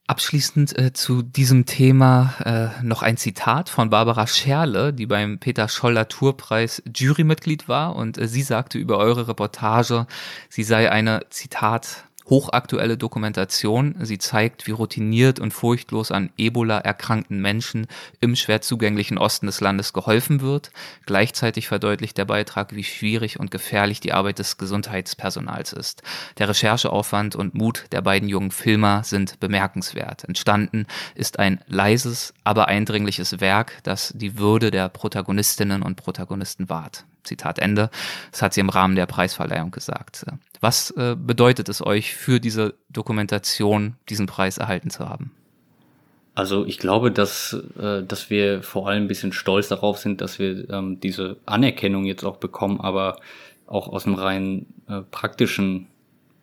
[0.08, 5.68] Abschließend äh, zu diesem Thema äh, noch ein Zitat von Barbara Scherle, die beim Peter
[5.68, 7.94] Scholler Tourpreis Jurymitglied war.
[7.94, 10.06] Und äh, sie sagte über eure Reportage,
[10.48, 13.94] sie sei eine Zitat hochaktuelle Dokumentation.
[14.00, 17.86] Sie zeigt, wie routiniert und furchtlos an Ebola erkrankten Menschen
[18.20, 20.70] im schwer zugänglichen Osten des Landes geholfen wird.
[21.06, 26.02] Gleichzeitig verdeutlicht der Beitrag, wie schwierig und gefährlich die Arbeit des Gesundheitspersonals ist.
[26.38, 30.24] Der Rechercheaufwand und Mut der beiden jungen Filmer sind bemerkenswert.
[30.24, 37.04] Entstanden ist ein leises, aber eindringliches Werk, das die Würde der Protagonistinnen und Protagonisten wahrt.
[37.28, 37.90] Zitat Ende.
[38.32, 40.26] Das hat sie im Rahmen der Preisverleihung gesagt.
[40.60, 45.30] Was äh, bedeutet es euch für diese Dokumentation, diesen Preis erhalten zu haben?
[46.34, 50.38] Also ich glaube, dass, äh, dass wir vor allem ein bisschen stolz darauf sind, dass
[50.38, 53.18] wir ähm, diese Anerkennung jetzt auch bekommen, aber
[53.66, 55.88] auch aus dem rein äh, praktischen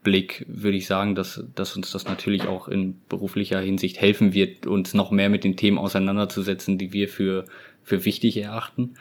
[0.03, 4.67] Blick würde ich sagen, dass, dass uns das natürlich auch in beruflicher Hinsicht helfen wird,
[4.67, 7.45] uns noch mehr mit den Themen auseinanderzusetzen, die wir für,
[7.83, 8.95] für wichtig erachten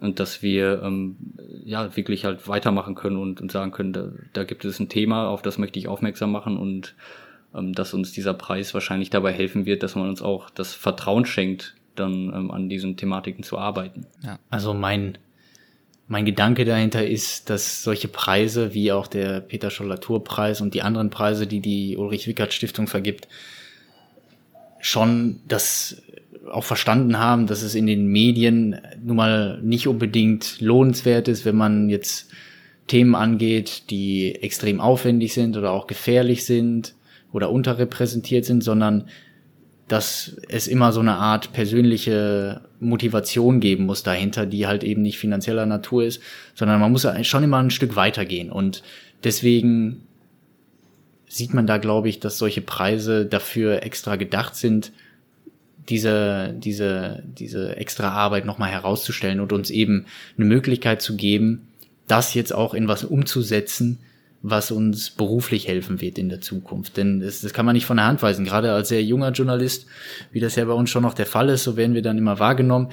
[0.00, 1.16] und dass wir ähm,
[1.64, 5.28] ja wirklich halt weitermachen können und, und sagen können, da, da gibt es ein Thema,
[5.28, 6.94] auf das möchte ich aufmerksam machen und
[7.54, 11.26] ähm, dass uns dieser Preis wahrscheinlich dabei helfen wird, dass man uns auch das Vertrauen
[11.26, 14.06] schenkt, dann ähm, an diesen Thematiken zu arbeiten.
[14.22, 14.38] Ja.
[14.50, 15.18] Also mein
[16.08, 20.82] mein Gedanke dahinter ist, dass solche Preise wie auch der Peter Schollatur Preis und die
[20.82, 23.28] anderen Preise, die die Ulrich Wickert Stiftung vergibt,
[24.82, 26.02] schon das
[26.50, 31.56] auch verstanden haben, dass es in den Medien nun mal nicht unbedingt lohnenswert ist, wenn
[31.56, 32.30] man jetzt
[32.88, 36.94] Themen angeht, die extrem aufwendig sind oder auch gefährlich sind
[37.32, 39.08] oder unterrepräsentiert sind, sondern
[39.86, 45.18] dass es immer so eine Art persönliche Motivation geben muss dahinter, die halt eben nicht
[45.18, 46.20] finanzieller Natur ist,
[46.54, 48.50] sondern man muss schon immer ein Stück weitergehen.
[48.50, 48.82] Und
[49.22, 50.02] deswegen
[51.32, 54.92] sieht man da, glaube ich, dass solche Preise dafür extra gedacht sind,
[55.88, 60.04] diese, diese, diese extra Arbeit nochmal herauszustellen und uns eben
[60.36, 61.68] eine Möglichkeit zu geben,
[62.06, 63.98] das jetzt auch in was umzusetzen,
[64.42, 66.98] was uns beruflich helfen wird in der Zukunft.
[66.98, 68.44] Denn das, das kann man nicht von der Hand weisen.
[68.44, 69.86] Gerade als sehr junger Journalist,
[70.32, 72.38] wie das ja bei uns schon noch der Fall ist, so werden wir dann immer
[72.38, 72.90] wahrgenommen,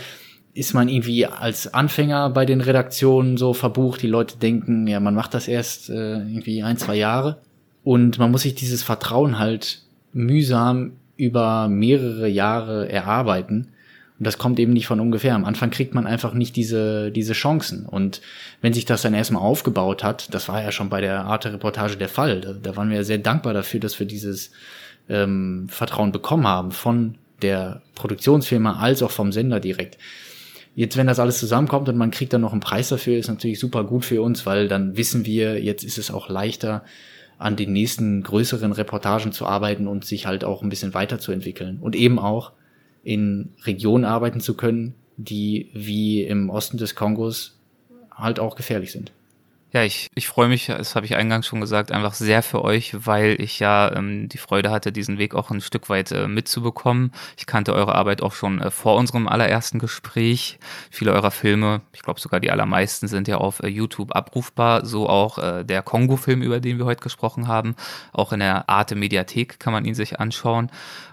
[0.53, 4.01] ist man irgendwie als Anfänger bei den Redaktionen so verbucht.
[4.01, 7.41] Die Leute denken, ja, man macht das erst äh, irgendwie ein, zwei Jahre.
[7.83, 9.81] Und man muss sich dieses Vertrauen halt
[10.13, 13.69] mühsam über mehrere Jahre erarbeiten.
[14.17, 15.33] Und das kommt eben nicht von ungefähr.
[15.33, 17.85] Am Anfang kriegt man einfach nicht diese, diese Chancen.
[17.85, 18.21] Und
[18.61, 22.09] wenn sich das dann erstmal aufgebaut hat, das war ja schon bei der Arte-Reportage der
[22.09, 24.51] Fall, da, da waren wir sehr dankbar dafür, dass wir dieses
[25.07, 29.97] ähm, Vertrauen bekommen haben von der Produktionsfirma als auch vom Sender direkt.
[30.75, 33.59] Jetzt, wenn das alles zusammenkommt und man kriegt dann noch einen Preis dafür, ist natürlich
[33.59, 36.83] super gut für uns, weil dann wissen wir, jetzt ist es auch leichter,
[37.39, 41.79] an den nächsten größeren Reportagen zu arbeiten und sich halt auch ein bisschen weiterzuentwickeln.
[41.79, 42.51] Und eben auch
[43.01, 47.57] in Regionen arbeiten zu können, die wie im Osten des Kongos
[48.11, 49.13] halt auch gefährlich sind.
[49.71, 53.05] Ja, ich, ich freue mich, das habe ich eingangs schon gesagt, einfach sehr für euch,
[53.05, 57.11] weil ich ja ähm, die Freude hatte, diesen Weg auch ein Stück weit äh, mitzubekommen.
[57.37, 60.57] Ich kannte eure Arbeit auch schon äh, vor unserem allerersten Gespräch.
[60.89, 65.07] Viele eurer Filme, ich glaube sogar die allermeisten, sind ja auf äh, YouTube abrufbar, so
[65.07, 67.75] auch äh, der Kongo-Film, über den wir heute gesprochen haben.
[68.11, 70.71] Auch in der Arte Mediathek kann man ihn sich anschauen.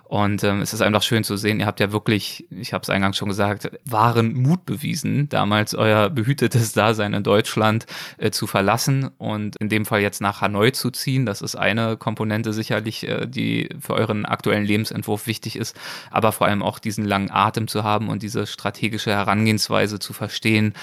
[0.09, 2.91] Und ähm, es ist einfach schön zu sehen, ihr habt ja wirklich, ich habe es
[2.91, 7.87] eingangs schon gesagt, wahren Mut bewiesen, damals euer behütetes Dasein in Deutschland
[8.19, 11.27] äh, zu verlassen und in dem Fall jetzt nach Hanoi zu ziehen.
[11.27, 15.77] Das ist eine Komponente sicherlich, äh, die für euren aktuellen Lebensentwurf wichtig ist,
[16.12, 20.74] aber vor allem auch diesen langen Atem zu haben und diese strategische Herangehensweise zu verstehen,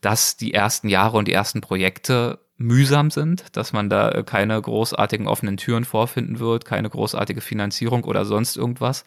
[0.00, 4.60] dass die ersten Jahre und die ersten Projekte mühsam sind, dass man da äh, keine
[4.60, 9.04] großartigen offenen Türen vorfinden wird, keine großartige Finanzierung oder sonst irgendwas,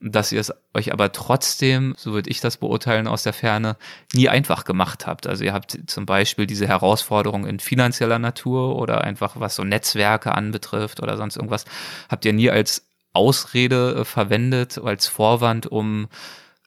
[0.00, 3.76] dass ihr es euch aber trotzdem, so würde ich das beurteilen aus der Ferne,
[4.12, 5.26] nie einfach gemacht habt.
[5.26, 10.34] Also ihr habt zum Beispiel diese Herausforderung in finanzieller Natur oder einfach was so Netzwerke
[10.34, 11.64] anbetrifft oder sonst irgendwas,
[12.08, 16.08] habt ihr nie als Ausrede äh, verwendet, als Vorwand, um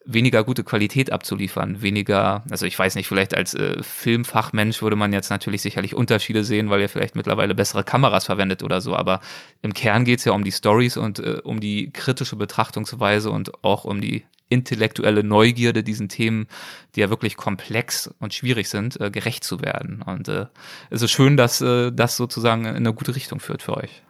[0.08, 5.14] weniger gute Qualität abzuliefern, weniger, also ich weiß nicht, vielleicht als äh, Filmfachmensch würde man
[5.14, 9.20] jetzt natürlich sicherlich Unterschiede sehen, weil ihr vielleicht mittlerweile bessere Kameras verwendet oder so, aber
[9.62, 13.64] im Kern geht es ja um die Stories und äh, um die kritische Betrachtungsweise und
[13.64, 16.48] auch um die intellektuelle Neugierde diesen Themen,
[16.96, 20.02] die ja wirklich komplex und schwierig sind, äh, gerecht zu werden.
[20.02, 20.46] Und äh,
[20.90, 24.04] es ist schön, dass äh, das sozusagen in eine gute Richtung führt für euch.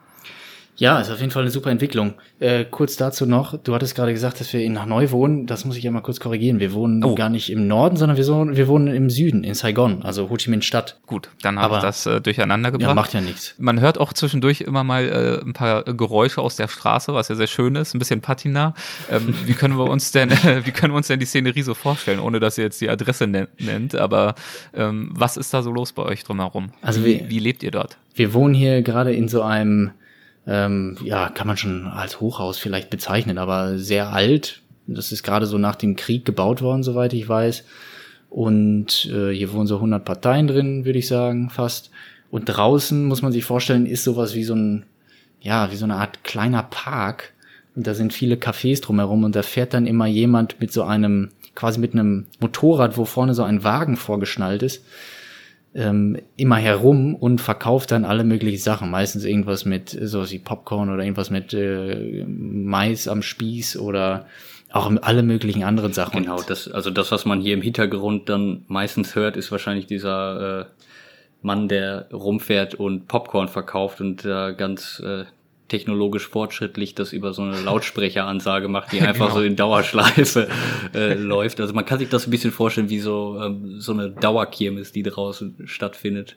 [0.79, 2.13] Ja, ist auf jeden Fall eine super Entwicklung.
[2.39, 5.47] Äh, kurz dazu noch, du hattest gerade gesagt, dass wir in Hanoi wohnen.
[5.47, 6.59] Das muss ich ja mal kurz korrigieren.
[6.59, 7.15] Wir wohnen oh.
[7.15, 10.37] gar nicht im Norden, sondern wir, so, wir wohnen im Süden, in Saigon, also Ho
[10.37, 10.99] Chi Minh Stadt.
[11.07, 12.89] Gut, dann habe ich das äh, durcheinander gebracht.
[12.89, 13.55] Ja, macht ja nichts.
[13.57, 17.35] Man hört auch zwischendurch immer mal äh, ein paar Geräusche aus der Straße, was ja
[17.35, 18.75] sehr schön ist, ein bisschen Patina.
[19.09, 20.29] Ähm, wie können wir uns denn,
[20.63, 23.25] wie können wir uns denn die Szenerie so vorstellen, ohne dass ihr jetzt die Adresse
[23.25, 23.95] nennt?
[23.95, 24.35] Aber
[24.75, 26.69] ähm, was ist da so los bei euch drumherum?
[26.83, 27.97] Also wie, wie lebt ihr dort?
[28.13, 29.91] Wir wohnen hier gerade in so einem
[30.47, 34.61] ähm, ja, kann man schon als Hochhaus vielleicht bezeichnen, aber sehr alt.
[34.87, 37.65] Das ist gerade so nach dem Krieg gebaut worden, soweit ich weiß.
[38.29, 41.91] Und äh, hier wohnen so 100 Parteien drin, würde ich sagen, fast.
[42.31, 44.85] Und draußen muss man sich vorstellen, ist sowas wie so ein,
[45.41, 47.33] ja, wie so eine Art kleiner Park.
[47.75, 51.29] Und da sind viele Cafés drumherum und da fährt dann immer jemand mit so einem,
[51.55, 54.81] quasi mit einem Motorrad, wo vorne so ein Wagen vorgeschnallt ist
[55.77, 58.89] ähm, immer herum und verkauft dann alle möglichen Sachen.
[58.89, 64.25] Meistens irgendwas mit so wie Popcorn oder irgendwas mit äh, Mais am Spieß oder
[64.71, 66.23] auch alle möglichen anderen Sachen.
[66.23, 70.61] Genau, das, also das, was man hier im Hintergrund dann meistens hört, ist wahrscheinlich dieser
[70.61, 70.65] äh,
[71.43, 75.25] Mann, der rumfährt und Popcorn verkauft und da äh, ganz äh,
[75.67, 79.39] technologisch fortschrittlich das über so eine Lautsprecheransage macht, die einfach genau.
[79.39, 80.47] so in Dauerschleife
[80.93, 81.59] äh, läuft.
[81.59, 85.03] Also man kann sich das ein bisschen vorstellen wie so, ähm, so eine Dauerkirmes, die
[85.03, 86.35] draußen stattfindet.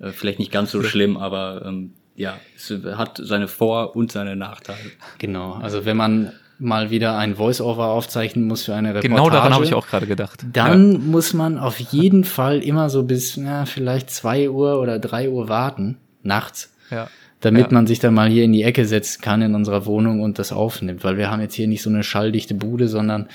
[0.00, 4.36] Äh, vielleicht nicht ganz so schlimm, aber ähm, ja, es hat seine Vor- und seine
[4.36, 4.78] Nachteile.
[5.18, 9.14] Genau, also wenn man mal wieder ein Voice-Over aufzeichnen muss für eine Reportage.
[9.14, 10.44] Genau daran habe ich auch gerade gedacht.
[10.52, 10.98] Dann ja.
[10.98, 15.48] muss man auf jeden Fall immer so bis na, vielleicht zwei Uhr oder drei Uhr
[15.48, 16.72] warten, nachts.
[16.90, 17.08] Ja.
[17.44, 17.72] Damit ja.
[17.72, 20.50] man sich dann mal hier in die Ecke setzen kann in unserer Wohnung und das
[20.50, 21.04] aufnimmt.
[21.04, 23.28] Weil wir haben jetzt hier nicht so eine schalldichte Bude, sondern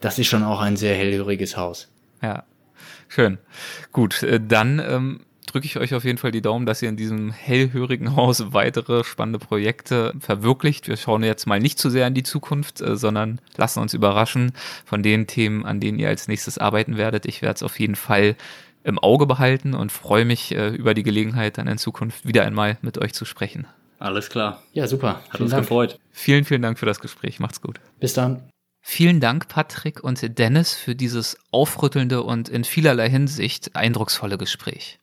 [0.00, 1.88] das ist schon auch ein sehr hellhöriges Haus.
[2.22, 2.44] Ja.
[3.08, 3.38] Schön.
[3.90, 6.96] Gut, äh, dann ähm, drücke ich euch auf jeden Fall die Daumen, dass ihr in
[6.96, 10.86] diesem hellhörigen Haus weitere spannende Projekte verwirklicht.
[10.86, 14.52] Wir schauen jetzt mal nicht zu sehr in die Zukunft, äh, sondern lassen uns überraschen
[14.84, 17.26] von den Themen, an denen ihr als nächstes arbeiten werdet.
[17.26, 18.36] Ich werde es auf jeden Fall
[18.86, 22.78] im Auge behalten und freue mich äh, über die Gelegenheit, dann in Zukunft wieder einmal
[22.82, 23.66] mit euch zu sprechen.
[23.98, 24.62] Alles klar.
[24.72, 25.08] Ja, super.
[25.08, 25.62] Hat vielen uns Dank.
[25.64, 25.98] gefreut.
[26.12, 27.40] Vielen, vielen Dank für das Gespräch.
[27.40, 27.80] Macht's gut.
[27.98, 28.48] Bis dann.
[28.80, 35.00] Vielen Dank, Patrick und Dennis, für dieses aufrüttelnde und in vielerlei Hinsicht eindrucksvolle Gespräch.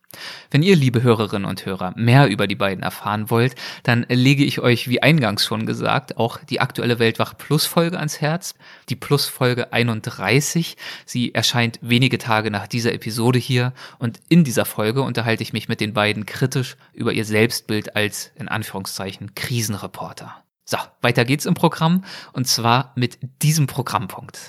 [0.51, 4.59] Wenn ihr, liebe Hörerinnen und Hörer, mehr über die beiden erfahren wollt, dann lege ich
[4.59, 8.55] euch, wie eingangs schon gesagt, auch die aktuelle Weltwach Plus Folge ans Herz,
[8.89, 10.77] die Plus Folge 31.
[11.05, 15.67] Sie erscheint wenige Tage nach dieser Episode hier und in dieser Folge unterhalte ich mich
[15.67, 20.43] mit den beiden kritisch über ihr Selbstbild als, in Anführungszeichen, Krisenreporter.
[20.65, 24.39] So, weiter geht's im Programm und zwar mit diesem Programmpunkt.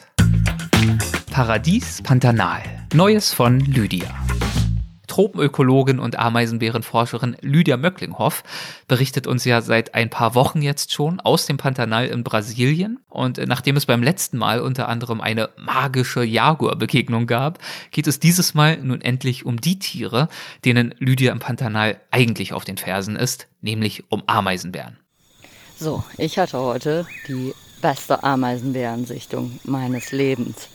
[1.31, 2.62] Paradies Pantanal.
[2.95, 4.15] Neues von Lydia.
[5.06, 8.43] Tropenökologin und Ameisenbärenforscherin Lydia Möcklinghoff
[8.89, 13.01] berichtet uns ja seit ein paar Wochen jetzt schon aus dem Pantanal in Brasilien.
[13.09, 17.59] Und nachdem es beim letzten Mal unter anderem eine magische Jaguar-Begegnung gab,
[17.90, 20.28] geht es dieses Mal nun endlich um die Tiere,
[20.64, 24.98] denen Lydia im Pantanal eigentlich auf den Fersen ist, nämlich um Ameisenbären.
[25.78, 27.52] So, ich hatte heute die
[27.82, 30.68] beste Ameisenbärensichtung meines Lebens.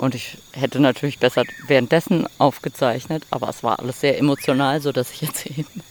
[0.00, 5.10] Und ich hätte natürlich besser währenddessen aufgezeichnet, aber es war alles sehr emotional, so dass
[5.10, 5.82] ich jetzt eben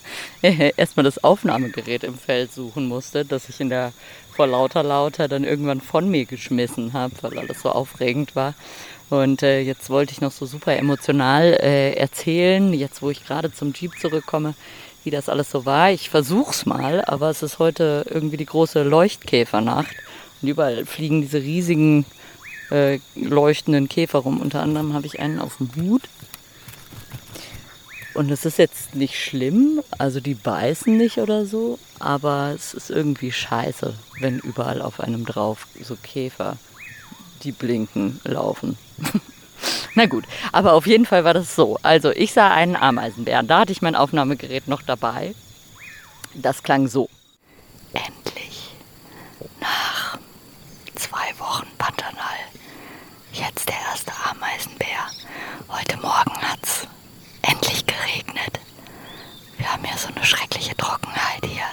[0.78, 3.94] erstmal das Aufnahmegerät im Feld suchen musste, dass ich in der
[4.32, 8.56] vor lauter lauter dann irgendwann von mir geschmissen habe, weil alles so aufregend war.
[9.12, 13.54] Und äh, jetzt wollte ich noch so super emotional äh, erzählen, jetzt wo ich gerade
[13.54, 14.56] zum Jeep zurückkomme,
[15.04, 15.92] wie das alles so war.
[15.92, 19.96] Ich versuch's mal, aber es ist heute irgendwie die große Leuchtkäfernacht.
[20.42, 22.06] Und überall fliegen diese riesigen
[22.72, 24.40] äh, leuchtenden Käfer rum.
[24.40, 26.04] Unter anderem habe ich einen auf dem Hut.
[28.14, 32.90] Und es ist jetzt nicht schlimm, also die beißen nicht oder so, aber es ist
[32.90, 36.58] irgendwie scheiße, wenn überall auf einem drauf so Käfer,
[37.44, 38.78] die blinken, laufen.
[39.96, 41.78] Na gut, aber auf jeden Fall war das so.
[41.82, 43.48] Also ich sah einen Ameisenbären.
[43.48, 45.34] Da hatte ich mein Aufnahmegerät noch dabei.
[46.36, 47.10] Das klang so.
[47.94, 48.76] Endlich.
[49.60, 50.18] Nach
[50.96, 52.38] zwei Wochen Pantanal.
[53.40, 55.08] Jetzt der erste Ameisenbär.
[55.70, 56.86] Heute Morgen hat's
[57.42, 58.60] endlich geregnet.
[59.58, 61.64] Wir haben ja so eine schreckliche Trockenheit hier.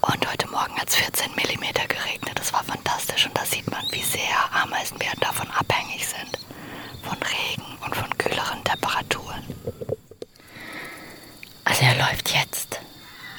[0.00, 2.32] Und heute Morgen hat es 14 mm geregnet.
[2.34, 6.38] Das war fantastisch und da sieht man, wie sehr Ameisenbären davon abhängig sind
[7.04, 9.44] von Regen und von kühleren Temperaturen.
[11.64, 12.80] Also er läuft jetzt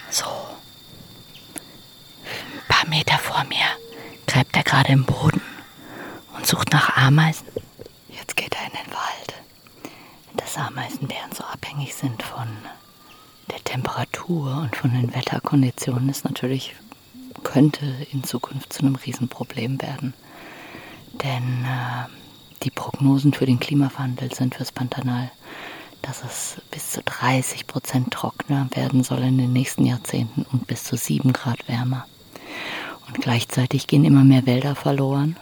[0.10, 0.26] so
[2.24, 3.68] ein paar Meter vor mir,
[4.26, 5.42] gräbt er gerade im Boden
[7.06, 7.46] Ameisen.
[8.10, 9.34] Jetzt geht er in den Wald.
[10.38, 12.48] Dass Ameisenbären so abhängig sind von
[13.52, 16.74] der Temperatur und von den Wetterkonditionen ist natürlich,
[17.44, 20.16] könnte in Zukunft zu einem Riesenproblem werden.
[21.24, 22.10] Denn äh,
[22.64, 25.30] die Prognosen für den Klimawandel sind fürs Pantanal,
[26.02, 30.84] dass es bis zu 30 Prozent trockener werden soll in den nächsten Jahrzehnten und bis
[30.86, 32.08] zu 7 Grad wärmer.
[33.06, 35.38] Und gleichzeitig gehen immer mehr Wälder verloren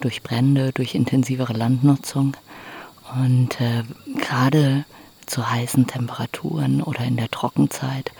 [0.00, 2.36] durch Brände, durch intensivere Landnutzung.
[3.14, 3.82] Und äh,
[4.18, 4.84] gerade
[5.26, 8.12] zu heißen Temperaturen oder in der Trockenzeit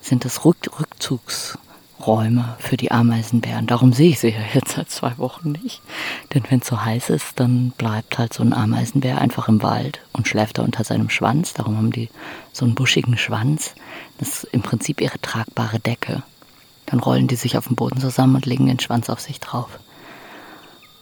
[0.00, 1.58] sind es Rück Rückzugs
[2.06, 3.66] Räume für die Ameisenbären.
[3.66, 5.82] Darum sehe ich sie ja jetzt seit zwei Wochen nicht.
[6.32, 10.00] Denn wenn es so heiß ist, dann bleibt halt so ein Ameisenbär einfach im Wald
[10.12, 11.54] und schläft da unter seinem Schwanz.
[11.54, 12.08] Darum haben die
[12.52, 13.74] so einen buschigen Schwanz.
[14.18, 16.22] Das ist im Prinzip ihre tragbare Decke.
[16.86, 19.78] Dann rollen die sich auf den Boden zusammen und legen den Schwanz auf sich drauf.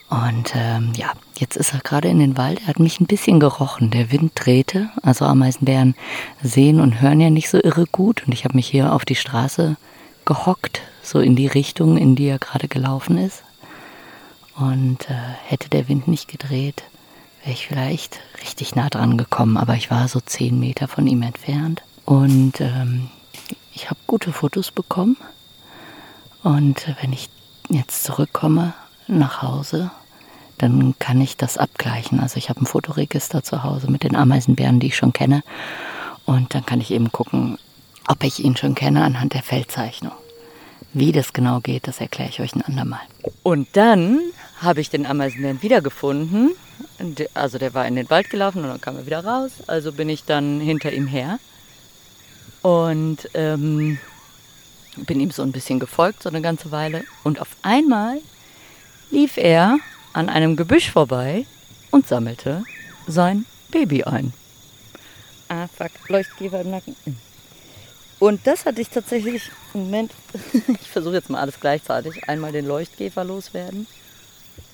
[0.09, 2.61] Und ähm, ja, jetzt ist er gerade in den Wald.
[2.61, 3.91] Er hat mich ein bisschen gerochen.
[3.91, 4.91] Der Wind drehte.
[5.03, 5.97] Also Ameisenbären
[6.43, 8.23] sehen und hören ja nicht so irre gut.
[8.27, 9.77] Und ich habe mich hier auf die Straße
[10.24, 13.43] gehockt, so in die Richtung, in die er gerade gelaufen ist.
[14.57, 15.15] Und äh,
[15.45, 16.85] hätte der Wind nicht gedreht,
[17.43, 19.57] wäre ich vielleicht richtig nah dran gekommen.
[19.57, 21.83] Aber ich war so zehn Meter von ihm entfernt.
[22.05, 23.11] Und ähm,
[23.74, 25.16] ich habe gute Fotos bekommen.
[26.45, 27.28] Und wenn ich
[27.69, 28.73] jetzt zurückkomme
[29.09, 29.91] nach Hause,
[30.59, 32.20] dann kann ich das abgleichen.
[32.20, 35.43] Also ich habe ein Fotoregister zu Hause mit den Ameisenbären, die ich schon kenne.
[36.24, 37.59] Und dann kann ich eben gucken,
[38.09, 40.12] ob ich ihn schon kenne anhand der Feldzeichnung.
[40.93, 43.01] Wie das genau geht, das erkläre ich euch ein andermal.
[43.43, 44.20] Und dann
[44.61, 46.53] habe ich den Ameisenbären wiedergefunden.
[47.35, 49.53] Also der war in den Wald gelaufen und dann kam er wieder raus.
[49.66, 51.39] Also bin ich dann hinter ihm her
[52.62, 53.99] und ähm,
[54.97, 57.05] bin ihm so ein bisschen gefolgt, so eine ganze Weile.
[57.23, 58.19] Und auf einmal
[59.16, 59.78] lief er
[60.12, 61.47] an einem Gebüsch vorbei
[61.90, 62.64] und sammelte
[63.06, 64.34] sein Baby ein.
[65.48, 66.94] Ah, fuck, Leuchtgeber im Nacken.
[68.18, 70.12] Und das hatte ich tatsächlich, Moment,
[70.82, 72.28] ich versuche jetzt mal alles gleichzeitig.
[72.28, 73.86] Einmal den Leuchtkäfer loswerden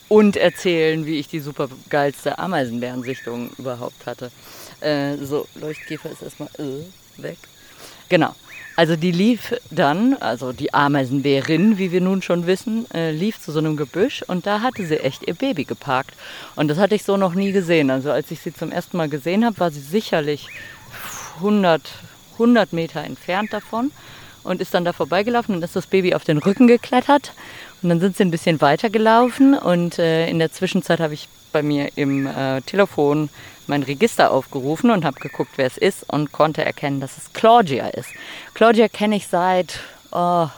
[0.09, 4.33] und erzählen, wie ich die super geilste Ameisenbärensichtung überhaupt hatte.
[4.81, 7.39] Äh, so, Leuchtkäfer ist erstmal äh, weg.
[8.09, 8.35] Genau.
[8.75, 13.53] Also die lief dann, also die Ameisenbärin, wie wir nun schon wissen, äh, lief zu
[13.53, 16.15] so einem Gebüsch und da hatte sie echt ihr Baby geparkt.
[16.57, 17.91] Und das hatte ich so noch nie gesehen.
[17.91, 20.49] Also als ich sie zum ersten Mal gesehen habe, war sie sicherlich
[21.37, 21.83] 100,
[22.35, 23.91] 100 Meter entfernt davon
[24.43, 27.35] und ist dann da vorbeigelaufen und ist das Baby auf den Rücken geklettert.
[27.83, 31.29] Und dann sind sie ein bisschen weiter gelaufen und äh, in der Zwischenzeit habe ich
[31.53, 33.29] bei mir im äh, Telefon
[33.67, 37.89] mein Register aufgerufen und habe geguckt, wer es ist und konnte erkennen, dass es Claudia
[37.89, 38.11] ist.
[38.55, 39.81] Claudia kenne ich seit,
[40.11, 40.49] oh,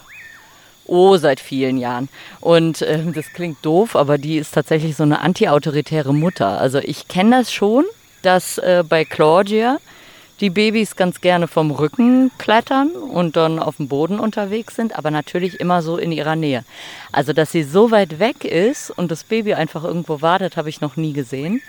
[0.86, 2.08] oh, seit vielen Jahren.
[2.40, 6.60] Und äh, das klingt doof, aber die ist tatsächlich so eine antiautoritäre Mutter.
[6.60, 7.84] Also ich kenne das schon,
[8.22, 9.78] dass äh, bei Claudia
[10.40, 15.10] die Babys ganz gerne vom Rücken klettern und dann auf dem Boden unterwegs sind, aber
[15.10, 16.64] natürlich immer so in ihrer Nähe.
[17.12, 20.80] Also, dass sie so weit weg ist und das Baby einfach irgendwo wartet, habe ich
[20.80, 21.62] noch nie gesehen.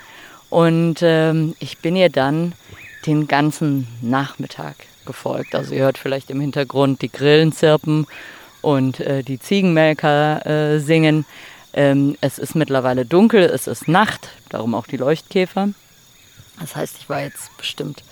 [0.50, 2.54] Und ähm, ich bin ihr dann
[3.06, 4.76] den ganzen Nachmittag
[5.06, 5.56] gefolgt.
[5.56, 8.08] Also ihr hört vielleicht im Hintergrund die Grillen zirpen
[8.62, 11.26] und äh, die Ziegenmelker äh, singen.
[11.74, 15.70] Ähm, es ist mittlerweile dunkel, es ist Nacht, darum auch die Leuchtkäfer.
[16.60, 18.04] Das heißt, ich war jetzt bestimmt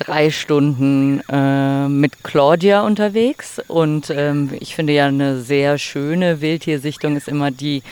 [0.00, 3.60] drei Stunden äh, mit Claudia unterwegs.
[3.68, 7.82] Und ähm, ich finde ja eine sehr schöne Wildtiersichtung ist immer die,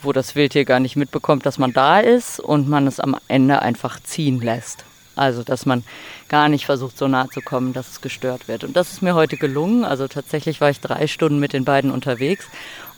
[0.00, 3.60] wo das Wildtier gar nicht mitbekommt, dass man da ist und man es am Ende
[3.60, 4.84] einfach ziehen lässt.
[5.16, 5.82] Also, dass man
[6.28, 8.62] gar nicht versucht, so nah zu kommen, dass es gestört wird.
[8.62, 9.84] Und das ist mir heute gelungen.
[9.84, 12.46] Also tatsächlich war ich drei Stunden mit den beiden unterwegs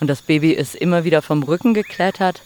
[0.00, 2.42] und das Baby ist immer wieder vom Rücken geklettert,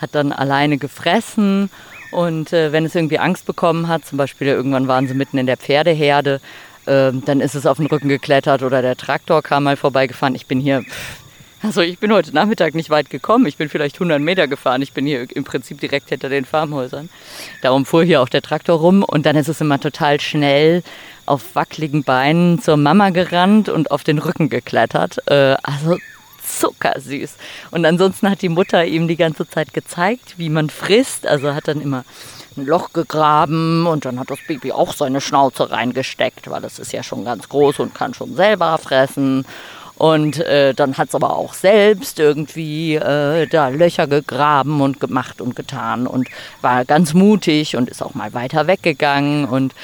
[0.00, 1.70] hat dann alleine gefressen
[2.16, 5.44] und äh, wenn es irgendwie Angst bekommen hat, zum Beispiel irgendwann waren sie mitten in
[5.44, 6.40] der Pferdeherde,
[6.86, 10.34] äh, dann ist es auf den Rücken geklettert oder der Traktor kam mal vorbeigefahren.
[10.34, 10.82] Ich bin hier,
[11.62, 13.44] also ich bin heute Nachmittag nicht weit gekommen.
[13.44, 14.80] Ich bin vielleicht 100 Meter gefahren.
[14.80, 17.10] Ich bin hier im Prinzip direkt hinter den Farmhäusern.
[17.60, 20.82] Darum fuhr hier auch der Traktor rum und dann ist es immer total schnell
[21.26, 25.18] auf wackeligen Beinen zur Mama gerannt und auf den Rücken geklettert.
[25.26, 25.98] Äh, also
[26.58, 27.34] zuckersüß.
[27.70, 31.26] Und ansonsten hat die Mutter ihm die ganze Zeit gezeigt, wie man frisst.
[31.26, 32.04] Also hat dann immer
[32.56, 36.92] ein Loch gegraben und dann hat das Baby auch seine Schnauze reingesteckt, weil das ist
[36.92, 39.44] ja schon ganz groß und kann schon selber fressen.
[39.96, 45.40] Und äh, dann hat es aber auch selbst irgendwie äh, da Löcher gegraben und gemacht
[45.40, 46.28] und getan und
[46.60, 49.74] war ganz mutig und ist auch mal weiter weggegangen und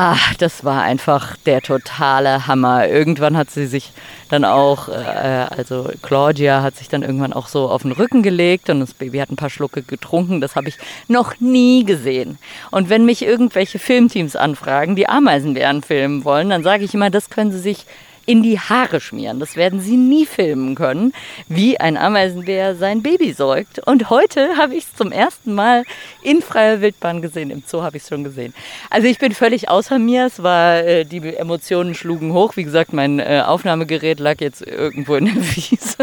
[0.00, 2.86] Ach, das war einfach der totale Hammer.
[2.86, 3.90] Irgendwann hat sie sich
[4.28, 8.70] dann auch, äh, also Claudia hat sich dann irgendwann auch so auf den Rücken gelegt
[8.70, 10.40] und das Baby hat ein paar Schlucke getrunken.
[10.40, 12.38] Das habe ich noch nie gesehen.
[12.70, 17.28] Und wenn mich irgendwelche Filmteams anfragen, die Ameisenbären filmen wollen, dann sage ich immer, das
[17.28, 17.84] können sie sich
[18.28, 19.40] in die Haare schmieren.
[19.40, 21.14] Das werden Sie nie filmen können,
[21.48, 23.78] wie ein Ameisenbär sein Baby säugt.
[23.86, 25.84] Und heute habe ich es zum ersten Mal
[26.22, 27.48] in freier Wildbahn gesehen.
[27.48, 28.52] Im Zoo habe ich es schon gesehen.
[28.90, 30.26] Also ich bin völlig außer mir.
[30.26, 32.56] Es war, äh, die Emotionen schlugen hoch.
[32.56, 35.96] Wie gesagt, mein äh, Aufnahmegerät lag jetzt irgendwo in der Wiese.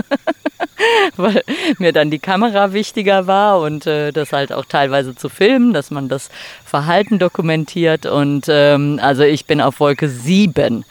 [1.15, 1.43] weil
[1.77, 5.91] mir dann die Kamera wichtiger war und äh, das halt auch teilweise zu filmen, dass
[5.91, 6.29] man das
[6.65, 8.07] Verhalten dokumentiert.
[8.07, 10.85] Und ähm, also ich bin auf Wolke 7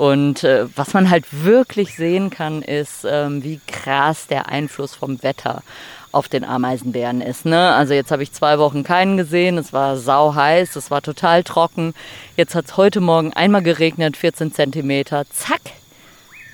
[0.00, 5.22] und äh, was man halt wirklich sehen kann, ist, ähm, wie krass der Einfluss vom
[5.22, 5.62] Wetter
[6.10, 7.44] auf den Ameisenbären ist.
[7.44, 7.74] Ne?
[7.74, 11.44] Also jetzt habe ich zwei Wochen keinen gesehen, es war sau heiß, es war total
[11.44, 11.92] trocken.
[12.34, 15.26] Jetzt hat es heute Morgen einmal geregnet, 14 Zentimeter.
[15.28, 15.60] Zack,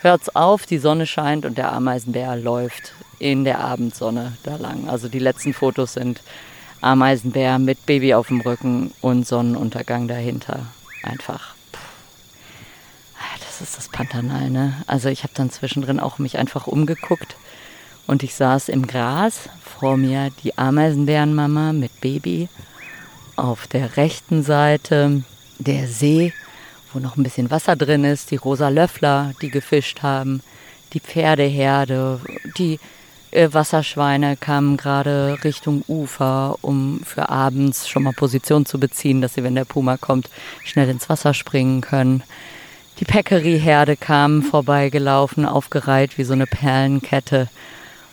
[0.00, 4.88] hört's auf, die Sonne scheint und der Ameisenbär läuft in der Abendsonne da lang.
[4.88, 6.20] Also die letzten Fotos sind
[6.80, 10.66] Ameisenbär mit Baby auf dem Rücken und Sonnenuntergang dahinter.
[11.04, 11.55] Einfach
[13.58, 14.74] das ist das Pantanal, ne?
[14.86, 17.36] Also ich habe dann zwischendrin auch mich einfach umgeguckt
[18.06, 22.48] und ich saß im Gras vor mir die Ameisenbärenmama mit Baby.
[23.36, 25.22] Auf der rechten Seite
[25.58, 26.32] der See,
[26.92, 30.42] wo noch ein bisschen Wasser drin ist, die rosa Löffler, die gefischt haben,
[30.92, 32.20] die Pferdeherde,
[32.58, 32.78] die
[33.30, 39.34] äh, Wasserschweine kamen gerade Richtung Ufer, um für abends schon mal Position zu beziehen, dass
[39.34, 40.30] sie, wenn der Puma kommt,
[40.64, 42.22] schnell ins Wasser springen können
[42.98, 47.48] Die Peccary-Herde kam vorbeigelaufen, aufgereiht wie so eine Perlenkette.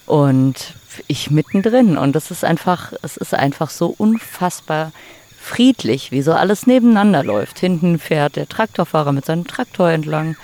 [0.05, 0.73] Und
[1.07, 1.97] ich mittendrin.
[1.97, 4.91] Und das ist einfach, es ist einfach so unfassbar
[5.39, 7.60] friedlich, wie so alles nebeneinander läuft.
[7.60, 10.35] Hinten fährt der Traktorfahrer mit seinem Traktor entlang.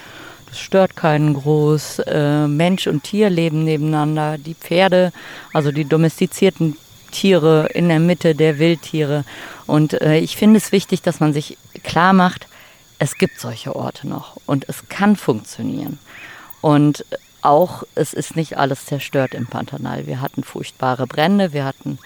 [0.48, 1.99] Das stört keinen groß.
[1.99, 4.38] Äh, Mensch und Tier leben nebeneinander.
[4.38, 5.11] Die Pferde,
[5.53, 6.76] also die domestizierten
[7.11, 9.26] Tiere in der Mitte der Wildtiere.
[9.68, 12.48] Und äh, ich finde es wichtig, dass man sich klar macht,
[13.00, 15.98] es gibt solche Orte noch und es kann funktionieren.
[16.62, 17.06] Und
[17.42, 20.06] auch es ist nicht alles zerstört im Pantanal.
[20.06, 21.98] Wir hatten furchtbare Brände, wir hatten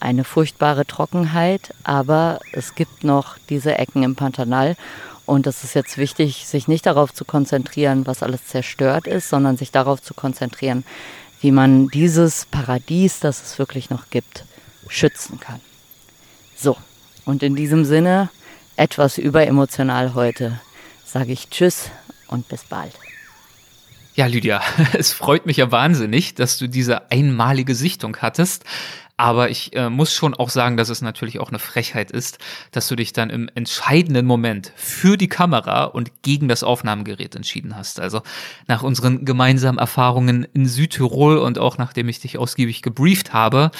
[0.00, 4.76] eine furchtbare Trockenheit, aber es gibt noch diese Ecken im Pantanal.
[5.24, 9.56] Und es ist jetzt wichtig, sich nicht darauf zu konzentrieren, was alles zerstört ist, sondern
[9.56, 10.82] sich darauf zu konzentrieren,
[11.40, 14.44] wie man dieses Paradies, das es wirklich noch gibt,
[14.88, 15.60] schützen kann.
[16.56, 16.76] So,
[17.24, 18.30] und in diesem Sinne,
[18.76, 20.60] etwas überemotional heute,
[21.04, 21.90] sage ich Tschüss
[22.28, 22.92] und bis bald.
[24.14, 24.60] Ja, Lydia,
[24.92, 28.64] es freut mich ja wahnsinnig, dass du diese einmalige Sichtung hattest.
[29.16, 32.38] Aber ich äh, muss schon auch sagen, dass es natürlich auch eine Frechheit ist,
[32.72, 37.76] dass du dich dann im entscheidenden Moment für die Kamera und gegen das Aufnahmegerät entschieden
[37.76, 38.00] hast.
[38.00, 38.22] Also
[38.66, 43.70] nach unseren gemeinsamen Erfahrungen in Südtirol und auch nachdem ich dich ausgiebig gebrieft habe,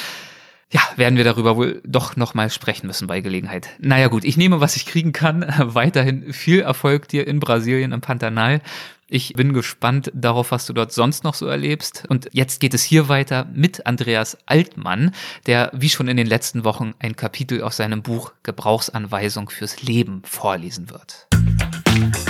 [0.72, 3.68] ja, werden wir darüber wohl doch nochmal sprechen müssen bei Gelegenheit.
[3.78, 5.44] Naja gut, ich nehme, was ich kriegen kann.
[5.58, 8.62] Weiterhin viel Erfolg dir in Brasilien im Pantanal.
[9.06, 12.04] Ich bin gespannt darauf, was du dort sonst noch so erlebst.
[12.08, 15.10] Und jetzt geht es hier weiter mit Andreas Altmann,
[15.46, 20.22] der wie schon in den letzten Wochen ein Kapitel aus seinem Buch Gebrauchsanweisung fürs Leben
[20.24, 21.26] vorlesen wird.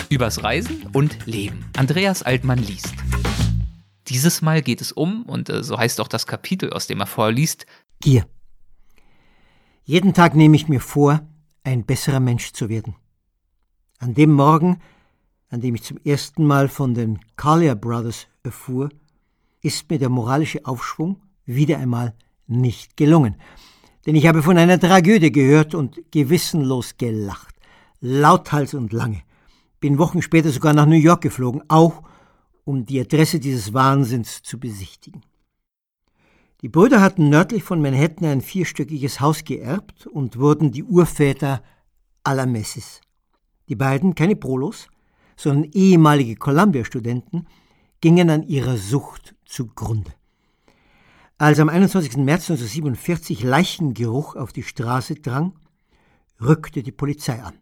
[0.08, 1.70] Übers Reisen und Leben.
[1.76, 2.92] Andreas Altmann liest.
[4.08, 7.06] Dieses Mal geht es um, und äh, so heißt auch das Kapitel, aus dem er
[7.06, 7.66] vorliest,
[8.02, 8.26] Gier.
[9.84, 11.20] Jeden Tag nehme ich mir vor,
[11.62, 12.96] ein besserer Mensch zu werden.
[14.00, 14.80] An dem Morgen,
[15.50, 18.88] an dem ich zum ersten Mal von den Collier Brothers erfuhr,
[19.60, 22.14] ist mir der moralische Aufschwung wieder einmal
[22.48, 23.36] nicht gelungen.
[24.04, 27.54] Denn ich habe von einer Tragödie gehört und gewissenlos gelacht,
[28.00, 29.22] lauthals und lange.
[29.78, 32.02] Bin Wochen später sogar nach New York geflogen, auch
[32.64, 35.22] um die Adresse dieses Wahnsinns zu besichtigen.
[36.62, 41.60] Die Brüder hatten nördlich von Manhattan ein vierstöckiges Haus geerbt und wurden die Urväter
[42.22, 43.00] aller Messis.
[43.68, 44.86] Die beiden, keine Prolos,
[45.36, 47.48] sondern ehemalige Columbia-Studenten,
[48.00, 50.12] gingen an ihrer Sucht zugrunde.
[51.36, 52.18] Als am 21.
[52.18, 55.58] März 1947 Leichengeruch auf die Straße drang,
[56.40, 57.54] rückte die Polizei an.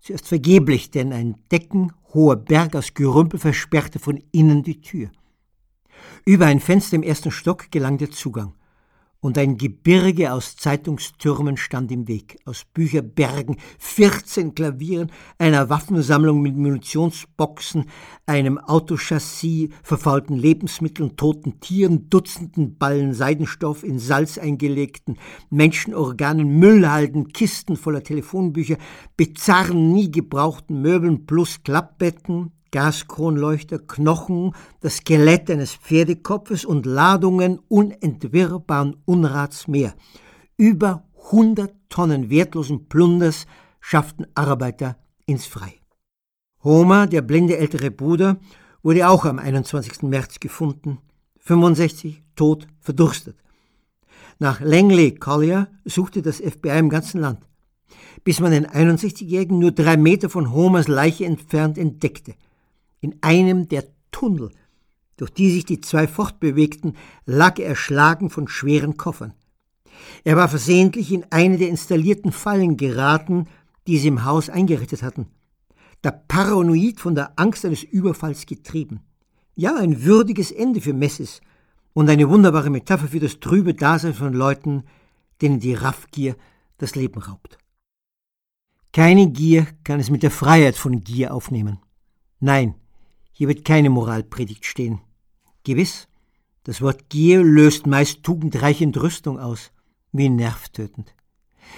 [0.00, 5.10] Zuerst vergeblich, denn ein deckenhoher Berg aus Gerümpel versperrte von innen die Tür.
[6.24, 8.54] Über ein Fenster im ersten Stock gelang der Zugang,
[9.20, 16.56] und ein Gebirge aus Zeitungstürmen stand im Weg, aus Bücherbergen, 14 Klavieren, einer Waffensammlung mit
[16.56, 17.86] Munitionsboxen,
[18.26, 25.18] einem Autochassis, verfaulten Lebensmitteln, toten Tieren, Dutzenden Ballen Seidenstoff in Salz eingelegten,
[25.50, 28.76] Menschenorganen, Müllhalden, Kisten voller Telefonbücher,
[29.16, 38.96] bizarren, nie gebrauchten Möbeln plus Klappbetten, Gaskronleuchter, Knochen, das Skelett eines Pferdekopfes und Ladungen unentwirrbaren
[39.04, 39.94] Unrats mehr.
[40.56, 43.46] Über hundert Tonnen wertlosen Plunders
[43.80, 44.96] schafften Arbeiter
[45.26, 45.80] ins Freie.
[46.62, 48.38] Homer, der blinde ältere Bruder,
[48.82, 50.02] wurde auch am 21.
[50.02, 50.98] März gefunden,
[51.38, 53.36] 65, tot, verdurstet.
[54.38, 57.40] Nach Langley Collier suchte das FBI im ganzen Land,
[58.24, 62.34] bis man den 61-Jährigen nur drei Meter von Homers Leiche entfernt entdeckte–
[63.00, 64.50] in einem der Tunnel,
[65.16, 66.96] durch die sich die zwei fortbewegten,
[67.26, 69.34] lag er erschlagen von schweren Koffern.
[70.24, 73.46] Er war versehentlich in eine der installierten Fallen geraten,
[73.86, 75.26] die sie im Haus eingerichtet hatten.
[76.02, 79.00] Da paranoid von der Angst eines Überfalls getrieben.
[79.56, 81.40] Ja, ein würdiges Ende für Messes
[81.92, 84.84] und eine wunderbare Metapher für das trübe Dasein von Leuten,
[85.42, 86.36] denen die Raffgier
[86.76, 87.58] das Leben raubt.
[88.92, 91.78] Keine Gier kann es mit der Freiheit von Gier aufnehmen.
[92.40, 92.76] Nein,
[93.38, 95.00] hier wird keine Moralpredigt stehen.
[95.62, 96.08] Gewiss,
[96.64, 99.70] das Wort Gier löst meist tugendreiche Entrüstung aus,
[100.10, 101.14] wie nervtötend.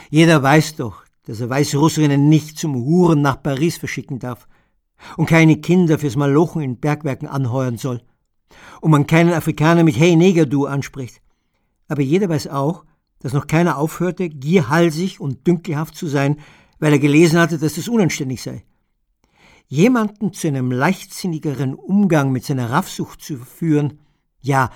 [0.08, 4.48] Jeder weiß doch, dass er Weißrusserinnen nicht zum Huren nach Paris verschicken darf
[5.18, 8.00] und keine Kinder fürs Malochen in Bergwerken anheuern soll
[8.80, 11.20] und man keinen Afrikaner mit Hey Neger du anspricht.
[11.88, 12.86] Aber jeder weiß auch,
[13.18, 16.38] dass noch keiner aufhörte, gierhalsig und dünkelhaft zu sein,
[16.78, 18.64] weil er gelesen hatte, dass das unanständig sei.
[19.72, 24.00] Jemanden zu einem leichtsinnigeren Umgang mit seiner Raffsucht zu führen,
[24.40, 24.70] ja,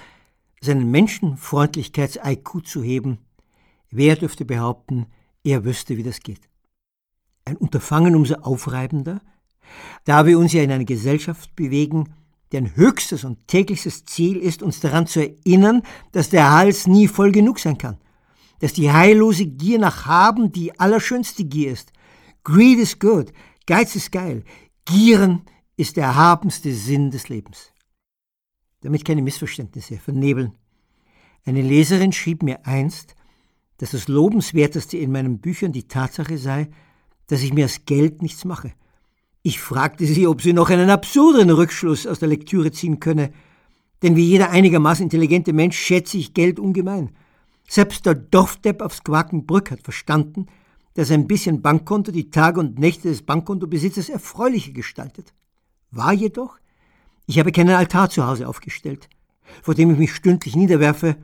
[0.61, 3.19] seinen Menschenfreundlichkeits-IQ zu heben,
[3.91, 5.07] wer dürfte behaupten,
[5.43, 6.49] er wüsste, wie das geht?
[7.45, 9.21] Ein Unterfangen umso aufreibender,
[10.05, 12.15] Da wir uns ja in einer Gesellschaft bewegen,
[12.53, 17.33] deren höchstes und tägliches Ziel ist, uns daran zu erinnern, dass der Hals nie voll
[17.33, 17.99] genug sein kann,
[18.61, 21.93] dass die heillose Gier nach Haben die allerschönste Gier ist.
[22.45, 23.33] Greed is good,
[23.67, 24.45] Geiz ist geil,
[24.85, 25.43] Gieren
[25.77, 27.73] ist der erhabenste Sinn des Lebens.
[28.83, 30.53] Damit keine Missverständnisse vernebeln.
[31.47, 33.15] Eine Leserin schrieb mir einst,
[33.79, 36.69] dass das Lobenswerteste in meinen Büchern die Tatsache sei,
[37.27, 38.73] dass ich mir aus Geld nichts mache.
[39.43, 43.33] Ich fragte sie, ob sie noch einen absurderen Rückschluss aus der Lektüre ziehen könne,
[44.03, 47.11] denn wie jeder einigermaßen intelligente Mensch schätze ich Geld ungemein.
[47.67, 50.47] Selbst der Dorfdepp aufs Quakenbrück hat verstanden,
[50.95, 55.35] dass ein bisschen Bankkonto die Tage und Nächte des Bankkontobesitzers erfreulicher gestaltet.
[55.91, 56.59] War jedoch,
[57.27, 59.09] ich habe keinen Altar zu Hause aufgestellt,
[59.63, 61.17] vor dem ich mich stündlich niederwerfe,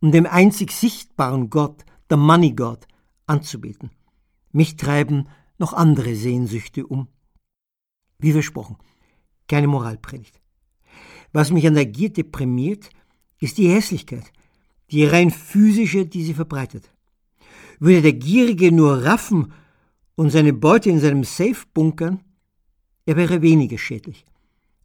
[0.00, 2.86] um dem einzig sichtbaren Gott, der Money God,
[3.26, 3.90] anzubeten.
[4.52, 5.28] Mich treiben
[5.58, 7.08] noch andere Sehnsüchte um.
[8.18, 8.76] Wie versprochen,
[9.48, 10.40] keine Moralpredigt.
[11.32, 12.90] Was mich an der Gier deprimiert,
[13.40, 14.32] ist die Hässlichkeit,
[14.90, 16.90] die rein physische, die sie verbreitet.
[17.78, 19.52] Würde der Gierige nur raffen
[20.14, 22.20] und seine Beute in seinem Safe bunkern,
[23.04, 24.24] er wäre weniger schädlich.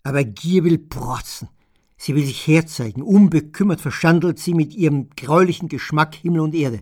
[0.04, 1.50] Aber Gier will protzen.
[1.98, 3.02] Sie will sich herzeigen.
[3.02, 6.82] Unbekümmert verschandelt sie mit ihrem gräulichen Geschmack Himmel und Erde.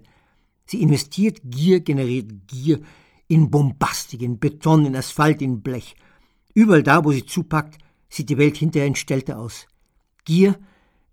[0.66, 2.80] Sie investiert Gier, generiert Gier
[3.28, 5.96] in Bombastik, in Beton, in Asphalt, in Blech.
[6.54, 7.78] Überall da, wo sie zupackt,
[8.10, 9.68] sieht die Welt hinterher entstellter aus.
[10.26, 10.58] Gier,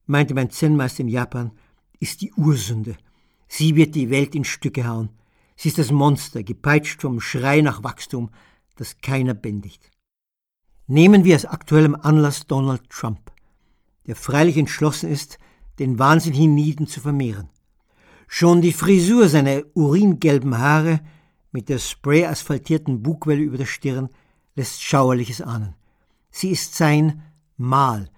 [0.06, 1.52] meinte mein Zen-Meister in Japan,
[2.00, 2.96] ist die Ursünde.
[3.48, 5.10] Sie wird die Welt in Stücke hauen.
[5.56, 8.30] Sie ist das Monster, gepeitscht vom Schrei nach Wachstum,
[8.76, 9.90] das keiner bändigt.
[10.86, 13.32] Nehmen wir als aktuellem Anlass Donald Trump,
[14.06, 15.38] der freilich entschlossen ist,
[15.78, 17.48] den Wahnsinn hienieden zu vermehren.
[18.28, 21.00] Schon die Frisur seiner uringelben Haare
[21.52, 24.10] mit der spray-asphaltierten Bugwelle über der Stirn
[24.54, 25.74] lässt Schauerliches ahnen.
[26.30, 27.22] Sie ist sein
[27.56, 28.10] Mal,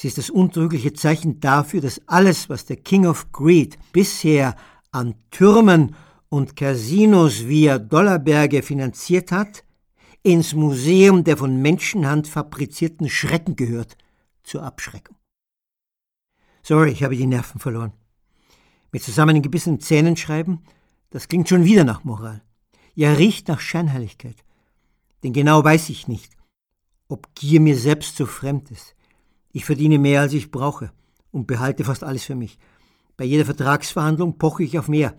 [0.00, 4.56] Sie ist das untrügliche Zeichen dafür, dass alles, was der King of Greed bisher
[4.92, 5.94] an Türmen
[6.28, 9.64] und Casinos via Dollarberge finanziert hat,
[10.22, 13.96] ins Museum der von Menschenhand fabrizierten Schrecken gehört,
[14.42, 15.16] zur Abschreckung.
[16.62, 17.92] Sorry, ich habe die Nerven verloren.
[18.92, 20.62] Mit zusammengebissenen Zähnen schreiben,
[21.10, 22.42] das klingt schon wieder nach Moral.
[22.94, 24.36] Ja, riecht nach Scheinheiligkeit.
[25.22, 26.36] Denn genau weiß ich nicht,
[27.08, 28.94] ob Gier mir selbst so fremd ist.
[29.52, 30.92] Ich verdiene mehr, als ich brauche
[31.30, 32.58] und behalte fast alles für mich.
[33.20, 35.14] Bei jeder Vertragsverhandlung poche ich auf mehr.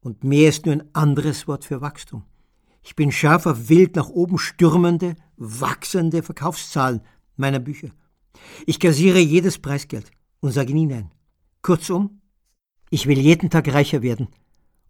[0.00, 2.24] Und mehr ist nur ein anderes Wort für Wachstum.
[2.82, 7.02] Ich bin scharf auf wild nach oben stürmende, wachsende Verkaufszahlen
[7.36, 7.90] meiner Bücher.
[8.64, 10.10] Ich kassiere jedes Preisgeld
[10.40, 11.10] und sage nie nein.
[11.60, 12.22] Kurzum,
[12.88, 14.28] ich will jeden Tag reicher werden.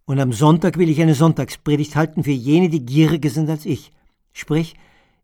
[0.05, 3.91] Und am Sonntag will ich eine Sonntagspredigt halten für jene, die gieriger sind als ich.
[4.31, 4.77] Sprich,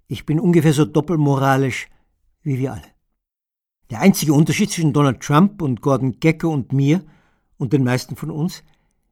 [0.09, 1.87] ich bin ungefähr so doppelmoralisch
[2.41, 2.94] wie wir alle.
[3.89, 7.03] Der einzige Unterschied zwischen Donald Trump und Gordon Gecko und mir
[7.57, 8.63] und den meisten von uns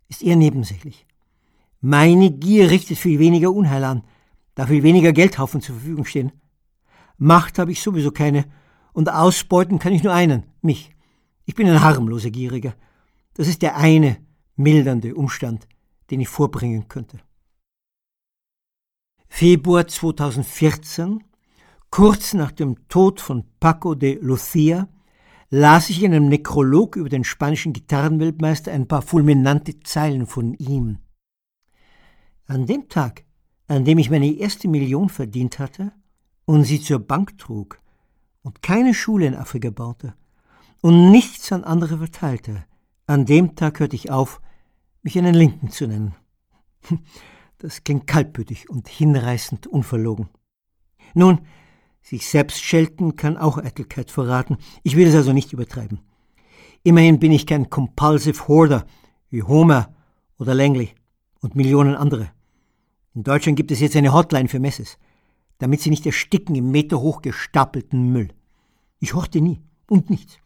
[0.10, 1.06] ist eher nebensächlich.
[1.80, 4.04] Meine Gier richtet viel weniger Unheil an,
[4.56, 6.32] da viel weniger Geldhaufen zur Verfügung stehen.
[7.18, 8.46] Macht habe ich sowieso keine
[8.94, 10.92] und ausbeuten kann ich nur einen, mich.
[11.46, 12.74] Ich bin ein harmloser Gieriger.
[13.34, 14.18] Das ist der eine
[14.56, 15.68] mildernde Umstand,
[16.10, 17.20] den ich vorbringen könnte.
[19.28, 21.24] Februar 2014
[21.96, 24.88] Kurz nach dem Tod von Paco de Lucia
[25.52, 30.98] las ich in einem Nekrolog über den spanischen Gitarrenweltmeister ein paar fulminante Zeilen von ihm.
[32.48, 33.26] An dem Tag,
[33.68, 35.92] an dem ich meine erste Million verdient hatte
[36.46, 37.80] und sie zur Bank trug
[38.42, 40.16] und keine Schule in Afrika baute
[40.82, 42.66] und nichts an andere verteilte,
[43.06, 44.42] an dem Tag hörte ich auf,
[45.04, 46.16] mich einen Linken zu nennen.
[47.60, 50.28] Das klingt kaltblütig und hinreißend unverlogen.
[51.14, 51.40] Nun,
[52.04, 54.58] sich selbst schelten kann auch Eitelkeit verraten.
[54.84, 56.02] Ich will es also nicht übertreiben.
[56.84, 58.86] Immerhin bin ich kein Compulsive Hoarder
[59.30, 59.96] wie Homer
[60.38, 60.90] oder Langley
[61.40, 62.30] und Millionen andere.
[63.16, 64.98] In Deutschland gibt es jetzt eine Hotline für Messes,
[65.60, 68.30] damit sie nicht ersticken im meterhoch gestapelten Müll.
[69.00, 70.38] Ich horte nie und nichts.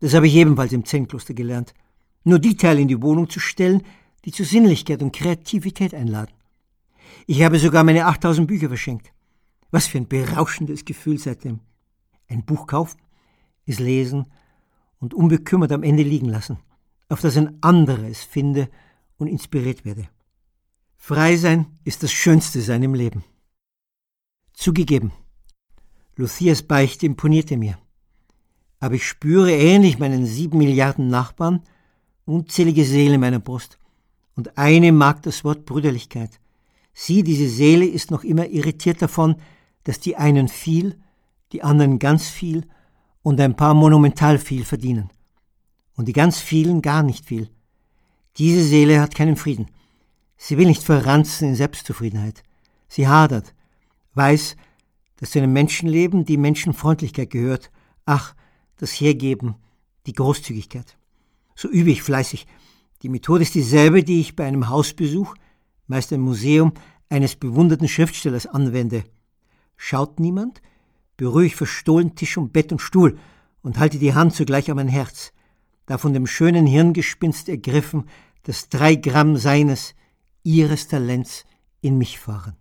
[0.00, 1.74] Das habe ich ebenfalls im Zen-Kloster gelernt.
[2.24, 3.82] Nur die Teile in die Wohnung zu stellen,
[4.24, 6.34] die zu Sinnlichkeit und Kreativität einladen.
[7.26, 9.13] Ich habe sogar meine 8000 Bücher verschenkt.
[9.74, 11.58] Was für ein berauschendes Gefühl seitdem.
[12.28, 13.00] Ein Buch kaufen,
[13.66, 14.26] es lesen
[15.00, 16.58] und unbekümmert am Ende liegen lassen,
[17.08, 18.68] auf das ein anderer es finde
[19.16, 20.08] und inspiriert werde.
[20.96, 23.24] Frei sein ist das schönste Sein im Leben.
[24.52, 25.10] Zugegeben,
[26.14, 27.76] Lucias Beichte imponierte mir.
[28.78, 31.64] Aber ich spüre ähnlich meinen sieben Milliarden Nachbarn
[32.26, 33.80] unzählige Seelen in meiner Brust.
[34.36, 36.38] Und eine mag das Wort Brüderlichkeit.
[36.92, 39.34] Sie, diese Seele, ist noch immer irritiert davon,
[39.84, 40.98] dass die einen viel,
[41.52, 42.66] die anderen ganz viel
[43.22, 45.10] und ein paar monumental viel verdienen.
[45.96, 47.48] Und die ganz vielen gar nicht viel.
[48.36, 49.68] Diese Seele hat keinen Frieden.
[50.36, 52.42] Sie will nicht verranzen in Selbstzufriedenheit.
[52.88, 53.54] Sie hadert,
[54.14, 54.56] weiß,
[55.16, 57.70] dass zu einem Menschenleben die Menschenfreundlichkeit gehört.
[58.04, 58.34] Ach,
[58.76, 59.54] das Hergeben,
[60.06, 60.96] die Großzügigkeit.
[61.54, 62.46] So übe ich fleißig.
[63.02, 65.34] Die Methode ist dieselbe, die ich bei einem Hausbesuch,
[65.86, 66.72] meist im Museum,
[67.08, 69.04] eines bewunderten Schriftstellers anwende.
[69.76, 70.62] Schaut niemand,
[71.16, 73.18] berühre ich verstohlen Tisch und Bett und Stuhl
[73.62, 75.32] und halte die Hand zugleich an mein Herz,
[75.86, 78.04] da von dem schönen Hirngespinst ergriffen,
[78.42, 79.94] das drei Gramm seines,
[80.42, 81.44] ihres Talents
[81.80, 82.56] in mich fahren.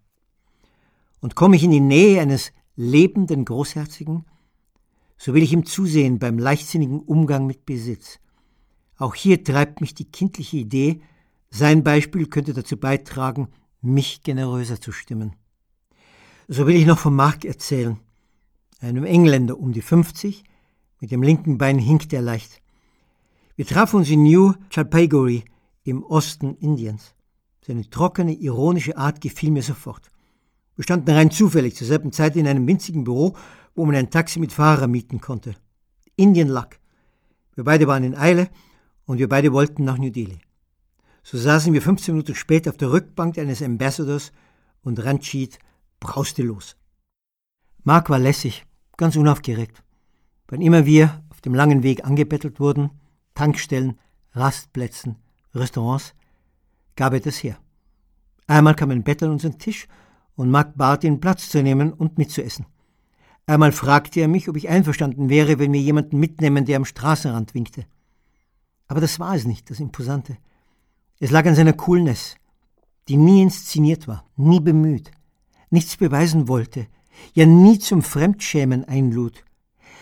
[1.20, 4.26] Und komme ich in die Nähe eines lebenden Großherzigen,
[5.18, 8.20] so will ich ihm zusehen beim leichtsinnigen Umgang mit Besitz.
[8.98, 11.02] Auch hier treibt mich die kindliche Idee,
[11.50, 13.48] sein Beispiel könnte dazu beitragen,
[13.82, 15.36] mich generöser zu stimmen.
[16.50, 18.00] So will ich noch von Mark erzählen,
[18.82, 20.44] einem Engländer um die 50,
[21.00, 22.62] mit dem linken Bein hinkt er leicht.
[23.56, 25.46] Wir trafen uns in New Chalpaiguri
[25.84, 27.14] im Osten Indiens.
[27.66, 30.10] Seine trockene, ironische Art gefiel mir sofort.
[30.76, 33.38] Wir standen rein zufällig zur selben Zeit in einem winzigen Büro,
[33.76, 35.56] wo man ein Taxi mit Fahrer mieten konnte.
[36.18, 36.80] Indian Luck.
[37.56, 38.50] Wir beide waren in Eile
[39.06, 40.40] und wir beide wollten nach New Delhi.
[41.24, 44.34] So saßen wir 15 Minuten später auf der Rückbank eines Ambassadors
[44.82, 45.58] und Ranjit
[46.04, 46.76] brauste los.
[47.84, 48.66] Mark war lässig,
[48.98, 49.84] ganz unaufgeregt.
[50.48, 52.92] Wann immer wir auf dem langen Weg angebettelt wurden,
[53.34, 53.98] Tankstellen,
[54.34, 55.16] Rastplätzen,
[55.56, 56.14] Restaurants,
[56.96, 57.58] gab er das her.
[58.48, 59.88] Einmal kam ein Bettler an unseren Tisch
[60.36, 62.66] und Mark bat ihn, Platz zu nehmen und mitzuessen.
[63.46, 67.54] Einmal fragte er mich, ob ich einverstanden wäre, wenn wir jemanden mitnehmen, der am Straßenrand
[67.54, 67.86] winkte.
[68.88, 70.38] Aber das war es nicht, das Imposante.
[71.20, 72.36] Es lag an seiner Coolness,
[73.08, 75.12] die nie inszeniert war, nie bemüht,
[75.74, 76.88] nichts beweisen wollte,
[77.34, 79.44] ja nie zum Fremdschämen einlud,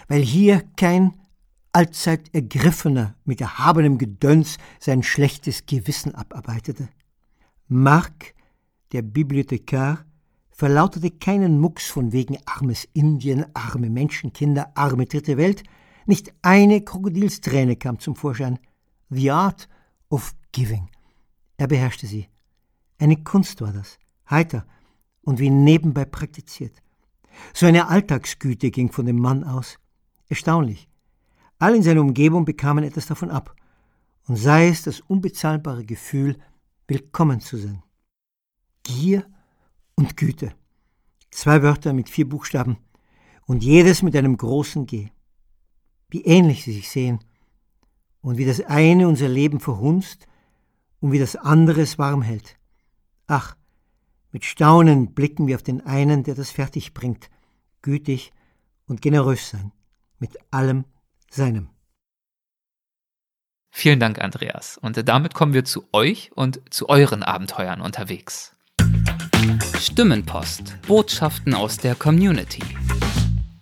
[0.08, 1.14] weil hier kein
[1.72, 6.90] allzeit Ergriffener mit erhabenem Gedöns sein schlechtes Gewissen abarbeitete.
[7.68, 8.36] Mark,
[8.92, 10.06] der Bibliothekar,
[10.52, 15.64] verlautete keinen Mucks von wegen armes Indien, arme Menschenkinder, arme dritte Welt,
[16.06, 18.60] nicht eine Krokodilsträne kam zum Vorschein.
[19.10, 19.70] The Art
[20.10, 20.90] of Giving.
[21.58, 22.28] Er beherrschte sie.
[23.00, 23.98] Eine Kunst war das,
[24.30, 24.66] heiter
[25.22, 26.82] und wie nebenbei praktiziert.
[27.54, 29.78] So eine Alltagsgüte ging von dem Mann aus.
[30.28, 30.90] Erstaunlich.
[31.60, 33.56] Alle in seiner Umgebung bekamen etwas davon ab,
[34.28, 36.38] und sei es das unbezahlbare Gefühl,
[36.88, 37.84] willkommen zu sein.
[38.84, 39.26] Gier
[39.96, 40.54] und Güte.
[41.32, 42.78] Zwei Wörter mit vier Buchstaben
[43.46, 45.10] und jedes mit einem großen G.
[46.10, 47.20] Wie ähnlich sie sich sehen
[48.22, 50.28] und wie das eine unser Leben verhunzt
[51.00, 52.58] und wie das andere es warm hält.
[53.28, 53.56] Ach,
[54.32, 57.30] mit Staunen blicken wir auf den einen, der das fertig bringt,
[57.82, 58.32] gütig
[58.88, 59.72] und generös sein,
[60.20, 60.86] mit allem
[61.30, 61.70] Seinem.
[63.74, 64.78] Vielen Dank, Andreas.
[64.78, 68.54] Und damit kommen wir zu euch und zu euren Abenteuern unterwegs.
[69.80, 70.76] Stimmenpost.
[70.88, 72.62] Botschaften aus der Community.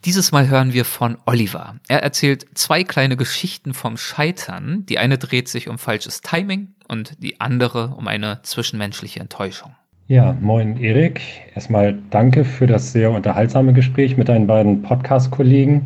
[0.05, 1.75] Dieses Mal hören wir von Oliver.
[1.87, 4.85] Er erzählt zwei kleine Geschichten vom Scheitern.
[4.87, 9.75] Die eine dreht sich um falsches Timing und die andere um eine zwischenmenschliche Enttäuschung.
[10.10, 11.22] Ja, moin Erik.
[11.53, 15.86] Erstmal danke für das sehr unterhaltsame Gespräch mit deinen beiden Podcast-Kollegen.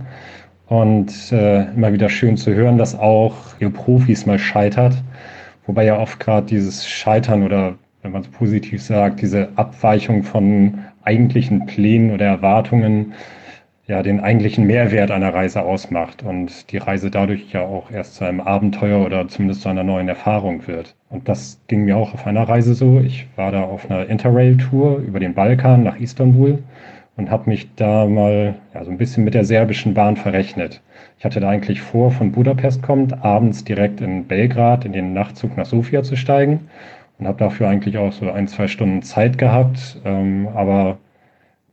[0.68, 4.96] Und äh, immer wieder schön zu hören, dass auch ihr Profis mal scheitert.
[5.68, 10.80] Wobei ja oft gerade dieses Scheitern oder, wenn man es positiv sagt, diese Abweichung von
[11.04, 13.12] eigentlichen Plänen oder Erwartungen
[13.94, 18.26] ja den eigentlichen Mehrwert einer Reise ausmacht und die Reise dadurch ja auch erst zu
[18.26, 20.96] einem Abenteuer oder zumindest zu einer neuen Erfahrung wird.
[21.10, 23.00] Und das ging mir auch auf einer Reise so.
[23.00, 26.64] Ich war da auf einer Interrail-Tour über den Balkan nach Istanbul
[27.18, 30.82] und habe mich da mal ja, so ein bisschen mit der serbischen Bahn verrechnet.
[31.20, 35.56] Ich hatte da eigentlich vor, von Budapest kommt, abends direkt in Belgrad in den Nachtzug
[35.56, 36.62] nach Sofia zu steigen
[37.20, 40.02] und habe dafür eigentlich auch so ein, zwei Stunden Zeit gehabt.
[40.04, 40.98] Ähm, aber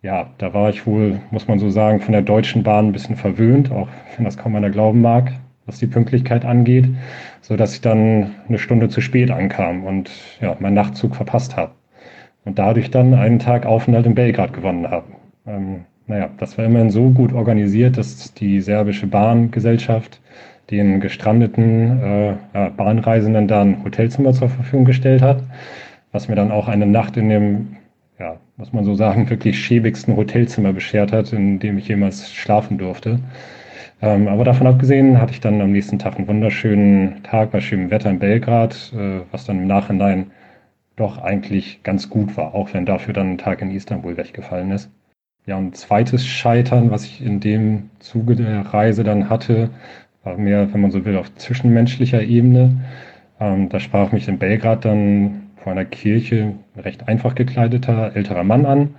[0.03, 3.17] ja, da war ich wohl, muss man so sagen, von der Deutschen Bahn ein bisschen
[3.17, 5.33] verwöhnt, auch wenn das kaum einer glauben mag,
[5.67, 6.89] was die Pünktlichkeit angeht,
[7.43, 10.11] so dass ich dann eine Stunde zu spät ankam und
[10.41, 11.73] ja, meinen Nachtzug verpasst habe.
[12.45, 15.07] Und dadurch dann einen Tag Aufenthalt in Belgrad gewonnen habe.
[15.47, 20.21] Ähm, naja, das war immerhin so gut organisiert, dass die serbische Bahngesellschaft
[20.71, 22.01] den gestrandeten
[22.55, 25.43] äh, Bahnreisenden dann Hotelzimmer zur Verfügung gestellt hat,
[26.13, 27.77] was mir dann auch eine Nacht in dem
[28.61, 33.19] muss man so sagen, wirklich schäbigsten Hotelzimmer beschert hat, in dem ich jemals schlafen durfte.
[34.03, 37.91] Ähm, aber davon abgesehen hatte ich dann am nächsten Tag einen wunderschönen Tag bei schönem
[37.91, 40.31] Wetter in Belgrad, äh, was dann im Nachhinein
[40.97, 44.91] doch eigentlich ganz gut war, auch wenn dafür dann ein Tag in Istanbul weggefallen ist.
[45.47, 49.71] Ja, ein zweites Scheitern, was ich in dem Zuge der Reise dann hatte,
[50.23, 52.77] war mehr, wenn man so will, auf zwischenmenschlicher Ebene.
[53.41, 58.45] Ähm, da sprach mich in Belgrad dann vor einer Kirche ein recht einfach gekleideter älterer
[58.45, 58.95] Mann an,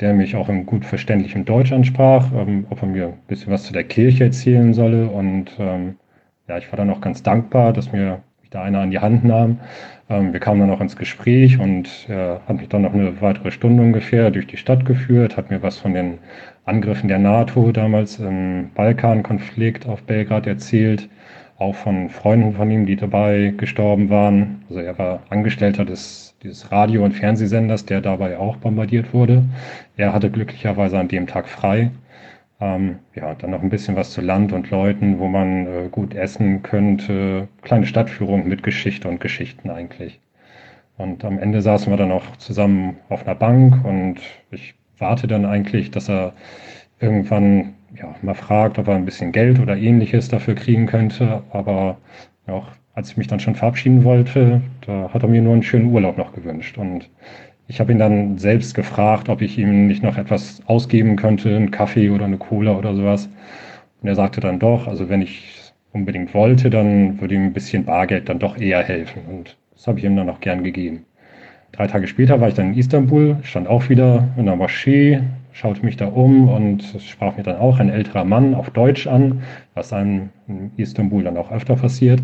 [0.00, 3.64] der mich auch im gut verständlichen Deutsch ansprach, ähm, ob er mir ein bisschen was
[3.64, 5.08] zu der Kirche erzählen solle.
[5.08, 5.96] Und ähm,
[6.48, 8.20] ja, ich war dann auch ganz dankbar, dass mir
[8.50, 9.58] da einer an die Hand nahm.
[10.08, 13.50] Ähm, wir kamen dann auch ins Gespräch und er hat mich dann noch eine weitere
[13.50, 16.18] Stunde ungefähr durch die Stadt geführt, hat mir was von den
[16.64, 21.08] Angriffen der NATO damals im Balkankonflikt auf Belgrad erzählt,
[21.62, 24.64] auch von Freunden von ihm, die dabei gestorben waren.
[24.68, 29.44] Also er war Angestellter des, dieses Radio- und Fernsehsenders, der dabei auch bombardiert wurde.
[29.96, 31.90] Er hatte glücklicherweise an dem Tag frei.
[32.60, 36.14] Ähm, ja, dann noch ein bisschen was zu Land und Leuten, wo man äh, gut
[36.14, 37.48] essen könnte.
[37.62, 40.20] Kleine Stadtführung mit Geschichte und Geschichten eigentlich.
[40.98, 44.16] Und am Ende saßen wir dann auch zusammen auf einer Bank und
[44.50, 46.34] ich warte dann eigentlich, dass er
[47.00, 51.42] irgendwann ja, mal fragt, ob er ein bisschen Geld oder ähnliches dafür kriegen könnte.
[51.50, 51.98] Aber
[52.46, 55.92] auch als ich mich dann schon verabschieden wollte, da hat er mir nur einen schönen
[55.92, 56.78] Urlaub noch gewünscht.
[56.78, 57.08] Und
[57.68, 61.70] ich habe ihn dann selbst gefragt, ob ich ihm nicht noch etwas ausgeben könnte, einen
[61.70, 63.28] Kaffee oder eine Cola oder sowas.
[64.02, 67.84] Und er sagte dann doch, also wenn ich unbedingt wollte, dann würde ihm ein bisschen
[67.84, 69.22] Bargeld dann doch eher helfen.
[69.28, 71.04] Und das habe ich ihm dann auch gern gegeben.
[71.72, 75.20] Drei Tage später war ich dann in Istanbul, stand auch wieder in der Moschee,
[75.52, 79.42] schaute mich da um und sprach mir dann auch ein älterer Mann auf Deutsch an,
[79.74, 82.20] was einem in Istanbul dann auch öfter passiert.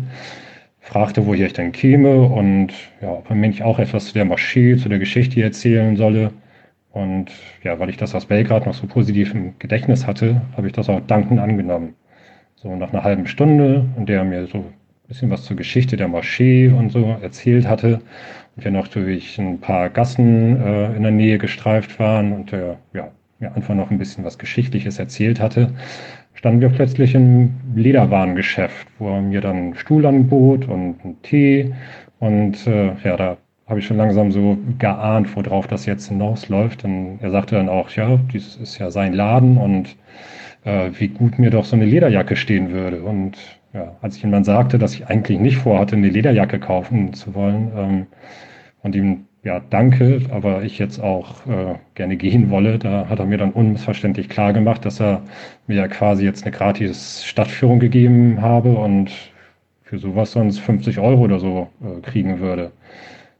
[0.79, 4.25] Fragte, woher ich denn käme und ja, ob er mir nicht auch etwas zu der
[4.25, 6.31] Moschee, zu der Geschichte erzählen solle.
[6.91, 7.27] Und
[7.63, 10.89] ja, weil ich das aus Belgrad noch so positiv im Gedächtnis hatte, habe ich das
[10.89, 11.95] auch dankend angenommen.
[12.55, 14.73] So nach einer halben Stunde, in der er mir so ein
[15.07, 18.01] bisschen was zur Geschichte der Moschee und so erzählt hatte,
[18.55, 22.77] und wir noch durch ein paar Gassen äh, in der Nähe gestreift waren und der
[22.93, 25.73] ja, mir einfach noch ein bisschen was Geschichtliches erzählt hatte,
[26.33, 31.73] standen wir plötzlich im Lederwarengeschäft, wo er mir dann einen Stuhl anbot und einen Tee.
[32.19, 33.37] Und äh, ja, da
[33.67, 36.83] habe ich schon langsam so geahnt, worauf das jetzt hinausläuft.
[36.83, 39.95] Und er sagte dann auch, ja, dies ist ja sein Laden und
[40.65, 43.03] äh, wie gut mir doch so eine Lederjacke stehen würde.
[43.03, 43.37] Und
[43.73, 47.35] ja, als ich ihm dann sagte, dass ich eigentlich nicht vorhatte, eine Lederjacke kaufen zu
[47.35, 48.07] wollen ähm,
[48.81, 52.77] und ihm ja, danke, aber ich jetzt auch äh, gerne gehen wolle.
[52.77, 55.21] Da hat er mir dann unmissverständlich klar gemacht, dass er
[55.67, 59.11] mir ja quasi jetzt eine gratis Stadtführung gegeben habe und
[59.83, 62.71] für sowas sonst 50 Euro oder so äh, kriegen würde.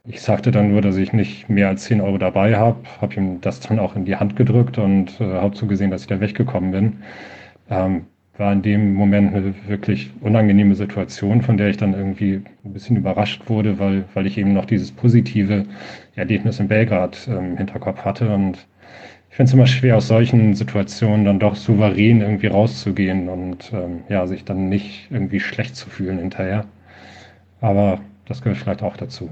[0.05, 3.41] Ich sagte dann nur, dass ich nicht mehr als 10 Euro dabei habe, habe ihm
[3.41, 6.71] das dann auch in die Hand gedrückt und äh, habe zugesehen, dass ich da weggekommen
[6.71, 7.03] bin.
[7.69, 8.05] Ähm,
[8.39, 12.95] war in dem Moment eine wirklich unangenehme Situation, von der ich dann irgendwie ein bisschen
[12.95, 15.65] überrascht wurde, weil, weil ich eben noch dieses positive
[16.15, 18.33] Erlebnis in Belgrad ähm, im Hinterkopf hatte.
[18.33, 18.65] Und
[19.29, 24.03] ich finde es immer schwer, aus solchen Situationen dann doch souverän irgendwie rauszugehen und ähm,
[24.07, 26.65] ja, sich dann nicht irgendwie schlecht zu fühlen hinterher.
[27.59, 29.29] Aber das gehört vielleicht auch dazu.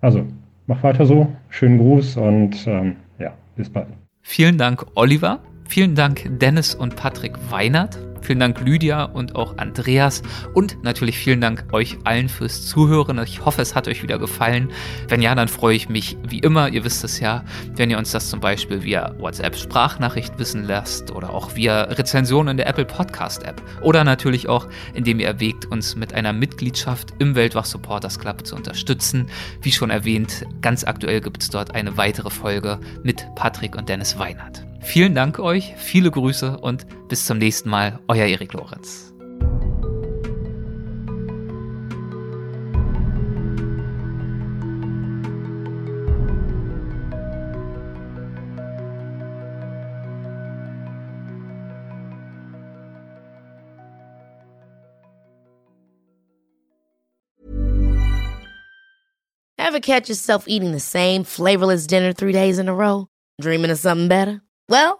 [0.00, 0.24] Also,
[0.66, 1.30] mach weiter so.
[1.50, 3.88] Schönen Gruß und ähm, ja, bis bald.
[4.22, 5.40] Vielen Dank, Oliver.
[5.68, 8.09] Vielen Dank, Dennis und Patrick Weinert.
[8.22, 10.22] Vielen Dank, Lydia und auch Andreas.
[10.54, 13.18] Und natürlich vielen Dank euch allen fürs Zuhören.
[13.22, 14.70] Ich hoffe, es hat euch wieder gefallen.
[15.08, 17.44] Wenn ja, dann freue ich mich wie immer, ihr wisst es ja,
[17.76, 22.56] wenn ihr uns das zum Beispiel via WhatsApp-Sprachnachricht wissen lasst oder auch via Rezension in
[22.56, 23.62] der Apple Podcast-App.
[23.82, 28.56] Oder natürlich auch, indem ihr erwägt, uns mit einer Mitgliedschaft im Weltwach Supporters Club zu
[28.56, 29.26] unterstützen.
[29.62, 34.18] Wie schon erwähnt, ganz aktuell gibt es dort eine weitere Folge mit Patrick und Dennis
[34.18, 34.64] Weinert.
[34.82, 39.10] Vielen Dank euch, viele Grüße und bis zum nächsten Mal, euer Erik Lorenz.
[59.58, 63.06] Ever catch yourself eating the same flavorless dinner three days in a row?
[63.40, 64.42] Dreaming of something better?
[64.68, 64.99] Well,